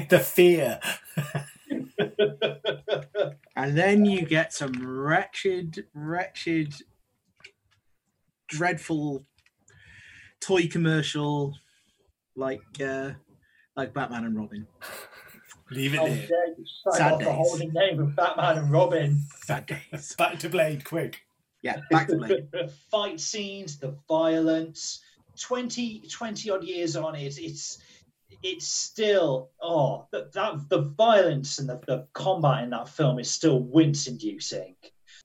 the 0.08 0.18
fear. 0.20 0.80
And 3.56 3.76
then 3.76 4.04
you 4.04 4.24
get 4.24 4.52
some 4.52 4.72
wretched, 4.82 5.86
wretched, 5.94 6.74
dreadful 8.48 9.24
toy 10.40 10.66
commercial 10.68 11.54
like 12.34 12.62
uh, 12.84 13.10
like 13.76 13.94
Batman 13.94 14.24
and 14.24 14.36
Robin. 14.36 14.66
Leave 15.70 15.94
it 15.94 16.00
oh, 16.00 16.06
there. 16.06 16.28
Sad 16.92 17.18
days. 17.18 17.26
The 17.26 17.32
holding 17.32 17.72
name 17.72 18.00
of 18.00 18.14
Batman 18.14 18.58
and 18.58 18.70
Robin. 18.70 19.20
Sad 19.42 19.66
days. 19.66 20.14
Back 20.16 20.38
to 20.40 20.48
Blade, 20.48 20.84
quick. 20.84 21.22
Yeah, 21.62 21.80
back 21.90 22.06
to 22.08 22.16
Blade. 22.16 22.48
The 22.52 22.72
fight 22.90 23.18
scenes, 23.18 23.78
the 23.78 23.96
violence. 24.08 25.00
20, 25.40 26.04
20 26.10 26.50
odd 26.50 26.64
years 26.64 26.96
on 26.96 27.14
it, 27.14 27.38
it's 27.38 27.78
it's 28.46 28.68
still 28.68 29.50
oh 29.60 30.06
that, 30.12 30.32
that 30.32 30.68
the 30.68 30.82
violence 30.82 31.58
and 31.58 31.68
the, 31.68 31.80
the 31.86 32.06
combat 32.12 32.62
in 32.62 32.70
that 32.70 32.88
film 32.88 33.18
is 33.18 33.30
still 33.30 33.60
wince 33.60 34.06
inducing. 34.06 34.76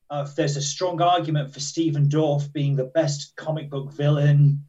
Uh, 0.09 0.27
there's 0.35 0.57
a 0.57 0.61
strong 0.61 1.01
argument 1.01 1.53
for 1.53 1.59
Stephen 1.59 2.09
Dorff 2.09 2.51
being 2.51 2.75
the 2.75 2.91
best 2.95 3.33
comic 3.37 3.69
book 3.69 3.93
villain 3.93 4.63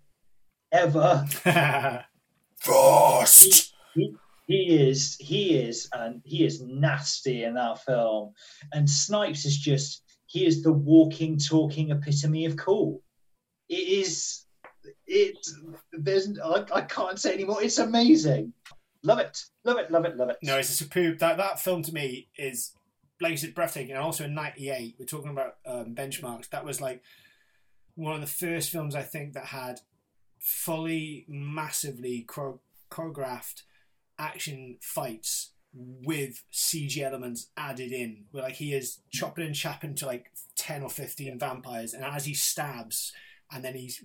ever. 0.71 1.27
Frost. 2.61 3.75
He, 3.95 4.15
he, 4.47 4.55
he, 4.55 4.89
is 4.89 5.17
he 5.19 5.59
is 5.59 5.89
and 5.95 6.21
he 6.25 6.45
is 6.45 6.61
nasty 6.61 7.45
in 7.45 7.55
that 7.55 7.83
film. 7.83 8.35
And 8.73 8.89
Snipes 8.89 9.45
is 9.45 9.57
just 9.57 10.03
he 10.27 10.47
is 10.47 10.63
the 10.63 10.73
walking, 10.73 11.39
talking 11.39 11.91
epitome 11.91 12.45
of 12.45 12.57
cool. 12.57 13.03
It 13.69 13.75
is 13.75 14.45
it 15.13 15.47
there's 15.93 16.39
I, 16.39 16.65
I 16.73 16.81
can't 16.83 17.21
say 17.21 17.35
anymore. 17.35 17.63
It's 17.63 17.79
amazing. 17.79 18.53
Love 19.05 19.19
it. 19.19 19.45
Love 19.65 19.79
it, 19.79 19.91
love 19.91 20.05
it, 20.05 20.17
love 20.17 20.31
it. 20.31 20.39
No, 20.43 20.59
it's 20.59 20.71
a 20.71 20.75
superb 20.75 21.19
that 21.19 21.37
that 21.37 21.61
film 21.61 21.83
to 21.83 21.93
me 21.93 22.29
is 22.37 22.73
like 23.21 23.31
you 23.31 23.37
said, 23.37 23.55
breathtaking. 23.55 23.93
And 23.93 24.03
also 24.03 24.25
in 24.25 24.35
'98, 24.35 24.97
we're 24.99 25.07
talking 25.07 25.31
about 25.31 25.57
um, 25.67 25.95
benchmarks. 25.95 26.49
That 26.51 26.65
was 26.65 26.81
like 26.81 27.03
one 27.95 28.15
of 28.15 28.21
the 28.21 28.27
first 28.27 28.71
films 28.71 28.95
I 28.95 29.03
think 29.03 29.35
that 29.35 29.47
had 29.47 29.81
fully, 30.39 31.25
massively 31.29 32.27
choreographed 32.27 33.63
action 34.19 34.79
fights 34.81 35.53
with 35.75 36.43
CG 36.53 36.99
elements 36.99 37.49
added 37.57 37.93
in, 37.93 38.25
where 38.31 38.43
like 38.43 38.57
he 38.57 38.75
is 38.75 38.99
chopping 39.11 39.47
and 39.47 39.55
chapping 39.55 39.95
to 39.97 40.07
like 40.07 40.31
ten 40.57 40.83
or 40.83 40.91
fifteen 40.91 41.39
vampires, 41.39 41.95
and 41.95 42.05
as 42.05 42.25
he 42.25 42.35
stabs, 42.35 43.13
and 43.53 43.65
then 43.65 43.75
he's 43.75 44.01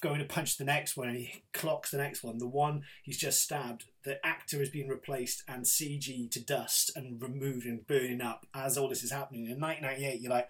going 0.00 0.18
to 0.18 0.24
punch 0.24 0.56
the 0.56 0.64
next 0.64 0.96
one, 0.96 1.08
and 1.08 1.18
he 1.18 1.42
clocks 1.52 1.90
the 1.90 1.98
next 1.98 2.22
one. 2.22 2.38
The 2.38 2.46
one 2.46 2.82
he's 3.02 3.18
just 3.18 3.42
stabbed, 3.42 3.84
the 4.04 4.24
actor 4.24 4.60
is 4.60 4.70
being 4.70 4.88
replaced 4.88 5.42
and 5.46 5.64
CG 5.64 6.30
to 6.30 6.44
dust 6.44 6.92
and 6.96 7.20
removed 7.22 7.66
and 7.66 7.86
burning 7.86 8.20
up 8.20 8.46
as 8.54 8.76
all 8.76 8.88
this 8.88 9.02
is 9.02 9.12
happening. 9.12 9.46
In 9.46 9.60
1998, 9.60 10.20
you're 10.20 10.32
like, 10.32 10.48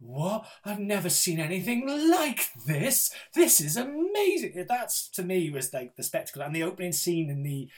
what? 0.00 0.46
I've 0.64 0.78
never 0.78 1.10
seen 1.10 1.40
anything 1.40 1.86
like 2.10 2.50
this. 2.66 3.10
This 3.34 3.60
is 3.60 3.76
amazing. 3.76 4.66
That's 4.68 5.08
to 5.10 5.22
me 5.22 5.50
was 5.50 5.72
like 5.72 5.96
the 5.96 6.02
spectacle 6.02 6.42
and 6.42 6.54
the 6.54 6.62
opening 6.62 6.92
scene 6.92 7.30
in 7.30 7.42
the 7.42 7.68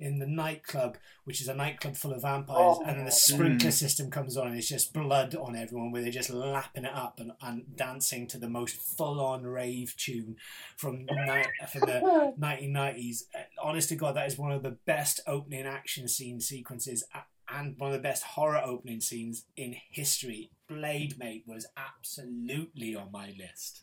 in 0.00 0.18
the 0.18 0.26
nightclub, 0.26 0.96
which 1.24 1.42
is 1.42 1.48
a 1.48 1.54
nightclub 1.54 1.94
full 1.94 2.12
of 2.12 2.22
vampires, 2.22 2.78
oh, 2.80 2.82
and 2.86 2.98
then 2.98 3.04
the 3.04 3.12
sprinkler 3.12 3.68
mm. 3.68 3.72
system 3.72 4.10
comes 4.10 4.34
on 4.36 4.48
and 4.48 4.56
it's 4.56 4.68
just 4.68 4.94
blood 4.94 5.34
on 5.34 5.54
everyone 5.54 5.92
where 5.92 6.00
they're 6.00 6.10
just 6.10 6.30
lapping 6.30 6.86
it 6.86 6.94
up 6.94 7.20
and, 7.20 7.32
and 7.42 7.76
dancing 7.76 8.26
to 8.26 8.38
the 8.38 8.48
most 8.48 8.76
full 8.76 9.20
on 9.20 9.44
rave 9.44 9.94
tune 9.98 10.36
from, 10.76 11.06
from 11.06 11.16
the 11.16 12.32
1990s. 12.40 13.24
Honest 13.62 13.90
to 13.90 13.96
God, 13.96 14.16
that 14.16 14.26
is 14.26 14.38
one 14.38 14.52
of 14.52 14.62
the 14.62 14.78
best 14.86 15.20
opening 15.26 15.66
action 15.66 16.08
scene 16.08 16.40
sequences 16.40 17.04
and 17.52 17.78
one 17.78 17.90
of 17.90 17.96
the 17.96 18.02
best 18.02 18.22
horror 18.22 18.62
opening 18.64 19.00
scenes 19.00 19.44
in 19.54 19.76
history. 19.90 20.50
Blade 20.70 21.18
Mate 21.18 21.42
was 21.48 21.66
absolutely 21.76 22.94
on 22.94 23.10
my 23.10 23.34
list. 23.36 23.82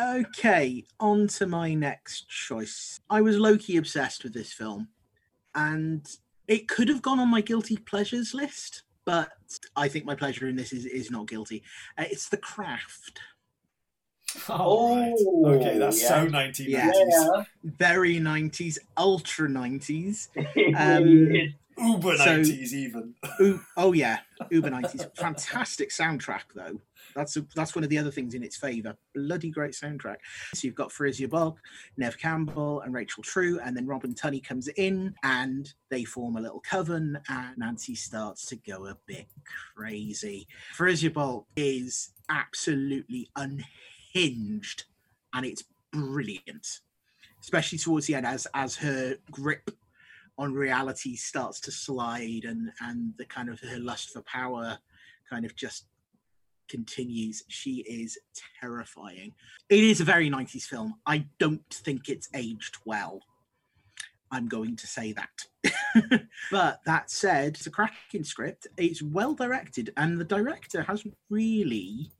Okay, 0.00 0.84
on 0.98 1.28
to 1.28 1.46
my 1.46 1.74
next 1.74 2.30
choice. 2.30 2.98
I 3.10 3.20
was 3.20 3.38
low 3.38 3.58
key 3.58 3.76
obsessed 3.76 4.24
with 4.24 4.32
this 4.32 4.54
film, 4.54 4.88
and 5.54 6.08
it 6.48 6.66
could 6.66 6.88
have 6.88 7.02
gone 7.02 7.20
on 7.20 7.28
my 7.28 7.42
guilty 7.42 7.76
pleasures 7.76 8.32
list, 8.32 8.84
but 9.04 9.30
I 9.76 9.88
think 9.88 10.06
my 10.06 10.14
pleasure 10.14 10.48
in 10.48 10.56
this 10.56 10.72
is, 10.72 10.86
is 10.86 11.10
not 11.10 11.28
guilty. 11.28 11.62
Uh, 11.98 12.04
it's 12.10 12.30
The 12.30 12.38
Craft. 12.38 13.20
Oh, 14.48 14.96
right. 14.96 15.56
okay, 15.56 15.78
that's 15.78 16.02
yeah. 16.02 16.08
so 16.08 16.26
1990s. 16.26 16.68
Yeah. 16.68 17.44
Very 17.64 18.16
90s, 18.16 18.78
ultra 18.96 19.48
90s. 19.48 20.28
Um, 20.76 21.54
Uber 21.78 22.16
nineties, 22.18 22.70
so, 22.70 22.76
even. 22.76 23.14
oh 23.76 23.92
yeah, 23.92 24.20
Uber 24.50 24.70
nineties. 24.70 25.06
Fantastic 25.16 25.90
soundtrack 25.90 26.42
though. 26.54 26.80
That's 27.14 27.36
a, 27.36 27.46
that's 27.54 27.74
one 27.74 27.84
of 27.84 27.90
the 27.90 27.98
other 27.98 28.10
things 28.10 28.34
in 28.34 28.42
its 28.42 28.56
favour. 28.56 28.96
Bloody 29.14 29.50
great 29.50 29.72
soundtrack. 29.72 30.16
So 30.54 30.66
you've 30.66 30.74
got 30.74 30.90
Fairuza 30.90 31.28
Balk, 31.28 31.58
Neve 31.96 32.18
Campbell, 32.18 32.80
and 32.80 32.94
Rachel 32.94 33.22
True, 33.22 33.58
and 33.62 33.76
then 33.76 33.86
Robin 33.86 34.14
Tunney 34.14 34.42
comes 34.42 34.68
in, 34.68 35.14
and 35.22 35.72
they 35.90 36.04
form 36.04 36.36
a 36.36 36.40
little 36.40 36.60
coven, 36.60 37.18
and 37.28 37.58
Nancy 37.58 37.94
starts 37.94 38.46
to 38.46 38.56
go 38.56 38.86
a 38.86 38.96
bit 39.06 39.26
crazy. 39.74 40.46
Fairuza 40.76 41.12
Balk 41.12 41.46
is 41.56 42.10
absolutely 42.28 43.28
unhinged, 43.36 44.84
and 45.34 45.46
it's 45.46 45.64
brilliant, 45.92 46.80
especially 47.40 47.78
towards 47.78 48.06
the 48.06 48.14
end 48.14 48.26
as 48.26 48.46
as 48.54 48.76
her 48.76 49.16
grip 49.30 49.70
on 50.38 50.52
reality 50.52 51.16
starts 51.16 51.60
to 51.60 51.70
slide 51.70 52.44
and 52.44 52.70
and 52.80 53.12
the 53.18 53.24
kind 53.24 53.48
of 53.48 53.60
her 53.60 53.78
lust 53.78 54.10
for 54.10 54.22
power 54.22 54.78
kind 55.28 55.44
of 55.44 55.54
just 55.56 55.86
continues. 56.68 57.44
She 57.48 57.84
is 57.88 58.18
terrifying. 58.60 59.32
It 59.68 59.84
is 59.84 60.00
a 60.00 60.04
very 60.04 60.30
90s 60.30 60.64
film. 60.64 60.94
I 61.06 61.26
don't 61.38 61.62
think 61.70 62.08
it's 62.08 62.28
aged 62.34 62.78
well. 62.84 63.20
I'm 64.30 64.48
going 64.48 64.76
to 64.76 64.86
say 64.86 65.12
that. 65.12 66.26
But 66.50 66.80
that 66.84 67.10
said 67.10 67.54
it's 67.54 67.66
a 67.66 67.70
cracking 67.70 68.24
script. 68.24 68.66
It's 68.76 69.02
well 69.02 69.34
directed 69.34 69.92
and 69.96 70.20
the 70.20 70.24
director 70.24 70.82
hasn't 70.82 71.16
really 71.30 72.10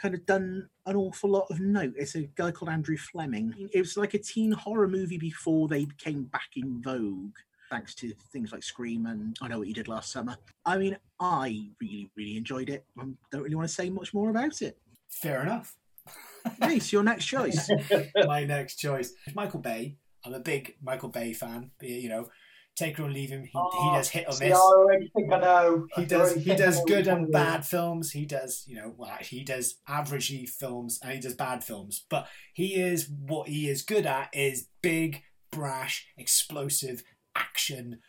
kind 0.00 0.14
of 0.14 0.24
done 0.26 0.68
an 0.86 0.96
awful 0.96 1.30
lot 1.30 1.46
of 1.50 1.60
note. 1.60 1.94
It's 1.96 2.14
a 2.14 2.22
guy 2.34 2.50
called 2.50 2.70
Andrew 2.70 2.96
Fleming. 2.96 3.54
It 3.72 3.80
was 3.80 3.96
like 3.96 4.14
a 4.14 4.18
teen 4.18 4.52
horror 4.52 4.88
movie 4.88 5.18
before 5.18 5.68
they 5.68 5.86
came 5.98 6.24
back 6.24 6.48
in 6.56 6.82
vogue, 6.82 7.36
thanks 7.70 7.94
to 7.96 8.12
things 8.32 8.52
like 8.52 8.62
Scream 8.62 9.06
and 9.06 9.36
I 9.40 9.48
Know 9.48 9.58
What 9.58 9.68
You 9.68 9.74
Did 9.74 9.88
Last 9.88 10.12
Summer. 10.12 10.36
I 10.64 10.78
mean, 10.78 10.96
I 11.20 11.70
really, 11.80 12.10
really 12.16 12.36
enjoyed 12.36 12.68
it. 12.68 12.84
I 12.98 13.04
don't 13.30 13.42
really 13.42 13.56
want 13.56 13.68
to 13.68 13.74
say 13.74 13.90
much 13.90 14.12
more 14.12 14.30
about 14.30 14.62
it. 14.62 14.78
Fair 15.08 15.42
enough. 15.42 15.76
Nice, 16.60 16.92
your 16.92 17.02
next 17.02 17.26
choice. 17.26 17.68
My 18.24 18.44
next 18.44 18.76
choice. 18.76 19.12
Michael 19.34 19.58
Bay. 19.58 19.96
I'm 20.24 20.32
a 20.32 20.38
big 20.38 20.76
Michael 20.80 21.08
Bay 21.08 21.32
fan. 21.32 21.72
You 21.80 22.08
know, 22.08 22.28
take 22.76 23.00
or 23.00 23.10
leave 23.10 23.30
him. 23.30 23.42
He, 23.44 23.50
Oh, 23.54 23.90
he 23.90 23.96
does 23.96 24.08
hit 24.10 24.26
or 24.28 24.32
See, 24.32 24.46
I 24.46 24.48
miss. 24.50 24.58
already 24.58 25.10
think 25.14 25.32
I 25.32 25.38
know. 25.40 25.86
He 25.96 26.02
I 26.02 26.04
does 26.04 26.34
he 26.34 26.54
does 26.54 26.80
good 26.86 27.06
and 27.08 27.32
bad 27.32 27.66
films. 27.66 28.12
He 28.12 28.26
does 28.26 28.64
you 28.66 28.76
know 28.76 28.94
well 28.96 29.16
he 29.20 29.42
does 29.44 29.80
averagey 29.88 30.48
films 30.48 30.98
and 31.02 31.12
he 31.12 31.20
does 31.20 31.34
bad 31.34 31.64
films. 31.64 32.04
But 32.08 32.28
he 32.52 32.74
is 32.74 33.08
what 33.08 33.48
he 33.48 33.68
is 33.68 33.82
good 33.82 34.06
at 34.06 34.28
is 34.32 34.68
big, 34.82 35.22
brash, 35.50 36.06
explosive 36.16 37.02
action, 37.34 38.00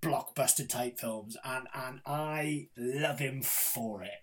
blockbuster 0.00 0.68
type 0.68 0.98
films, 0.98 1.36
and 1.44 1.66
and 1.74 2.00
I 2.06 2.68
love 2.76 3.20
him 3.20 3.42
for 3.42 4.02
it. 4.02 4.20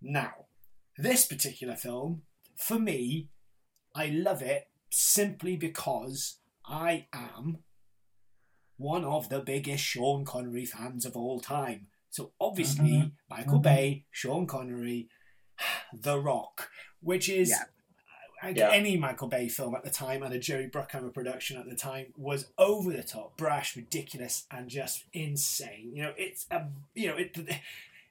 Now, 0.00 0.46
this 0.98 1.26
particular 1.26 1.76
film 1.76 2.22
for 2.56 2.78
me, 2.78 3.30
I 3.94 4.06
love 4.06 4.42
it 4.42 4.68
simply 4.90 5.56
because 5.56 6.38
I 6.66 7.06
am 7.12 7.58
one 8.76 9.04
of 9.04 9.28
the 9.28 9.40
biggest 9.40 9.84
Sean 9.84 10.24
Connery 10.24 10.64
fans 10.66 11.04
of 11.06 11.16
all 11.16 11.40
time. 11.40 11.88
So 12.10 12.32
obviously, 12.40 12.90
Mhm. 12.90 13.12
Michael 13.28 13.58
Mhm. 13.58 13.62
Bay, 13.62 14.04
Sean 14.10 14.46
Connery, 14.46 15.08
The 15.92 16.18
Rock, 16.20 16.70
which 17.00 17.28
is 17.28 17.50
Yeah. 17.50 17.64
like 18.42 18.56
Yeah. 18.56 18.70
any 18.72 18.96
Michael 18.96 19.28
Bay 19.28 19.48
film 19.48 19.74
at 19.74 19.84
the 19.84 19.90
time 19.90 20.22
and 20.22 20.34
a 20.34 20.38
Jerry 20.38 20.68
Bruckheimer 20.68 21.12
production 21.14 21.56
at 21.56 21.66
the 21.68 21.76
time 21.76 22.12
was 22.16 22.52
over 22.58 22.92
the 22.92 23.02
top, 23.02 23.36
brash, 23.36 23.74
ridiculous, 23.76 24.46
and 24.50 24.68
just 24.68 25.04
insane. 25.12 25.92
You 25.94 26.02
know, 26.04 26.14
it's 26.18 26.46
a 26.50 26.68
you 26.94 27.08
know 27.08 27.16
it 27.16 27.36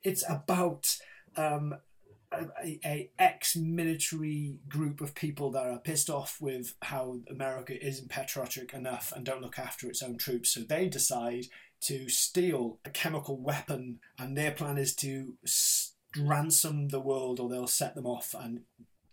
it's 0.04 0.24
about 0.30 0.98
um, 1.36 1.76
a, 2.34 2.80
a 2.86 3.10
ex-military 3.20 4.56
group 4.68 5.02
of 5.02 5.16
people 5.16 5.52
that 5.52 5.66
are 5.66 5.80
pissed 5.80 6.10
off 6.10 6.38
with 6.42 6.76
how 6.82 7.20
America 7.30 7.74
isn't 7.86 8.10
patriotic 8.10 8.74
enough 8.74 9.14
and 9.16 9.26
don't 9.26 9.42
look 9.42 9.60
after 9.60 9.88
its 9.88 10.02
own 10.02 10.18
troops. 10.18 10.50
So 10.52 10.62
they 10.62 10.88
decide 10.90 11.46
to 11.82 12.10
steal 12.10 12.80
a 12.86 12.90
chemical 12.90 13.38
weapon, 13.38 14.00
and 14.18 14.38
their 14.38 14.52
plan 14.52 14.78
is 14.78 14.96
to 14.96 15.36
ransom 16.18 16.90
the 16.90 17.02
world, 17.02 17.40
or 17.40 17.50
they'll 17.50 17.68
set 17.68 17.96
them 17.96 18.06
off 18.06 18.34
and 18.38 18.62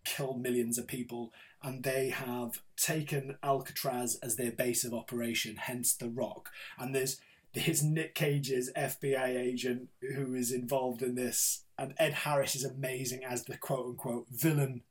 kill 0.05 0.35
millions 0.35 0.79
of 0.79 0.87
people. 0.87 1.33
And 1.63 1.83
they 1.83 2.09
have 2.09 2.63
taken 2.77 3.37
Alcatraz 3.43 4.19
as 4.23 4.37
their 4.37 4.53
base 4.53 4.85
of 4.85 4.95
operation, 4.95 5.57
hence 5.57 5.95
the 5.95 6.09
Rock. 6.09 6.49
And 6.79 6.95
there's 6.95 7.21
there's 7.53 7.83
Nick 7.83 8.15
Cage's 8.15 8.71
FBI 8.77 9.37
agent 9.37 9.89
who 10.15 10.35
is 10.35 10.53
involved 10.53 11.03
in 11.03 11.15
this, 11.15 11.65
and 11.79 11.95
Ed 11.99 12.13
Harris 12.13 12.55
is 12.55 12.65
amazing 12.65 13.25
as 13.25 13.45
the 13.45 13.57
quote 13.57 13.87
unquote 13.87 14.27
villain, 14.31 14.83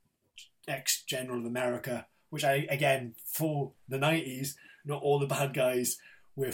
ex 0.68 1.04
general 1.04 1.40
of 1.40 1.46
America. 1.46 2.08
Which 2.30 2.44
I 2.44 2.68
again 2.70 3.16
for 3.26 3.72
the 3.88 3.98
nineties, 3.98 4.56
not 4.86 5.02
all 5.02 5.20
the 5.20 5.26
bad 5.26 5.54
guys 5.54 5.98
were 6.36 6.52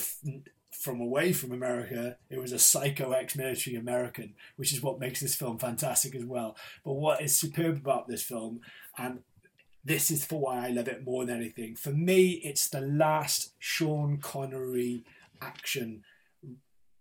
from 0.71 1.01
away 1.01 1.33
from 1.33 1.51
America. 1.51 2.17
It 2.29 2.39
was 2.39 2.51
a 2.51 2.59
psycho 2.59 3.11
ex-military 3.11 3.75
American, 3.75 4.35
which 4.55 4.73
is 4.73 4.81
what 4.81 4.99
makes 4.99 5.21
this 5.21 5.35
film 5.35 5.57
fantastic 5.57 6.15
as 6.15 6.25
well. 6.25 6.55
But 6.83 6.93
what 6.93 7.21
is 7.21 7.35
superb 7.35 7.77
about 7.77 8.07
this 8.07 8.23
film, 8.23 8.61
and 8.97 9.19
this 9.83 10.11
is 10.11 10.25
for 10.25 10.39
why 10.39 10.65
I 10.65 10.69
love 10.69 10.87
it 10.87 11.05
more 11.05 11.25
than 11.25 11.37
anything. 11.37 11.75
For 11.75 11.91
me, 11.91 12.41
it's 12.43 12.67
the 12.67 12.81
last 12.81 13.53
Sean 13.59 14.17
Connery 14.17 15.03
action 15.45 16.03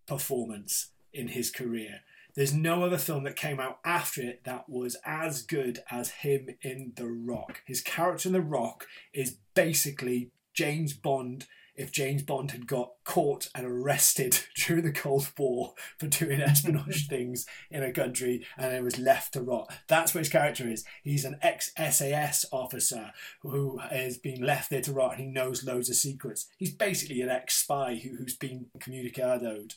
performance 0.07 0.91
in 1.13 1.29
his 1.29 1.51
career. 1.51 2.01
There's 2.35 2.53
no 2.53 2.85
other 2.85 2.99
film 2.99 3.25
that 3.25 3.37
came 3.37 3.61
out 3.61 3.79
after 3.85 4.21
it 4.21 4.43
that 4.45 4.69
was 4.69 4.97
as 5.05 5.43
good 5.43 5.79
as 5.91 6.11
him 6.11 6.49
in 6.63 6.93
The 6.97 7.07
Rock. 7.07 7.63
His 7.65 7.81
character 7.81 8.29
in 8.29 8.33
The 8.33 8.41
Rock 8.41 8.87
is 9.13 9.37
basically 9.55 10.33
James 10.53 10.93
Bond 10.95 11.47
if 11.75 11.93
James 11.93 12.23
Bond 12.23 12.53
had 12.53 12.67
got 12.67 12.93
caught 13.05 13.49
and 13.55 13.67
arrested 13.67 14.41
during 14.57 14.85
the 14.85 14.93
Cold 14.93 15.31
War 15.39 15.75
for 15.99 16.07
doing 16.07 16.41
espionage 16.41 17.07
things 17.09 17.47
in 17.71 17.83
a 17.83 17.93
country 17.93 18.47
and 18.57 18.73
then 18.73 18.85
was 18.85 18.99
left 18.99 19.33
to 19.33 19.43
rot. 19.43 19.73
That's 19.89 20.15
what 20.15 20.21
his 20.21 20.29
character 20.29 20.69
is. 20.69 20.85
He's 21.03 21.25
an 21.25 21.39
ex 21.43 21.73
SAS 21.77 22.45
officer 22.53 23.13
who 23.43 23.79
has 23.79 24.19
been 24.19 24.43
left 24.43 24.71
there 24.71 24.83
to 24.83 24.93
rot 24.93 25.17
and 25.17 25.21
he 25.25 25.31
knows 25.31 25.65
loads 25.65 25.91
of 25.91 25.97
secrets. 25.97 26.47
He's 26.59 26.75
basically 26.75 27.21
an 27.21 27.29
ex 27.29 27.57
spy 27.57 28.01
who, 28.03 28.17
who's 28.17 28.37
been 28.37 28.67
communicadoed. 28.79 29.75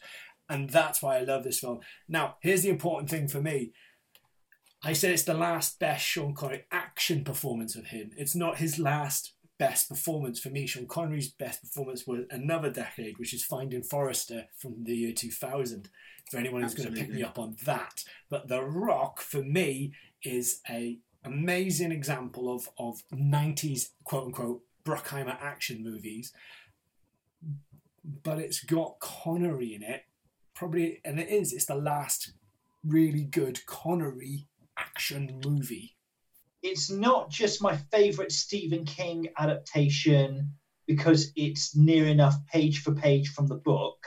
And 0.50 0.70
that's 0.70 1.02
why 1.02 1.18
I 1.18 1.24
love 1.24 1.44
this 1.44 1.60
film. 1.60 1.80
Now, 2.08 2.38
here's 2.42 2.62
the 2.62 2.70
important 2.70 3.10
thing 3.10 3.28
for 3.28 3.42
me. 3.42 3.74
I 4.84 4.94
said 4.94 5.12
it's 5.12 5.24
the 5.24 5.34
last 5.34 5.80
best 5.80 6.06
Sean 6.06 6.34
Connery 6.36 6.66
action 6.72 7.24
performance 7.24 7.76
of 7.76 7.88
him. 7.88 8.12
It's 8.16 8.36
not 8.36 8.60
his 8.60 8.78
last 8.78 9.34
best 9.58 9.90
performance 9.90 10.40
for 10.40 10.50
me. 10.50 10.68
Sean 10.68 10.88
Connery's 10.88 11.30
best 11.30 11.62
performance 11.62 12.06
was 12.06 12.26
another 12.30 12.70
decade, 12.70 13.18
which 13.18 13.34
is 13.34 13.44
Finding 13.44 13.84
Forrester 13.84 14.46
from 14.58 14.84
the 14.84 14.96
year 14.96 15.14
2000. 15.14 15.90
For 16.30 16.38
anyone 16.38 16.62
who's 16.62 16.74
going 16.74 16.94
to 16.94 17.00
pick 17.00 17.10
me 17.10 17.24
up 17.24 17.40
on 17.40 17.56
that, 17.64 18.04
but 18.30 18.50
The 18.50 18.62
Rock 18.62 19.22
for 19.22 19.42
me 19.42 19.94
is 20.24 20.60
a 20.70 21.00
amazing 21.24 21.92
example 21.92 22.54
of 22.54 22.70
of 22.78 23.04
90s 23.14 23.90
quote 24.04 24.26
unquote 24.26 24.62
Bruckheimer 24.84 25.38
action 25.42 25.84
movies. 25.84 26.34
But 28.24 28.40
it's 28.40 28.64
got 28.64 29.00
Connery 29.00 29.74
in 29.74 29.84
it, 29.84 30.04
probably, 30.54 31.02
and 31.06 31.20
it 31.20 31.30
is. 31.30 31.54
It's 31.54 31.66
the 31.66 31.76
last 31.76 32.34
really 32.86 33.24
good 33.24 33.66
Connery 33.66 34.48
action 34.78 35.42
movie. 35.46 35.97
It's 36.68 36.90
not 36.90 37.30
just 37.30 37.62
my 37.62 37.78
favorite 37.94 38.32
Stephen 38.32 38.84
King 38.84 39.30
adaptation 39.40 40.52
because 40.86 41.32
it's 41.38 41.78
near 41.78 42.08
enough 42.08 42.36
page 42.48 42.82
for 42.82 42.94
page 42.94 43.30
from 43.30 43.48
the 43.48 43.56
book. 43.56 43.98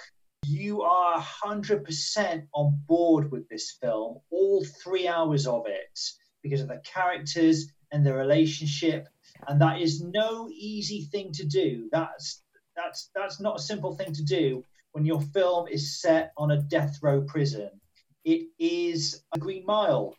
You 0.47 0.83
are 0.83 1.19
100% 1.19 2.47
on 2.53 2.83
board 2.87 3.31
with 3.31 3.49
this 3.49 3.79
film, 3.81 4.19
all 4.31 4.65
three 4.85 5.09
hours 5.09 5.47
of 5.47 5.67
it, 5.67 5.99
because 6.43 6.61
of 6.61 6.69
the 6.69 6.83
characters 6.85 7.67
and 7.93 8.05
the 8.05 8.13
relationship. 8.13 9.09
And 9.49 9.59
that 9.63 9.81
is 9.81 10.03
no 10.03 10.51
easy 10.53 11.09
thing 11.11 11.33
to 11.33 11.47
do. 11.47 11.89
That's 11.93 12.43
that's 12.77 13.11
that's 13.15 13.41
not 13.41 13.59
a 13.59 13.63
simple 13.63 13.95
thing 13.95 14.13
to 14.13 14.23
do 14.23 14.65
when 14.93 15.07
your 15.07 15.23
film 15.33 15.67
is 15.69 16.01
set 16.01 16.33
on 16.37 16.51
a 16.51 16.63
death 16.63 16.99
row 17.03 17.23
prison. 17.23 17.71
It 18.25 18.49
is 18.59 19.23
a 19.35 19.39
Green 19.39 19.65
Mile 19.65 20.15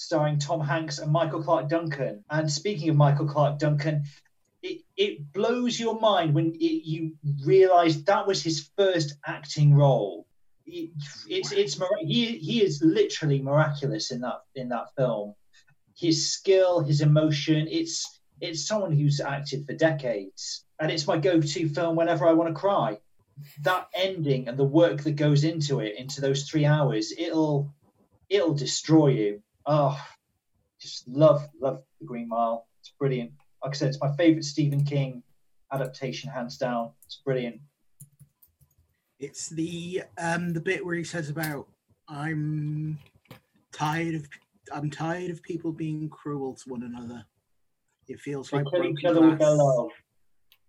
starring 0.00 0.38
Tom 0.38 0.60
Hanks 0.60 0.98
and 0.98 1.12
Michael 1.12 1.42
Clarke 1.42 1.68
Duncan. 1.68 2.24
And 2.30 2.50
speaking 2.50 2.88
of 2.88 2.96
Michael 2.96 3.26
Clarke 3.26 3.58
Duncan, 3.58 4.04
it, 4.62 4.80
it 4.96 5.30
blows 5.34 5.78
your 5.78 6.00
mind 6.00 6.34
when 6.34 6.54
it, 6.54 6.84
you 6.86 7.12
realize 7.44 8.02
that 8.04 8.26
was 8.26 8.42
his 8.42 8.70
first 8.78 9.16
acting 9.26 9.74
role. 9.74 10.26
It, 10.64 10.90
it's 11.28 11.52
it's 11.52 11.78
he 12.00 12.38
he 12.38 12.62
is 12.62 12.80
literally 12.82 13.42
miraculous 13.42 14.10
in 14.10 14.22
that 14.22 14.40
in 14.54 14.70
that 14.70 14.94
film. 14.96 15.34
His 15.94 16.32
skill, 16.32 16.80
his 16.80 17.02
emotion, 17.02 17.68
it's 17.70 18.20
it's 18.40 18.66
someone 18.66 18.92
who's 18.92 19.20
acted 19.20 19.66
for 19.66 19.74
decades, 19.74 20.64
and 20.78 20.90
it's 20.90 21.06
my 21.06 21.18
go-to 21.18 21.68
film 21.68 21.94
whenever 21.94 22.26
I 22.26 22.32
want 22.32 22.48
to 22.48 22.58
cry. 22.58 22.98
That 23.62 23.88
ending 23.94 24.48
and 24.48 24.58
the 24.58 24.64
work 24.64 25.02
that 25.02 25.16
goes 25.16 25.44
into 25.44 25.80
it, 25.80 25.98
into 25.98 26.22
those 26.22 26.48
three 26.48 26.64
hours, 26.64 27.12
it'll 27.18 27.74
it'll 28.30 28.54
destroy 28.54 29.08
you. 29.08 29.42
Oh, 29.66 30.00
just 30.80 31.06
love 31.08 31.46
love 31.60 31.82
the 32.00 32.06
Green 32.06 32.28
Mile. 32.28 32.66
It's 32.80 32.92
brilliant. 32.98 33.32
Like 33.62 33.74
I 33.74 33.76
said, 33.76 33.88
it's 33.88 34.00
my 34.00 34.12
favorite 34.16 34.44
Stephen 34.44 34.84
King 34.84 35.22
adaptation, 35.72 36.30
hands 36.30 36.56
down. 36.56 36.90
It's 37.04 37.20
brilliant. 37.24 37.60
It's 39.18 39.48
the 39.50 40.02
um 40.18 40.52
the 40.52 40.60
bit 40.60 40.84
where 40.84 40.96
he 40.96 41.04
says 41.04 41.28
about 41.28 41.68
I'm 42.08 42.98
tired 43.72 44.14
of 44.14 44.28
I'm 44.72 44.90
tired 44.90 45.30
of 45.30 45.42
people 45.42 45.72
being 45.72 46.08
cruel 46.08 46.54
to 46.54 46.68
one 46.70 46.82
another. 46.82 47.24
It 48.08 48.18
feels 48.20 48.50
They 48.50 48.58
like 48.58 48.66
each 48.66 49.02
broken 49.02 49.06
other 49.06 49.20
with 49.28 49.38
their 49.38 49.56
glass. 49.56 49.88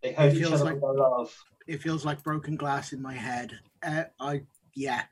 They 0.04 0.14
hurt 0.14 0.34
each 0.34 0.40
feels 0.40 0.54
other 0.54 0.66
like- 0.66 0.74
with 0.76 0.82
their 0.82 0.94
love. 0.94 1.36
It 1.68 1.82
feels 1.82 2.04
like 2.04 2.24
broken 2.24 2.56
glass 2.56 2.92
in 2.92 3.02
my 3.02 3.14
head. 3.14 3.58
Uh, 3.84 4.06
I 4.20 4.42
yeah, 4.76 5.04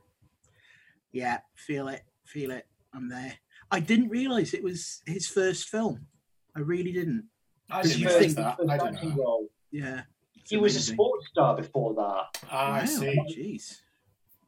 yeah, 1.12 1.40
feel 1.56 1.88
it, 1.88 2.02
feel 2.26 2.52
it. 2.52 2.66
I'm 2.94 3.08
there. 3.08 3.34
I 3.72 3.80
didn't 3.80 4.10
realize 4.10 4.54
it 4.54 4.64
was 4.64 5.02
his 5.06 5.28
first 5.28 5.70
film. 5.70 6.08
I 6.56 6.62
really 6.62 6.92
didn't. 6.92 7.26
I 7.70 7.82
Did 7.82 7.90
didn't 7.90 8.02
you 8.02 8.08
realise 8.08 8.34
think- 8.34 8.36
that. 8.38 8.70
I 8.70 8.78
didn't 8.78 9.16
know. 9.18 9.48
Yeah, 9.72 10.02
it's 10.36 10.50
He 10.50 10.58
was 10.58 10.76
a 10.76 10.80
sports 10.82 11.28
star 11.30 11.56
before 11.56 11.94
that, 11.96 12.42
Ah, 12.50 12.74
I 12.82 12.86
see. 12.86 13.16
Jeez, 13.30 13.78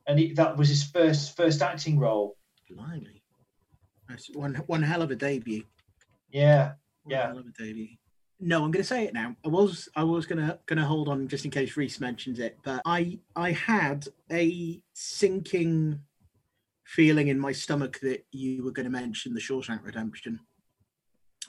and 0.07 0.17
he, 0.17 0.33
that 0.33 0.57
was 0.57 0.67
his 0.69 0.83
first 0.83 1.37
first 1.37 1.61
acting 1.61 1.99
role. 1.99 2.37
blimey. 2.69 3.21
That's 4.09 4.29
one 4.33 4.55
one 4.65 4.81
hell 4.81 5.01
of 5.03 5.11
a 5.11 5.15
debut. 5.15 5.63
Yeah, 6.31 6.73
One 7.03 7.11
Yeah. 7.11 7.27
hell 7.27 7.37
of 7.37 7.45
a 7.45 7.51
debut. 7.51 7.89
No, 8.39 8.63
I'm 8.63 8.71
going 8.71 8.81
to 8.81 8.87
say 8.87 9.03
it 9.05 9.13
now. 9.13 9.35
I 9.45 9.49
was 9.49 9.87
I 9.95 10.03
was 10.03 10.25
gonna 10.25 10.59
gonna 10.65 10.85
hold 10.85 11.07
on 11.07 11.27
just 11.27 11.45
in 11.45 11.51
case 11.51 11.77
Reese 11.77 11.99
mentions 11.99 12.39
it, 12.39 12.57
but 12.63 12.81
I 12.85 13.19
I 13.35 13.51
had 13.51 14.07
a 14.31 14.81
sinking 14.93 15.99
feeling 16.91 17.29
in 17.29 17.39
my 17.39 17.53
stomach 17.53 17.97
that 18.01 18.25
you 18.33 18.65
were 18.65 18.71
going 18.71 18.83
to 18.83 18.91
mention 18.91 19.33
the 19.33 19.39
Shawshank 19.39 19.81
Redemption. 19.85 20.37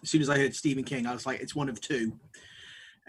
As 0.01 0.09
soon 0.09 0.22
as 0.22 0.30
I 0.30 0.38
heard 0.38 0.55
Stephen 0.55 0.84
King, 0.84 1.05
I 1.05 1.12
was 1.12 1.26
like, 1.26 1.40
it's 1.40 1.57
one 1.57 1.68
of 1.68 1.80
two. 1.80 2.12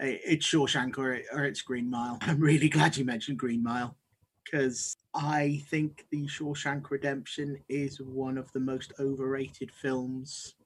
it's 0.00 0.44
Shawshank 0.44 0.98
or, 0.98 1.20
or 1.32 1.44
it's 1.44 1.62
Green 1.62 1.88
Mile. 1.88 2.18
I'm 2.22 2.40
really 2.40 2.68
glad 2.68 2.96
you 2.96 3.04
mentioned 3.04 3.38
Green 3.38 3.62
Mile 3.62 3.96
because 4.44 4.96
I 5.14 5.62
think 5.70 6.06
the 6.10 6.26
Shawshank 6.26 6.90
Redemption 6.90 7.56
is 7.68 8.00
one 8.00 8.36
of 8.36 8.50
the 8.52 8.60
most 8.60 8.92
overrated 8.98 9.70
films 9.70 10.56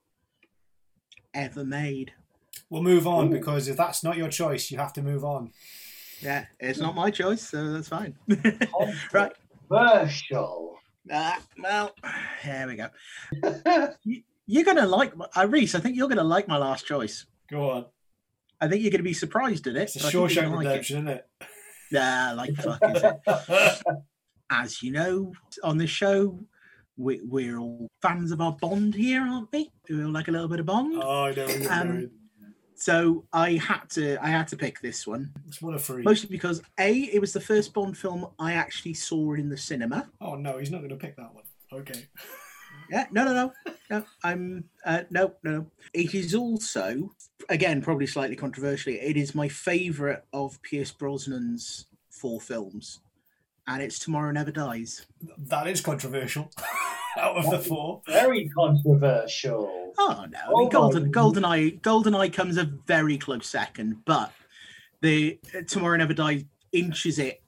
ever 1.35 1.63
made. 1.63 2.11
We'll 2.71 2.81
move 2.81 3.05
on 3.05 3.27
Ooh. 3.27 3.37
because 3.37 3.67
if 3.67 3.77
that's 3.77 4.03
not 4.03 4.17
your 4.17 4.29
choice, 4.29 4.71
you 4.71 4.79
have 4.79 4.93
to 4.93 5.03
move 5.03 5.23
on. 5.23 5.51
Yeah, 6.19 6.45
it's 6.59 6.79
not 6.79 6.95
my 6.95 7.11
choice, 7.11 7.47
so 7.47 7.71
that's 7.73 7.89
fine. 7.89 8.17
right. 9.13 9.31
Controversial. 9.69 10.79
Uh, 11.11 11.33
well, 11.61 11.95
here 12.43 12.67
we 12.67 12.75
go. 12.75 12.89
you, 14.03 14.61
are 14.61 14.63
going 14.63 14.77
to 14.77 14.85
like, 14.85 15.13
uh, 15.35 15.47
Reese, 15.47 15.75
I 15.75 15.79
think 15.79 15.95
you're 15.95 16.07
going 16.07 16.17
to 16.17 16.23
like 16.23 16.47
my 16.47 16.57
last 16.57 16.85
choice. 16.85 17.25
Go 17.49 17.69
on. 17.69 17.85
I 18.61 18.67
think 18.67 18.81
you're 18.81 18.91
going 18.91 18.99
to 18.99 19.03
be 19.03 19.13
surprised 19.13 19.67
at 19.67 19.75
it. 19.75 19.83
It's 19.83 19.95
a 19.95 19.99
Shawshank 19.99 20.51
like 20.51 20.67
Redemption, 20.67 21.07
it. 21.07 21.11
isn't 21.11 21.17
it? 21.17 21.27
Yeah, 21.91 22.33
like 22.33 22.53
fuck 22.53 22.79
is 22.95 23.01
it? 23.03 23.19
As 24.51 24.83
you 24.83 24.91
know, 24.91 25.31
on 25.63 25.79
this 25.79 25.89
show, 25.89 26.37
we, 26.97 27.19
we're 27.23 27.57
all 27.57 27.87
fans 27.99 28.31
of 28.31 28.41
our 28.41 28.51
Bond 28.51 28.93
here, 28.93 29.21
aren't 29.21 29.51
we? 29.51 29.71
We 29.89 30.03
all 30.03 30.11
like 30.11 30.27
a 30.27 30.31
little 30.31 30.47
bit 30.47 30.59
of 30.59 30.67
Bond. 30.67 31.01
Oh, 31.01 31.23
I 31.23 31.33
know. 31.33 31.47
Um, 31.67 32.11
so 32.79 33.25
I 33.33 33.53
had 33.55 33.89
to 33.91 34.17
I 34.23 34.29
had 34.29 34.47
to 34.49 34.57
pick 34.57 34.79
this 34.79 35.05
one. 35.05 35.31
It's 35.47 35.61
one 35.61 35.73
of 35.73 35.83
three. 35.83 36.01
Mostly 36.03 36.29
because 36.29 36.61
A, 36.79 36.93
it 36.93 37.19
was 37.19 37.33
the 37.33 37.41
first 37.41 37.73
Bond 37.73 37.97
film 37.97 38.27
I 38.39 38.53
actually 38.53 38.93
saw 38.93 39.33
in 39.33 39.49
the 39.49 39.57
cinema. 39.57 40.09
Oh 40.21 40.35
no, 40.35 40.57
he's 40.57 40.71
not 40.71 40.77
going 40.77 40.89
to 40.89 40.95
pick 40.95 41.17
that 41.17 41.33
one. 41.33 41.43
Okay. 41.71 42.07
Yeah, 42.91 43.05
no, 43.11 43.23
no, 43.23 43.33
no, 43.33 43.73
no. 43.91 44.03
I'm 44.23 44.63
uh, 44.83 45.03
no, 45.11 45.35
no. 45.43 45.67
It 45.93 46.15
is 46.15 46.33
also, 46.33 47.11
again, 47.47 47.83
probably 47.83 48.07
slightly 48.07 48.35
controversially, 48.35 48.99
it 48.99 49.15
is 49.15 49.35
my 49.35 49.47
favourite 49.47 50.21
of 50.33 50.59
Pierce 50.63 50.91
Brosnan's 50.91 51.85
four 52.09 52.41
films, 52.41 53.01
and 53.67 53.83
it's 53.83 53.99
Tomorrow 53.99 54.31
Never 54.31 54.49
Dies. 54.49 55.05
That 55.37 55.67
is 55.67 55.81
controversial. 55.81 56.51
Out 57.17 57.37
of 57.37 57.49
the 57.49 57.59
four, 57.59 58.01
very 58.07 58.49
controversial. 58.49 59.93
Oh 59.97 60.25
no, 60.29 60.39
I 60.39 60.59
mean, 60.59 60.67
oh, 60.67 60.69
Golden 60.69 61.11
Goldeneye 61.11 61.81
Goldeneye 61.81 62.31
comes 62.31 62.57
a 62.57 62.65
very 62.65 63.17
close 63.17 63.47
second, 63.47 64.05
but 64.05 64.31
the 65.01 65.39
uh, 65.55 65.61
Tomorrow 65.67 65.97
Never 65.97 66.13
Dies 66.13 66.45
inches 66.71 67.19
it 67.19 67.41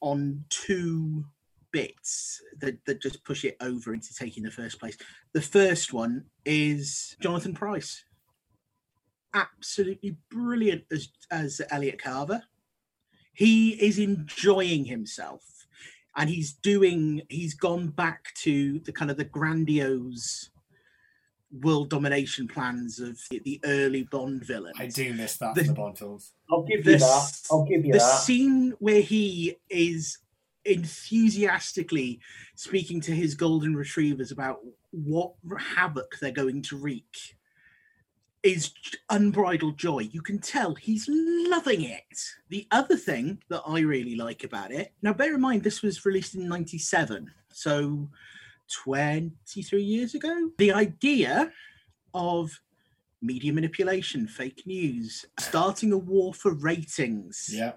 on 0.00 0.44
two 0.48 1.24
bits 1.72 2.40
that, 2.60 2.84
that 2.84 3.00
just 3.00 3.24
push 3.24 3.44
it 3.44 3.56
over 3.60 3.92
into 3.94 4.14
taking 4.14 4.42
the 4.42 4.50
first 4.50 4.78
place. 4.78 4.96
The 5.32 5.40
first 5.40 5.92
one 5.92 6.26
is 6.44 7.16
Jonathan 7.20 7.54
Pryce. 7.54 8.04
Absolutely 9.34 10.16
brilliant 10.30 10.84
as, 10.92 11.08
as 11.30 11.60
Elliot 11.70 12.00
Carver. 12.00 12.42
He 13.32 13.70
is 13.70 13.98
enjoying 13.98 14.84
himself 14.84 15.42
and 16.16 16.28
he's 16.28 16.52
doing, 16.54 17.22
he's 17.28 17.54
gone 17.54 17.88
back 17.88 18.34
to 18.36 18.78
the 18.80 18.92
kind 18.92 19.10
of 19.10 19.16
the 19.16 19.24
grandiose 19.24 20.50
world 21.60 21.90
domination 21.90 22.48
plans 22.48 22.98
of 22.98 23.18
the, 23.30 23.60
early 23.64 24.04
Bond 24.04 24.44
villains. 24.44 24.76
I 24.78 24.86
do 24.86 25.12
miss 25.14 25.36
that 25.38 25.54
the, 25.54 25.64
the 25.64 25.72
Bond 25.72 25.98
films. 25.98 26.32
I'll 26.50 26.62
give 26.62 26.86
you 26.86 26.98
that. 26.98 27.40
I'll 27.50 27.64
give 27.64 27.84
you 27.84 27.92
the 27.92 27.98
that. 27.98 28.04
The 28.04 28.16
scene 28.18 28.74
where 28.78 29.00
he 29.00 29.56
is 29.68 30.18
enthusiastically 30.64 32.20
speaking 32.54 33.00
to 33.02 33.12
his 33.12 33.34
golden 33.34 33.74
retrievers 33.74 34.30
about 34.30 34.60
what 34.90 35.32
havoc 35.58 36.16
they're 36.20 36.30
going 36.30 36.62
to 36.62 36.76
wreak 36.76 37.36
is 38.42 38.72
unbridled 39.10 39.78
joy. 39.78 40.00
You 40.00 40.20
can 40.20 40.38
tell 40.38 40.74
he's 40.74 41.06
loving 41.08 41.82
it. 41.82 42.18
The 42.48 42.66
other 42.70 42.96
thing 42.96 43.42
that 43.48 43.62
I 43.66 43.80
really 43.80 44.16
like 44.16 44.44
about 44.44 44.72
it, 44.72 44.92
now 45.02 45.12
bear 45.12 45.34
in 45.34 45.40
mind 45.40 45.62
this 45.62 45.82
was 45.82 46.04
released 46.04 46.34
in 46.34 46.48
97, 46.48 47.30
so 47.52 48.08
23 48.84 49.82
years 49.82 50.14
ago. 50.14 50.50
The 50.58 50.72
idea 50.72 51.52
of 52.14 52.60
media 53.20 53.52
manipulation, 53.52 54.26
fake 54.26 54.62
news, 54.66 55.24
starting 55.38 55.92
a 55.92 55.98
war 55.98 56.34
for 56.34 56.52
ratings. 56.54 57.48
Yeah 57.52 57.72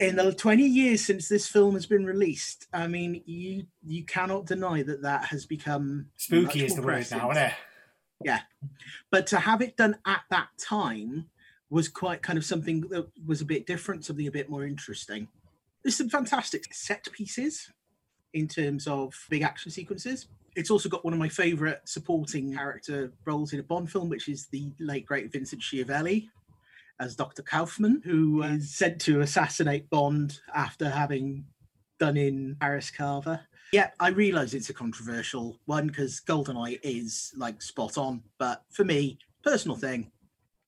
in 0.00 0.16
the 0.16 0.32
20 0.32 0.62
years 0.62 1.04
since 1.04 1.28
this 1.28 1.48
film 1.48 1.74
has 1.74 1.86
been 1.86 2.04
released, 2.04 2.66
I 2.72 2.86
mean, 2.86 3.22
you 3.26 3.66
you 3.84 4.04
cannot 4.04 4.46
deny 4.46 4.82
that 4.82 5.02
that 5.02 5.24
has 5.26 5.46
become 5.46 6.06
spooky 6.16 6.64
is 6.64 6.74
the 6.74 6.82
word 6.82 7.06
now, 7.10 7.30
isn't 7.30 7.42
it? 7.42 7.52
Yeah, 8.24 8.40
but 9.10 9.26
to 9.28 9.38
have 9.38 9.60
it 9.60 9.76
done 9.76 9.96
at 10.06 10.22
that 10.30 10.48
time 10.58 11.26
was 11.68 11.88
quite 11.88 12.22
kind 12.22 12.38
of 12.38 12.44
something 12.44 12.82
that 12.88 13.08
was 13.26 13.40
a 13.40 13.44
bit 13.44 13.66
different, 13.66 14.04
something 14.04 14.26
a 14.26 14.30
bit 14.32 14.48
more 14.48 14.64
interesting. 14.64 15.28
There's 15.82 15.96
some 15.96 16.08
fantastic 16.08 16.72
set 16.72 17.06
pieces 17.12 17.70
in 18.34 18.48
terms 18.48 18.86
of 18.86 19.14
big 19.30 19.42
action 19.42 19.70
sequences. 19.70 20.28
It's 20.54 20.70
also 20.70 20.88
got 20.88 21.04
one 21.04 21.12
of 21.12 21.18
my 21.18 21.28
favourite 21.28 21.86
supporting 21.86 22.54
character 22.54 23.12
roles 23.24 23.52
in 23.52 23.60
a 23.60 23.62
Bond 23.62 23.90
film, 23.90 24.08
which 24.08 24.28
is 24.28 24.46
the 24.46 24.72
late 24.80 25.04
great 25.04 25.30
Vincent 25.30 25.60
Schiavelli, 25.60 26.28
as 26.98 27.14
Dr. 27.14 27.42
Kaufman, 27.42 28.02
who 28.04 28.42
is 28.42 28.74
sent 28.74 29.00
to 29.02 29.20
assassinate 29.20 29.90
Bond 29.90 30.40
after 30.54 30.88
having 30.88 31.44
done 31.98 32.16
in 32.16 32.56
Paris 32.60 32.90
Carver. 32.90 33.40
Yeah, 33.72 33.90
I 33.98 34.08
realise 34.08 34.54
it's 34.54 34.70
a 34.70 34.74
controversial 34.74 35.58
one 35.66 35.88
because 35.88 36.20
Goldeneye 36.20 36.78
is 36.82 37.32
like 37.36 37.60
spot 37.60 37.98
on, 37.98 38.22
but 38.38 38.62
for 38.70 38.84
me, 38.84 39.18
personal 39.42 39.76
thing, 39.76 40.10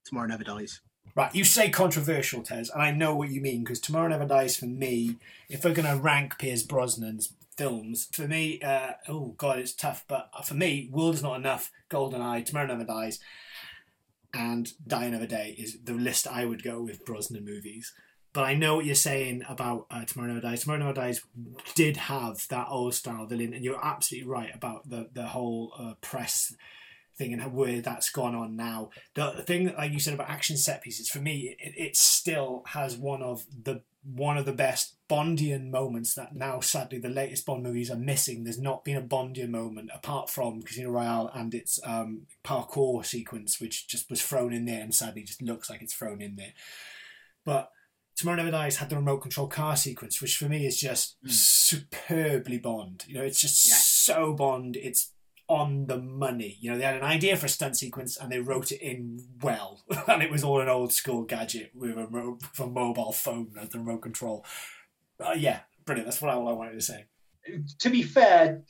Tomorrow 0.04 0.28
Never 0.28 0.44
Dies. 0.44 0.80
Right, 1.14 1.34
you 1.34 1.44
say 1.44 1.70
controversial, 1.70 2.42
Tez, 2.42 2.70
and 2.70 2.82
I 2.82 2.90
know 2.90 3.14
what 3.14 3.30
you 3.30 3.40
mean 3.40 3.64
because 3.64 3.80
Tomorrow 3.80 4.08
Never 4.08 4.26
Dies 4.26 4.56
for 4.56 4.66
me, 4.66 5.16
if 5.48 5.64
we're 5.64 5.74
going 5.74 5.88
to 5.88 6.00
rank 6.00 6.38
Pierce 6.38 6.64
Brosnan's 6.64 7.32
films, 7.56 8.08
for 8.12 8.28
me, 8.28 8.60
uh, 8.62 8.92
oh 9.08 9.34
god, 9.36 9.58
it's 9.58 9.72
tough, 9.72 10.04
but 10.06 10.30
for 10.44 10.54
me, 10.54 10.88
World 10.92 11.14
is 11.14 11.22
Not 11.22 11.38
Enough, 11.38 11.70
Goldeneye, 11.90 12.44
Tomorrow 12.44 12.68
Never 12.68 12.84
Dies, 12.84 13.18
and 14.34 14.72
Die 14.86 15.04
Another 15.04 15.26
Day 15.26 15.54
is 15.58 15.78
the 15.82 15.94
list 15.94 16.26
I 16.26 16.44
would 16.44 16.62
go 16.62 16.82
with 16.82 17.04
Brosnan 17.04 17.44
movies. 17.44 17.92
But 18.38 18.44
I 18.44 18.54
know 18.54 18.76
what 18.76 18.84
you're 18.84 18.94
saying 18.94 19.44
about 19.48 19.86
uh, 19.90 20.04
Tomorrow 20.04 20.28
Never 20.28 20.40
Dies. 20.40 20.60
Tomorrow 20.62 20.78
Never 20.78 20.92
Dies 20.92 21.22
did 21.74 21.96
have 21.96 22.46
that 22.50 22.68
old 22.70 22.94
style 22.94 23.26
villain, 23.26 23.52
and 23.52 23.64
you're 23.64 23.84
absolutely 23.84 24.30
right 24.30 24.54
about 24.54 24.88
the 24.88 25.08
the 25.12 25.26
whole 25.26 25.72
uh, 25.76 25.94
press 26.02 26.54
thing 27.16 27.32
and 27.32 27.52
where 27.52 27.80
that's 27.80 28.10
gone 28.10 28.36
on 28.36 28.54
now. 28.54 28.90
The 29.14 29.42
thing, 29.44 29.74
like 29.76 29.90
you 29.90 29.98
said 29.98 30.14
about 30.14 30.30
action 30.30 30.56
set 30.56 30.82
pieces, 30.82 31.08
for 31.08 31.18
me, 31.18 31.56
it, 31.58 31.74
it 31.76 31.96
still 31.96 32.62
has 32.68 32.96
one 32.96 33.22
of 33.24 33.44
the 33.64 33.82
one 34.04 34.38
of 34.38 34.44
the 34.44 34.52
best 34.52 34.94
Bondian 35.10 35.70
moments 35.72 36.14
that 36.14 36.36
now 36.36 36.60
sadly 36.60 37.00
the 37.00 37.08
latest 37.08 37.44
Bond 37.44 37.64
movies 37.64 37.90
are 37.90 37.96
missing. 37.96 38.44
There's 38.44 38.60
not 38.60 38.84
been 38.84 38.98
a 38.98 39.02
Bondian 39.02 39.48
moment 39.48 39.90
apart 39.92 40.30
from 40.30 40.62
Casino 40.62 40.90
Royale 40.90 41.28
and 41.34 41.52
its 41.54 41.80
um, 41.82 42.28
parkour 42.44 43.04
sequence, 43.04 43.60
which 43.60 43.88
just 43.88 44.08
was 44.08 44.22
thrown 44.22 44.52
in 44.52 44.64
there 44.64 44.80
and 44.80 44.94
sadly 44.94 45.24
just 45.24 45.42
looks 45.42 45.68
like 45.68 45.82
it's 45.82 45.92
thrown 45.92 46.22
in 46.22 46.36
there. 46.36 46.52
But 47.44 47.72
Tomorrow 48.18 48.38
Never 48.38 48.50
Dies 48.50 48.78
had 48.78 48.90
the 48.90 48.96
remote 48.96 49.18
control 49.18 49.46
car 49.46 49.76
sequence, 49.76 50.20
which 50.20 50.36
for 50.36 50.48
me 50.48 50.66
is 50.66 50.76
just 50.76 51.16
mm. 51.24 51.30
superbly 51.30 52.58
Bond. 52.58 53.04
You 53.06 53.14
know, 53.14 53.22
it's 53.22 53.40
just 53.40 53.68
yeah. 53.68 53.76
so 53.76 54.32
Bond. 54.32 54.74
It's 54.74 55.12
on 55.46 55.86
the 55.86 55.98
money. 55.98 56.58
You 56.60 56.72
know, 56.72 56.78
they 56.78 56.84
had 56.84 56.96
an 56.96 57.04
idea 57.04 57.36
for 57.36 57.46
a 57.46 57.48
stunt 57.48 57.76
sequence 57.76 58.16
and 58.16 58.32
they 58.32 58.40
wrote 58.40 58.72
it 58.72 58.82
in 58.82 59.24
well, 59.40 59.82
and 60.08 60.20
it 60.20 60.32
was 60.32 60.42
all 60.42 60.60
an 60.60 60.68
old 60.68 60.92
school 60.92 61.22
gadget 61.22 61.70
with 61.76 61.96
a, 61.96 62.08
mo- 62.10 62.38
a 62.58 62.66
mobile 62.66 63.12
phone 63.12 63.52
as 63.60 63.68
the 63.68 63.78
remote 63.78 64.02
control. 64.02 64.44
Uh, 65.24 65.36
yeah, 65.36 65.60
brilliant. 65.86 66.08
That's 66.08 66.20
what 66.20 66.32
I, 66.32 66.34
all 66.34 66.48
I 66.48 66.52
wanted 66.52 66.74
to 66.74 66.80
say. 66.80 67.04
To 67.80 67.90
be 67.90 68.02
fair, 68.02 68.62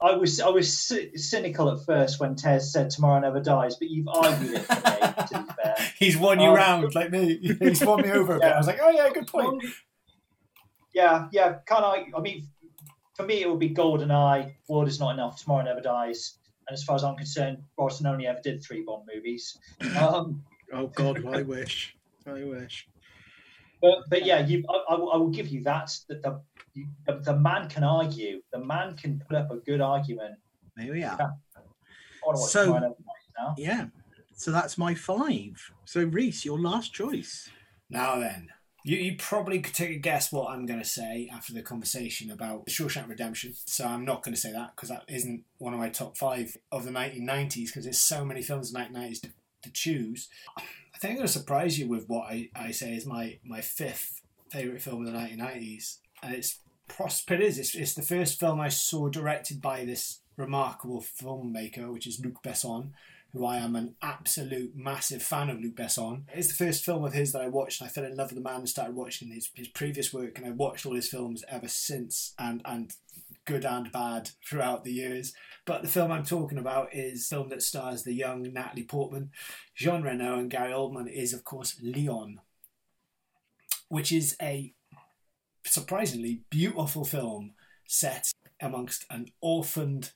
I 0.00 0.12
was 0.12 0.40
I 0.40 0.48
was 0.48 0.92
cynical 1.16 1.70
at 1.70 1.84
first 1.84 2.20
when 2.20 2.36
Tez 2.36 2.72
said 2.72 2.90
"Tomorrow 2.90 3.20
Never 3.20 3.40
Dies," 3.40 3.76
but 3.76 3.90
you've 3.90 4.08
argued 4.08 4.54
it 4.54 4.62
for 4.62 4.74
me. 4.74 5.26
to 5.28 5.44
be 5.46 5.52
fair, 5.62 5.74
he's 5.98 6.16
won 6.16 6.40
you 6.40 6.50
um, 6.50 6.56
round 6.56 6.94
like 6.94 7.10
me. 7.10 7.56
He's 7.60 7.84
won 7.84 8.02
me 8.02 8.10
over 8.10 8.36
a 8.36 8.38
yeah. 8.40 8.48
bit. 8.48 8.54
I 8.54 8.58
was 8.58 8.66
like, 8.66 8.80
"Oh 8.82 8.90
yeah, 8.90 9.10
good 9.10 9.26
point." 9.26 9.64
Yeah, 10.94 11.28
yeah, 11.32 11.56
kind 11.66 11.84
of. 11.84 12.18
I 12.18 12.20
mean, 12.20 12.48
for 13.18 13.26
me, 13.26 13.42
it 13.42 13.50
would 13.50 13.58
be 13.58 13.70
GoldenEye, 13.70 14.54
World 14.68 14.86
is 14.86 15.00
Not 15.00 15.14
Enough, 15.14 15.42
Tomorrow 15.42 15.64
Never 15.64 15.80
Dies. 15.80 16.38
And 16.68 16.74
as 16.74 16.84
far 16.84 16.94
as 16.94 17.02
I'm 17.02 17.16
concerned, 17.16 17.58
Brosnan 17.76 18.12
only 18.12 18.26
ever 18.28 18.40
did 18.40 18.62
three 18.62 18.82
Bond 18.82 19.08
movies. 19.12 19.58
Um, 19.98 20.44
oh, 20.72 20.86
God, 20.86 21.26
I 21.26 21.42
wish. 21.42 21.96
I 22.26 22.44
wish. 22.44 22.86
But, 23.80 23.98
but 24.08 24.26
yeah, 24.26 24.44
you, 24.44 24.64
I, 24.68 24.94
I, 24.94 25.16
will 25.16 25.30
give 25.30 25.48
you 25.48 25.62
that. 25.64 25.96
That 26.08 26.22
the, 26.22 26.40
the, 27.06 27.18
the 27.20 27.36
man 27.36 27.68
can 27.68 27.84
argue. 27.84 28.42
The 28.52 28.58
man 28.58 28.96
can 28.96 29.22
put 29.28 29.36
up 29.36 29.50
a 29.50 29.56
good 29.56 29.80
argument. 29.80 30.34
There 30.76 30.92
we 30.92 31.02
are. 31.04 31.34
So, 32.36 32.94
yeah. 33.56 33.86
So 34.34 34.50
that's 34.50 34.78
my 34.78 34.94
five. 34.94 35.72
So, 35.84 36.04
Reese, 36.04 36.44
your 36.44 36.58
last 36.58 36.92
choice. 36.92 37.48
Now 37.90 38.18
then, 38.18 38.48
you, 38.84 38.96
you 38.96 39.16
probably 39.16 39.60
could 39.60 39.74
take 39.74 39.90
a 39.90 39.98
guess 39.98 40.32
what 40.32 40.50
I'm 40.50 40.66
going 40.66 40.80
to 40.80 40.84
say 40.84 41.28
after 41.32 41.52
the 41.52 41.62
conversation 41.62 42.30
about 42.30 42.66
Shawshank 42.66 43.08
Redemption. 43.08 43.54
So 43.66 43.86
I'm 43.86 44.04
not 44.04 44.22
going 44.22 44.34
to 44.34 44.40
say 44.40 44.52
that 44.52 44.76
because 44.76 44.88
that 44.88 45.04
isn't 45.08 45.44
one 45.58 45.72
of 45.72 45.80
my 45.80 45.88
top 45.88 46.16
five 46.16 46.56
of 46.70 46.84
the 46.84 46.90
1990s 46.90 47.66
because 47.66 47.84
there's 47.84 48.00
so 48.00 48.24
many 48.24 48.42
films 48.42 48.72
in 48.72 48.80
the 48.80 48.98
1990s 48.98 49.32
to 49.62 49.72
choose, 49.72 50.28
I 50.98 51.00
think 51.00 51.12
I'm 51.12 51.16
going 51.18 51.26
to 51.28 51.32
surprise 51.32 51.78
you 51.78 51.86
with 51.86 52.08
what 52.08 52.24
I, 52.28 52.50
I 52.56 52.72
say 52.72 52.92
is 52.92 53.06
my, 53.06 53.38
my 53.44 53.60
fifth 53.60 54.20
favourite 54.50 54.82
film 54.82 55.06
of 55.06 55.12
the 55.12 55.16
1990s. 55.16 55.98
And 56.24 56.34
it's 56.34 56.58
Prosper 56.88 57.34
is. 57.34 57.56
It's, 57.56 57.76
it's 57.76 57.94
the 57.94 58.02
first 58.02 58.40
film 58.40 58.58
I 58.60 58.68
saw 58.68 59.08
directed 59.08 59.62
by 59.62 59.84
this 59.84 60.22
remarkable 60.36 61.00
filmmaker, 61.00 61.92
which 61.92 62.08
is 62.08 62.18
Luc 62.18 62.42
Besson, 62.42 62.90
who 63.32 63.46
I 63.46 63.58
am 63.58 63.76
an 63.76 63.94
absolute 64.02 64.72
massive 64.74 65.22
fan 65.22 65.50
of 65.50 65.60
Luc 65.60 65.76
Besson. 65.76 66.22
It's 66.34 66.48
the 66.48 66.64
first 66.64 66.84
film 66.84 67.04
of 67.04 67.12
his 67.12 67.30
that 67.30 67.42
I 67.42 67.48
watched, 67.48 67.80
and 67.80 67.88
I 67.88 67.92
fell 67.92 68.04
in 68.04 68.16
love 68.16 68.32
with 68.32 68.42
the 68.42 68.50
man 68.50 68.60
and 68.60 68.68
started 68.68 68.96
watching 68.96 69.30
his, 69.30 69.52
his 69.54 69.68
previous 69.68 70.12
work, 70.12 70.36
and 70.36 70.48
I 70.48 70.50
watched 70.50 70.84
all 70.84 70.96
his 70.96 71.08
films 71.08 71.44
ever 71.48 71.68
since, 71.68 72.34
and, 72.40 72.60
and 72.64 72.92
good 73.48 73.64
and 73.64 73.90
bad 73.90 74.30
throughout 74.46 74.84
the 74.84 74.92
years. 74.92 75.32
But 75.64 75.80
the 75.80 75.88
film 75.88 76.12
I'm 76.12 76.24
talking 76.24 76.58
about 76.58 76.94
is 76.94 77.24
a 77.24 77.34
film 77.34 77.48
that 77.48 77.62
stars 77.62 78.02
the 78.02 78.12
young 78.12 78.42
Natalie 78.52 78.84
Portman, 78.84 79.30
Jean 79.74 80.02
Reno, 80.02 80.38
and 80.38 80.50
Gary 80.50 80.72
Oldman 80.72 81.10
is, 81.10 81.32
of 81.32 81.44
course, 81.44 81.80
Leon, 81.82 82.40
which 83.88 84.12
is 84.12 84.36
a 84.40 84.74
surprisingly 85.64 86.42
beautiful 86.50 87.04
film 87.04 87.54
set 87.86 88.30
amongst 88.60 89.06
an 89.10 89.30
orphaned 89.40 90.10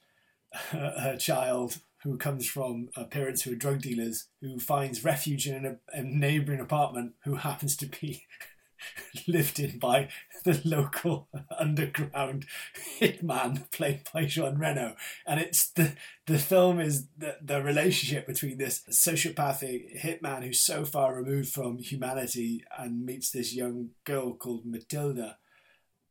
uh, 0.74 1.16
child 1.16 1.78
who 2.02 2.18
comes 2.18 2.46
from 2.46 2.90
uh, 2.96 3.04
parents 3.04 3.42
who 3.42 3.52
are 3.52 3.56
drug 3.56 3.80
dealers 3.80 4.28
who 4.42 4.58
finds 4.58 5.04
refuge 5.04 5.46
in 5.46 5.64
a, 5.64 5.76
a 5.98 6.02
neighbouring 6.02 6.60
apartment 6.60 7.12
who 7.24 7.36
happens 7.36 7.76
to 7.76 7.86
be 7.86 8.24
lived 9.26 9.58
in 9.58 9.78
by 9.78 10.08
the 10.44 10.60
local 10.64 11.28
underground 11.58 12.46
hitman 13.00 13.70
played 13.70 14.02
by 14.12 14.24
Jean 14.24 14.58
Reno. 14.58 14.96
And 15.26 15.40
it's 15.40 15.70
the 15.70 15.94
the 16.26 16.38
film 16.38 16.80
is 16.80 17.08
the, 17.16 17.36
the 17.42 17.62
relationship 17.62 18.26
between 18.26 18.58
this 18.58 18.82
sociopathic 18.90 20.00
hitman 20.02 20.44
who's 20.44 20.60
so 20.60 20.84
far 20.84 21.14
removed 21.14 21.48
from 21.48 21.78
humanity 21.78 22.64
and 22.78 23.04
meets 23.04 23.30
this 23.30 23.54
young 23.54 23.90
girl 24.04 24.34
called 24.34 24.64
Matilda. 24.64 25.38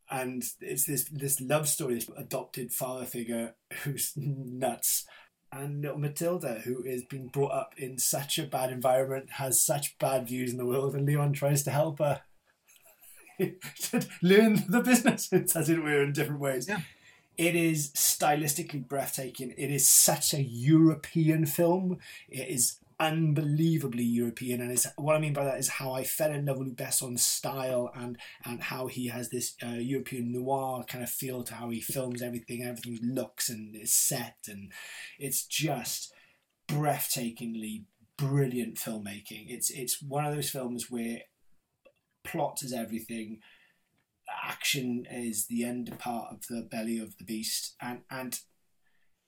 And 0.10 0.44
it's 0.60 0.86
this 0.86 1.06
this 1.12 1.40
love 1.40 1.68
story, 1.68 1.96
this 1.96 2.10
adopted 2.18 2.72
father 2.74 3.06
figure 3.06 3.56
who's 3.84 4.14
nuts 4.18 5.06
and 5.54 5.82
little 5.82 5.98
Matilda, 5.98 6.62
who 6.64 6.84
is 6.84 7.04
being 7.04 7.28
brought 7.28 7.52
up 7.52 7.74
in 7.78 7.98
such 7.98 8.40
a 8.40 8.44
bad 8.44 8.72
environment, 8.72 9.32
has 9.32 9.62
such 9.62 9.98
bad 10.00 10.28
views 10.28 10.52
in 10.52 10.58
the 10.58 10.66
world, 10.66 10.96
and 10.96 11.06
Leon 11.06 11.34
tries 11.34 11.64
to 11.64 11.72
help 11.72 12.00
her 12.00 12.22
learn 14.22 14.64
the 14.68 14.82
business, 14.82 15.32
as 15.56 15.70
it 15.70 15.82
were, 15.82 16.04
in 16.04 16.14
different 16.14 16.42
ways. 16.42 16.68
Yeah. 16.68 16.82
It 17.38 17.56
is 17.56 17.92
stylistically 17.92 18.88
breathtaking. 18.88 19.54
It 19.58 19.72
is 19.72 19.90
such 19.90 20.34
a 20.34 20.42
European 20.42 21.46
film. 21.46 21.98
It 22.30 22.50
is 22.50 22.78
unbelievably 23.00 24.04
European, 24.04 24.62
and 24.62 24.72
it's 24.72 24.86
what 24.96 25.16
I 25.16 25.20
mean 25.20 25.34
by 25.34 25.46
that 25.46 25.58
is 25.58 25.70
how 25.70 25.94
I 25.94 26.04
fell 26.04 26.32
in 26.32 26.46
love 26.46 26.60
with 26.60 26.76
Besson's 26.76 27.26
style 27.26 27.92
and 27.96 28.18
and 28.46 28.62
how 28.62 28.88
he 28.88 29.08
has 29.08 29.30
this 29.30 29.56
uh, 29.64 29.70
European 29.70 30.32
noir 30.32 30.84
kind 30.88 31.04
of 31.04 31.10
feel 31.10 31.44
to 31.44 31.56
how 31.56 31.70
he 31.70 31.82
films 31.82 32.22
everything, 32.22 32.64
everything 32.64 33.00
looks 33.02 33.50
and 33.50 33.76
is 33.76 33.94
set, 33.94 34.38
and 34.48 34.72
it's 35.18 35.46
just 35.46 36.14
breathtakingly 36.68 37.86
brilliant 38.18 38.76
filmmaking. 38.76 39.48
It's 39.50 39.72
it's 39.72 40.02
one 40.02 40.26
of 40.26 40.36
those 40.36 40.50
films 40.50 40.92
where 40.92 41.22
plot 42.24 42.64
is 42.64 42.74
everything, 42.74 43.40
action 44.44 45.06
is 45.10 45.48
the 45.48 45.64
end 45.64 45.94
part 46.00 46.32
of 46.32 46.48
the 46.50 46.68
belly 46.70 47.00
of 47.00 47.18
the 47.18 47.24
beast, 47.24 47.76
and 47.82 48.02
and 48.10 48.40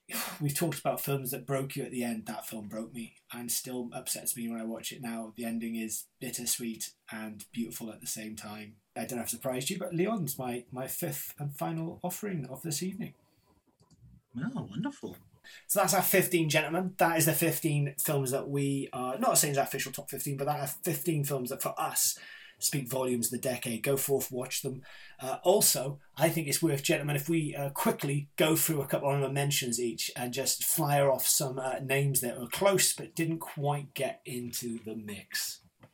we've 0.42 0.56
talked 0.56 0.80
about 0.80 1.02
films 1.02 1.32
that 1.32 1.48
broke 1.48 1.76
you 1.76 1.84
at 1.84 1.92
the 1.92 2.04
end. 2.04 2.26
That 2.26 2.48
film 2.48 2.68
broke 2.68 2.94
me 2.94 3.16
and 3.32 3.52
still 3.52 3.90
upsets 3.94 4.36
me 4.36 4.50
when 4.50 4.60
I 4.60 4.66
watch 4.66 4.92
it 4.92 5.02
now. 5.02 5.34
The 5.36 5.46
ending 5.46 5.76
is 5.76 6.06
bittersweet 6.20 6.92
and 7.12 7.46
beautiful 7.52 7.92
at 7.92 8.02
the 8.02 8.08
same 8.08 8.36
time. 8.36 8.76
I 8.96 9.02
don't 9.02 9.12
know 9.12 9.18
if 9.18 9.24
I've 9.24 9.30
surprised 9.30 9.70
you, 9.70 9.80
but 9.80 9.94
Leon's 9.94 10.38
my, 10.38 10.66
my 10.72 10.88
fifth 10.88 11.34
and 11.40 11.56
final 11.56 12.00
offering 12.04 12.46
of 12.50 12.62
this 12.62 12.84
evening. 12.84 13.14
Oh, 14.38 14.68
wonderful. 14.70 15.18
So 15.68 15.80
that's 15.80 15.94
our 15.94 16.02
15, 16.02 16.50
gentlemen. 16.50 16.94
That 16.98 17.18
is 17.18 17.26
the 17.26 17.34
15 17.34 17.96
films 18.00 18.32
that 18.32 18.50
we 18.50 18.90
are 18.94 19.18
not 19.18 19.38
saying 19.38 19.52
it's 19.52 19.58
our 19.58 19.66
official 19.66 19.92
top 19.92 20.10
15, 20.10 20.38
but 20.38 20.46
that 20.46 20.60
are 20.60 20.68
15 20.68 21.24
films 21.26 21.50
that 21.50 21.62
for 21.62 21.80
us 21.80 22.18
speak 22.64 22.90
volumes 22.90 23.28
of 23.28 23.32
the 23.42 23.48
decade. 23.50 23.84
Go 23.84 23.98
forth, 23.98 24.32
watch 24.32 24.62
them. 24.62 24.82
Uh, 25.20 25.38
also, 25.44 26.00
I 26.18 26.30
think 26.30 26.48
it's 26.48 26.62
worth, 26.62 26.84
gentlemen, 26.84 27.16
if 27.16 27.28
we 27.30 27.56
uh, 27.56 27.70
quickly 27.70 28.30
go 28.38 28.56
through 28.56 28.82
a 28.82 28.88
couple 28.88 29.10
of 29.12 29.32
mentions 29.32 29.80
each 29.80 30.12
and 30.16 30.34
just 30.34 30.64
flyer 30.64 31.12
off 31.12 31.28
some 31.28 31.60
uh, 31.60 31.76
names 31.84 32.22
that 32.22 32.40
were 32.40 32.48
close 32.48 32.94
but 32.94 33.16
didn't 33.16 33.40
quite 33.40 33.94
get 33.94 34.22
into 34.26 34.80
the 34.86 34.96
mix. 34.96 35.60
Do 35.82 35.88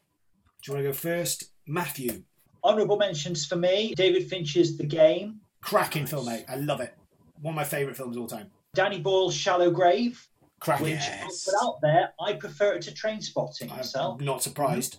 you 0.68 0.74
want 0.74 0.84
to 0.86 0.90
go 0.90 0.94
first? 0.94 1.52
Matthew. 1.68 2.24
Honourable 2.64 2.98
mentions 2.98 3.46
for 3.46 3.56
me 3.56 3.94
David 3.96 4.28
Fincher's 4.30 4.78
The 4.78 4.86
Game. 4.86 5.40
Cracking 5.62 6.06
film, 6.06 6.26
mate. 6.26 6.46
I 6.50 6.56
love 6.56 6.82
it. 6.82 6.94
One 7.42 7.54
of 7.54 7.56
my 7.56 7.64
favourite 7.64 7.96
films 7.96 8.16
of 8.18 8.22
all 8.22 8.28
time. 8.28 8.52
Danny 8.76 9.00
Boyle's 9.00 9.36
Shallow 9.36 9.72
Grave. 9.72 10.26
Cracking. 10.60 10.88
Which, 10.88 10.96
Yes. 11.00 11.46
put 11.46 11.56
out 11.66 11.80
there, 11.82 12.14
I 12.20 12.34
prefer 12.34 12.74
it 12.74 12.82
to 12.84 12.94
Train 12.94 13.22
Spotting 13.22 13.72
I'm 13.72 13.78
myself. 13.78 14.20
not 14.22 14.44
surprised. 14.44 14.98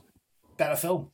Better 0.57 0.77
film. 0.77 1.11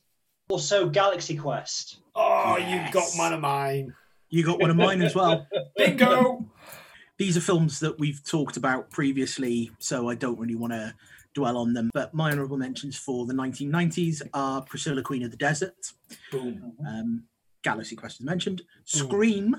Also, 0.49 0.87
Galaxy 0.89 1.35
Quest. 1.35 1.97
Oh, 2.15 2.55
you 2.57 2.63
Yes. 2.65 2.93
got 2.93 3.09
one 3.15 3.33
of 3.33 3.41
mine. 3.41 3.93
You 4.29 4.43
got 4.45 4.59
one 4.59 4.69
of 4.69 4.77
mine 4.77 5.01
as 5.01 5.13
well. 5.13 5.45
Bingo. 5.77 6.49
These 7.17 7.35
are 7.35 7.41
films 7.41 7.79
that 7.81 7.99
we've 7.99 8.23
talked 8.23 8.57
about 8.57 8.89
previously, 8.91 9.71
so 9.79 10.07
I 10.09 10.15
don't 10.15 10.39
really 10.39 10.55
want 10.55 10.71
to 10.73 10.93
dwell 11.33 11.57
on 11.57 11.73
them. 11.73 11.89
But 11.93 12.13
my 12.13 12.31
honourable 12.31 12.57
mentions 12.57 12.95
for 12.97 13.25
the 13.25 13.33
1990s 13.33 14.21
are 14.33 14.61
Priscilla, 14.61 15.01
Queen 15.01 15.23
of 15.23 15.31
the 15.31 15.37
Desert, 15.37 15.93
Boom. 16.31 16.73
um, 16.87 17.23
Galaxy 17.63 17.95
Quest 17.95 18.21
as 18.21 18.25
mentioned, 18.25 18.61
Scream, 18.85 19.55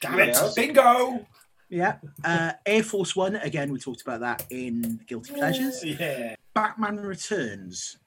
Damn 0.00 0.18
it. 0.20 0.26
Yes. 0.28 0.54
Bingo. 0.54 1.26
yeah, 1.68 1.96
uh, 2.24 2.52
Air 2.64 2.82
Force 2.84 3.14
One. 3.16 3.36
Again, 3.36 3.70
we 3.72 3.78
talked 3.80 4.00
about 4.02 4.20
that 4.20 4.46
in 4.50 5.00
Guilty 5.06 5.34
Pleasures. 5.34 5.84
Yeah. 5.84 6.36
Batman 6.54 6.96
Returns, 6.96 7.98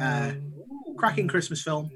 Uh, 0.00 0.32
Mm. 0.32 0.96
cracking 0.96 1.28
Christmas 1.28 1.62
film. 1.62 1.90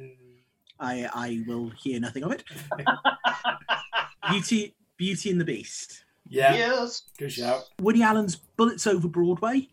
I 0.79 1.09
I 1.15 1.45
will 1.47 1.71
hear 1.83 1.99
nothing 2.01 2.23
of 2.25 2.33
it. 2.33 2.45
Beauty 4.31 4.75
Beauty 4.97 5.31
and 5.31 5.41
the 5.41 5.45
Beast. 5.45 6.05
Yeah. 6.29 6.55
Yes. 6.55 7.03
Good 7.19 7.33
shout. 7.33 7.65
Woody 7.81 8.03
Allen's 8.03 8.37
Bullets 8.57 8.87
Over 8.87 9.09
Broadway, 9.09 9.69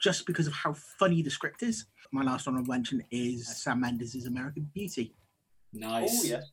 just 0.00 0.26
because 0.26 0.46
of 0.46 0.52
how 0.52 0.72
funny 0.74 1.22
the 1.22 1.30
script 1.30 1.62
is. 1.62 1.86
My 2.12 2.22
last 2.22 2.46
honorable 2.46 2.72
mention 2.74 3.02
is 3.10 3.46
Sam 3.62 3.80
Mendes' 3.80 4.26
American 4.26 4.70
Beauty. 4.74 5.14
Nice. 5.72 6.20
Oh, 6.20 6.24
yes. 6.24 6.44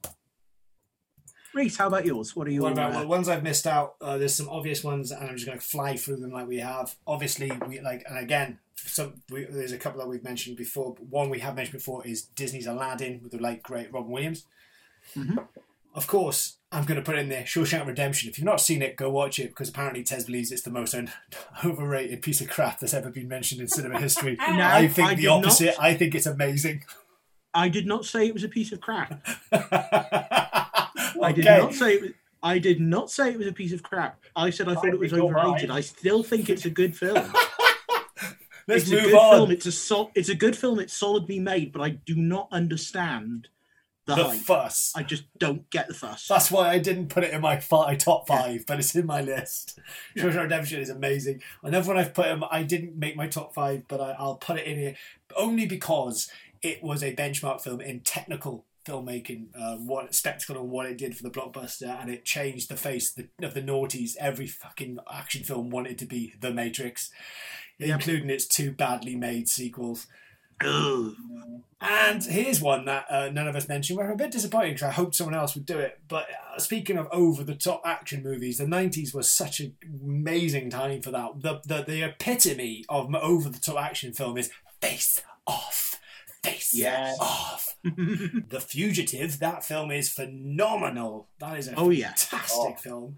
Reese, 1.53 1.77
how 1.77 1.87
about 1.87 2.05
yours? 2.05 2.35
What 2.35 2.47
are 2.47 2.51
your 2.51 2.63
What 2.63 2.71
about 2.73 2.91
uh, 2.93 2.99
well, 2.99 3.07
ones 3.07 3.27
I've 3.27 3.43
missed 3.43 3.67
out? 3.67 3.95
Uh, 4.01 4.17
there's 4.17 4.35
some 4.35 4.47
obvious 4.49 4.83
ones, 4.83 5.11
and 5.11 5.27
I'm 5.29 5.35
just 5.35 5.45
going 5.45 5.57
to 5.57 5.63
fly 5.63 5.97
through 5.97 6.17
them 6.17 6.31
like 6.31 6.47
we 6.47 6.59
have. 6.59 6.95
Obviously, 7.05 7.51
we 7.67 7.81
like, 7.81 8.03
and 8.07 8.17
again, 8.17 8.59
some 8.75 9.21
we, 9.29 9.45
there's 9.45 9.73
a 9.73 9.77
couple 9.77 9.99
that 9.99 10.07
we've 10.07 10.23
mentioned 10.23 10.55
before. 10.57 10.93
But 10.95 11.07
one 11.07 11.29
we 11.29 11.39
have 11.39 11.55
mentioned 11.55 11.77
before 11.77 12.05
is 12.07 12.21
Disney's 12.23 12.67
Aladdin 12.67 13.19
with 13.21 13.33
the 13.33 13.37
late 13.39 13.63
great 13.63 13.91
Robin 13.91 14.11
Williams. 14.11 14.45
Mhm. 15.15 15.45
Of 15.93 16.07
course, 16.07 16.55
I'm 16.71 16.85
going 16.85 16.95
to 17.01 17.03
put 17.03 17.17
in 17.19 17.27
there 17.27 17.43
Shawshank 17.43 17.85
Redemption. 17.85 18.29
If 18.29 18.37
you've 18.37 18.45
not 18.45 18.61
seen 18.61 18.81
it, 18.81 18.95
go 18.95 19.09
watch 19.09 19.37
it 19.39 19.49
because 19.49 19.67
apparently 19.67 20.03
Tez 20.03 20.23
believes 20.23 20.53
it's 20.53 20.61
the 20.61 20.71
most 20.71 20.93
un- 20.95 21.11
overrated 21.65 22.21
piece 22.21 22.39
of 22.39 22.49
crap 22.49 22.79
that's 22.79 22.93
ever 22.93 23.09
been 23.09 23.27
mentioned 23.27 23.59
in 23.59 23.67
cinema 23.67 23.99
history. 23.99 24.37
No, 24.49 24.65
I 24.65 24.87
think 24.87 25.09
I 25.09 25.15
the 25.15 25.23
did 25.23 25.27
not. 25.27 25.45
opposite. 25.45 25.75
I 25.81 25.95
think 25.95 26.15
it's 26.15 26.25
amazing. 26.27 26.85
I 27.53 27.67
did 27.67 27.85
not 27.85 28.05
say 28.05 28.25
it 28.27 28.33
was 28.33 28.45
a 28.45 28.47
piece 28.47 28.71
of 28.71 28.79
crap. 28.79 29.21
I 31.21 31.27
I 31.27 31.31
did 31.31 31.45
not 31.45 31.73
say 31.73 31.93
it 31.95 32.01
was. 32.01 32.11
I 32.43 32.57
did 32.59 32.81
not 32.81 33.11
say 33.11 33.31
it 33.31 33.37
was 33.37 33.47
a 33.47 33.53
piece 33.53 33.71
of 33.71 33.83
crap. 33.83 34.19
I 34.35 34.49
said 34.49 34.67
I 34.67 34.73
thought 34.73 34.87
it 34.87 34.99
was 34.99 35.13
overrated. 35.13 35.69
right. 35.69 35.77
I 35.77 35.81
still 35.81 36.23
think 36.23 36.49
it's 36.49 36.65
a 36.65 36.69
good 36.71 36.95
film. 36.97 37.15
Let's 38.67 38.83
it's 38.83 38.91
a 38.91 39.01
good 39.01 39.13
on. 39.13 39.35
film. 39.35 39.51
It's 39.51 39.65
a 39.65 39.71
sol- 39.71 40.11
It's 40.15 40.29
a 40.29 40.35
good 40.35 40.55
film. 40.55 40.79
It's 40.79 40.93
solidly 40.93 41.39
made, 41.39 41.71
but 41.71 41.81
I 41.81 41.89
do 41.89 42.15
not 42.15 42.47
understand 42.51 43.47
the, 44.05 44.15
the 44.15 44.29
fuss. 44.29 44.93
I 44.95 45.03
just 45.03 45.23
don't 45.37 45.69
get 45.69 45.87
the 45.87 45.93
fuss. 45.93 46.27
That's 46.27 46.49
why 46.51 46.69
I 46.69 46.79
didn't 46.79 47.09
put 47.09 47.23
it 47.23 47.33
in 47.33 47.41
my 47.41 47.59
fi 47.59 47.95
top 47.95 48.27
five, 48.27 48.65
but 48.65 48.79
it's 48.79 48.95
in 48.95 49.05
my 49.05 49.21
list. 49.21 49.79
Shawshank 50.17 50.43
Redemption 50.43 50.79
is 50.81 50.89
amazing. 50.89 51.41
Another 51.63 51.87
one 51.87 51.97
I've 51.97 52.13
put 52.13 52.27
in, 52.27 52.43
I 52.49 52.63
didn't 52.63 52.95
make 52.97 53.15
my 53.15 53.27
top 53.27 53.53
five, 53.53 53.83
but 53.87 54.01
I, 54.01 54.15
I'll 54.17 54.35
put 54.37 54.57
it 54.57 54.65
in 54.65 54.77
here 54.77 54.95
only 55.35 55.65
because 55.65 56.29
it 56.61 56.83
was 56.83 57.03
a 57.03 57.15
benchmark 57.15 57.61
film 57.61 57.81
in 57.81 57.99
technical 58.01 58.65
filmmaking, 58.85 59.47
uh, 59.59 59.77
what 59.77 60.13
spectacle 60.15 60.57
and 60.59 60.69
what 60.69 60.85
it 60.85 60.97
did 60.97 61.15
for 61.15 61.23
the 61.23 61.29
blockbuster, 61.31 61.99
and 62.01 62.09
it 62.09 62.25
changed 62.25 62.69
the 62.69 62.77
face 62.77 63.15
of 63.17 63.25
the, 63.39 63.45
of 63.47 63.53
the 63.53 63.61
noughties. 63.61 64.15
Every 64.19 64.47
fucking 64.47 64.97
action 65.11 65.43
film 65.43 65.69
wanted 65.69 65.97
to 65.99 66.05
be 66.05 66.33
The 66.39 66.51
Matrix, 66.53 67.11
Yep. 67.79 67.89
including 67.99 68.29
its 68.29 68.45
two 68.45 68.71
badly 68.71 69.15
made 69.15 69.49
sequels. 69.49 70.05
Ugh. 70.63 71.13
And 71.83 72.23
here's 72.23 72.61
one 72.61 72.85
that 72.85 73.05
uh, 73.09 73.29
none 73.29 73.47
of 73.47 73.55
us 73.55 73.67
mentioned. 73.67 73.99
i'm 73.99 74.11
a 74.11 74.15
bit 74.15 74.29
disappointed 74.29 74.75
because 74.75 74.83
I 74.87 74.91
hoped 74.91 75.15
someone 75.15 75.33
else 75.33 75.55
would 75.55 75.65
do 75.65 75.79
it. 75.79 75.99
But 76.07 76.27
uh, 76.29 76.59
speaking 76.59 76.97
of 76.97 77.07
over 77.11 77.43
the 77.43 77.55
top 77.55 77.81
action 77.83 78.21
movies, 78.21 78.59
the 78.59 78.65
90s 78.65 79.15
was 79.15 79.27
such 79.27 79.59
an 79.59 79.75
amazing 80.03 80.69
time 80.69 81.01
for 81.01 81.09
that. 81.09 81.41
The, 81.41 81.61
the, 81.65 81.83
the 81.83 82.03
epitome 82.03 82.85
of 82.87 83.11
over 83.15 83.49
the 83.49 83.57
top 83.59 83.81
action 83.81 84.13
film 84.13 84.37
is 84.37 84.51
Face 84.79 85.19
Off. 85.47 85.90
Face 86.43 86.73
Yes. 86.73 87.17
Off. 87.19 87.75
the 87.83 88.63
Fugitive, 88.65 89.39
that 89.39 89.63
film 89.63 89.91
is 89.91 90.09
phenomenal. 90.09 91.27
That 91.39 91.57
is 91.59 91.67
a 91.67 91.75
Oh, 91.75 91.89
yeah. 91.89 92.09
fantastic 92.13 92.59
Oh. 92.59 92.75
film. 92.75 93.17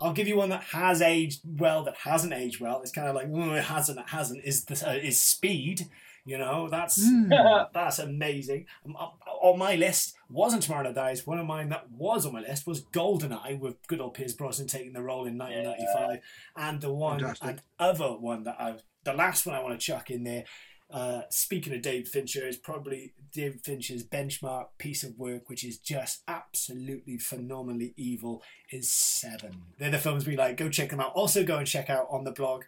I'll 0.00 0.12
give 0.12 0.26
you 0.26 0.36
one 0.36 0.48
that 0.48 0.64
has 0.64 1.00
aged 1.00 1.42
well, 1.60 1.84
that 1.84 1.96
hasn't 1.98 2.32
aged 2.32 2.60
well. 2.60 2.82
It's 2.82 2.90
kind 2.90 3.08
of 3.08 3.14
like, 3.14 3.28
oh, 3.32 3.54
it 3.54 3.64
hasn't, 3.64 3.98
it 4.00 4.08
hasn't. 4.08 4.44
Is 4.44 4.64
the, 4.64 4.90
uh, 4.90 4.94
is 4.94 5.20
Speed? 5.22 5.88
You 6.26 6.38
know, 6.38 6.68
that's 6.68 6.98
Mm. 7.06 7.68
that's 7.74 7.98
amazing. 7.98 8.66
Um, 8.84 8.96
uh, 8.96 9.08
On 9.42 9.58
my 9.58 9.76
list 9.76 10.16
wasn't 10.30 10.62
Tomorrow 10.62 10.84
Never 10.84 10.94
Dies. 10.94 11.26
One 11.26 11.38
of 11.38 11.46
mine 11.46 11.68
that 11.68 11.90
was 11.92 12.24
on 12.26 12.32
my 12.32 12.40
list 12.40 12.66
was 12.66 12.82
Goldeneye 12.82 13.58
with 13.58 13.76
good 13.86 14.00
old 14.00 14.14
Pierce 14.14 14.32
Brosnan 14.32 14.66
taking 14.66 14.94
the 14.94 15.02
role 15.02 15.26
in 15.26 15.36
1995, 15.38 16.20
and 16.56 16.80
the 16.80 16.92
one 16.92 17.20
Fantastic. 17.20 17.48
and 17.48 17.62
other 17.78 18.08
one 18.16 18.44
that 18.44 18.56
I, 18.58 18.76
the 19.04 19.12
last 19.12 19.44
one 19.46 19.54
I 19.54 19.62
want 19.62 19.78
to 19.78 19.86
chuck 19.86 20.10
in 20.10 20.24
there. 20.24 20.44
Uh, 20.90 21.22
speaking 21.28 21.74
of 21.74 21.82
David 21.82 22.06
Fincher, 22.06 22.46
is 22.46 22.56
probably 22.56 23.14
David 23.32 23.64
Fincher's 23.64 24.04
benchmark 24.04 24.66
piece 24.78 25.02
of 25.02 25.18
work, 25.18 25.48
which 25.48 25.64
is 25.64 25.78
just 25.78 26.22
absolutely 26.28 27.18
phenomenally 27.18 27.94
evil. 27.96 28.42
Is 28.70 28.92
Seven. 28.92 29.62
They're 29.78 29.90
the 29.90 29.98
films 29.98 30.26
we 30.26 30.36
like. 30.36 30.56
Go 30.56 30.68
check 30.68 30.90
them 30.90 31.00
out. 31.00 31.12
Also, 31.14 31.42
go 31.44 31.58
and 31.58 31.66
check 31.66 31.90
out 31.90 32.06
on 32.10 32.24
the 32.24 32.32
blog, 32.32 32.64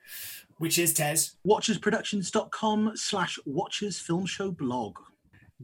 which 0.58 0.78
is 0.78 0.92
Tez. 0.92 1.36
Watchersproductions.com 1.46 2.92
slash 2.94 3.38
Watchers 3.44 3.98
Film 3.98 4.26
Show 4.26 4.50
blog. 4.50 4.98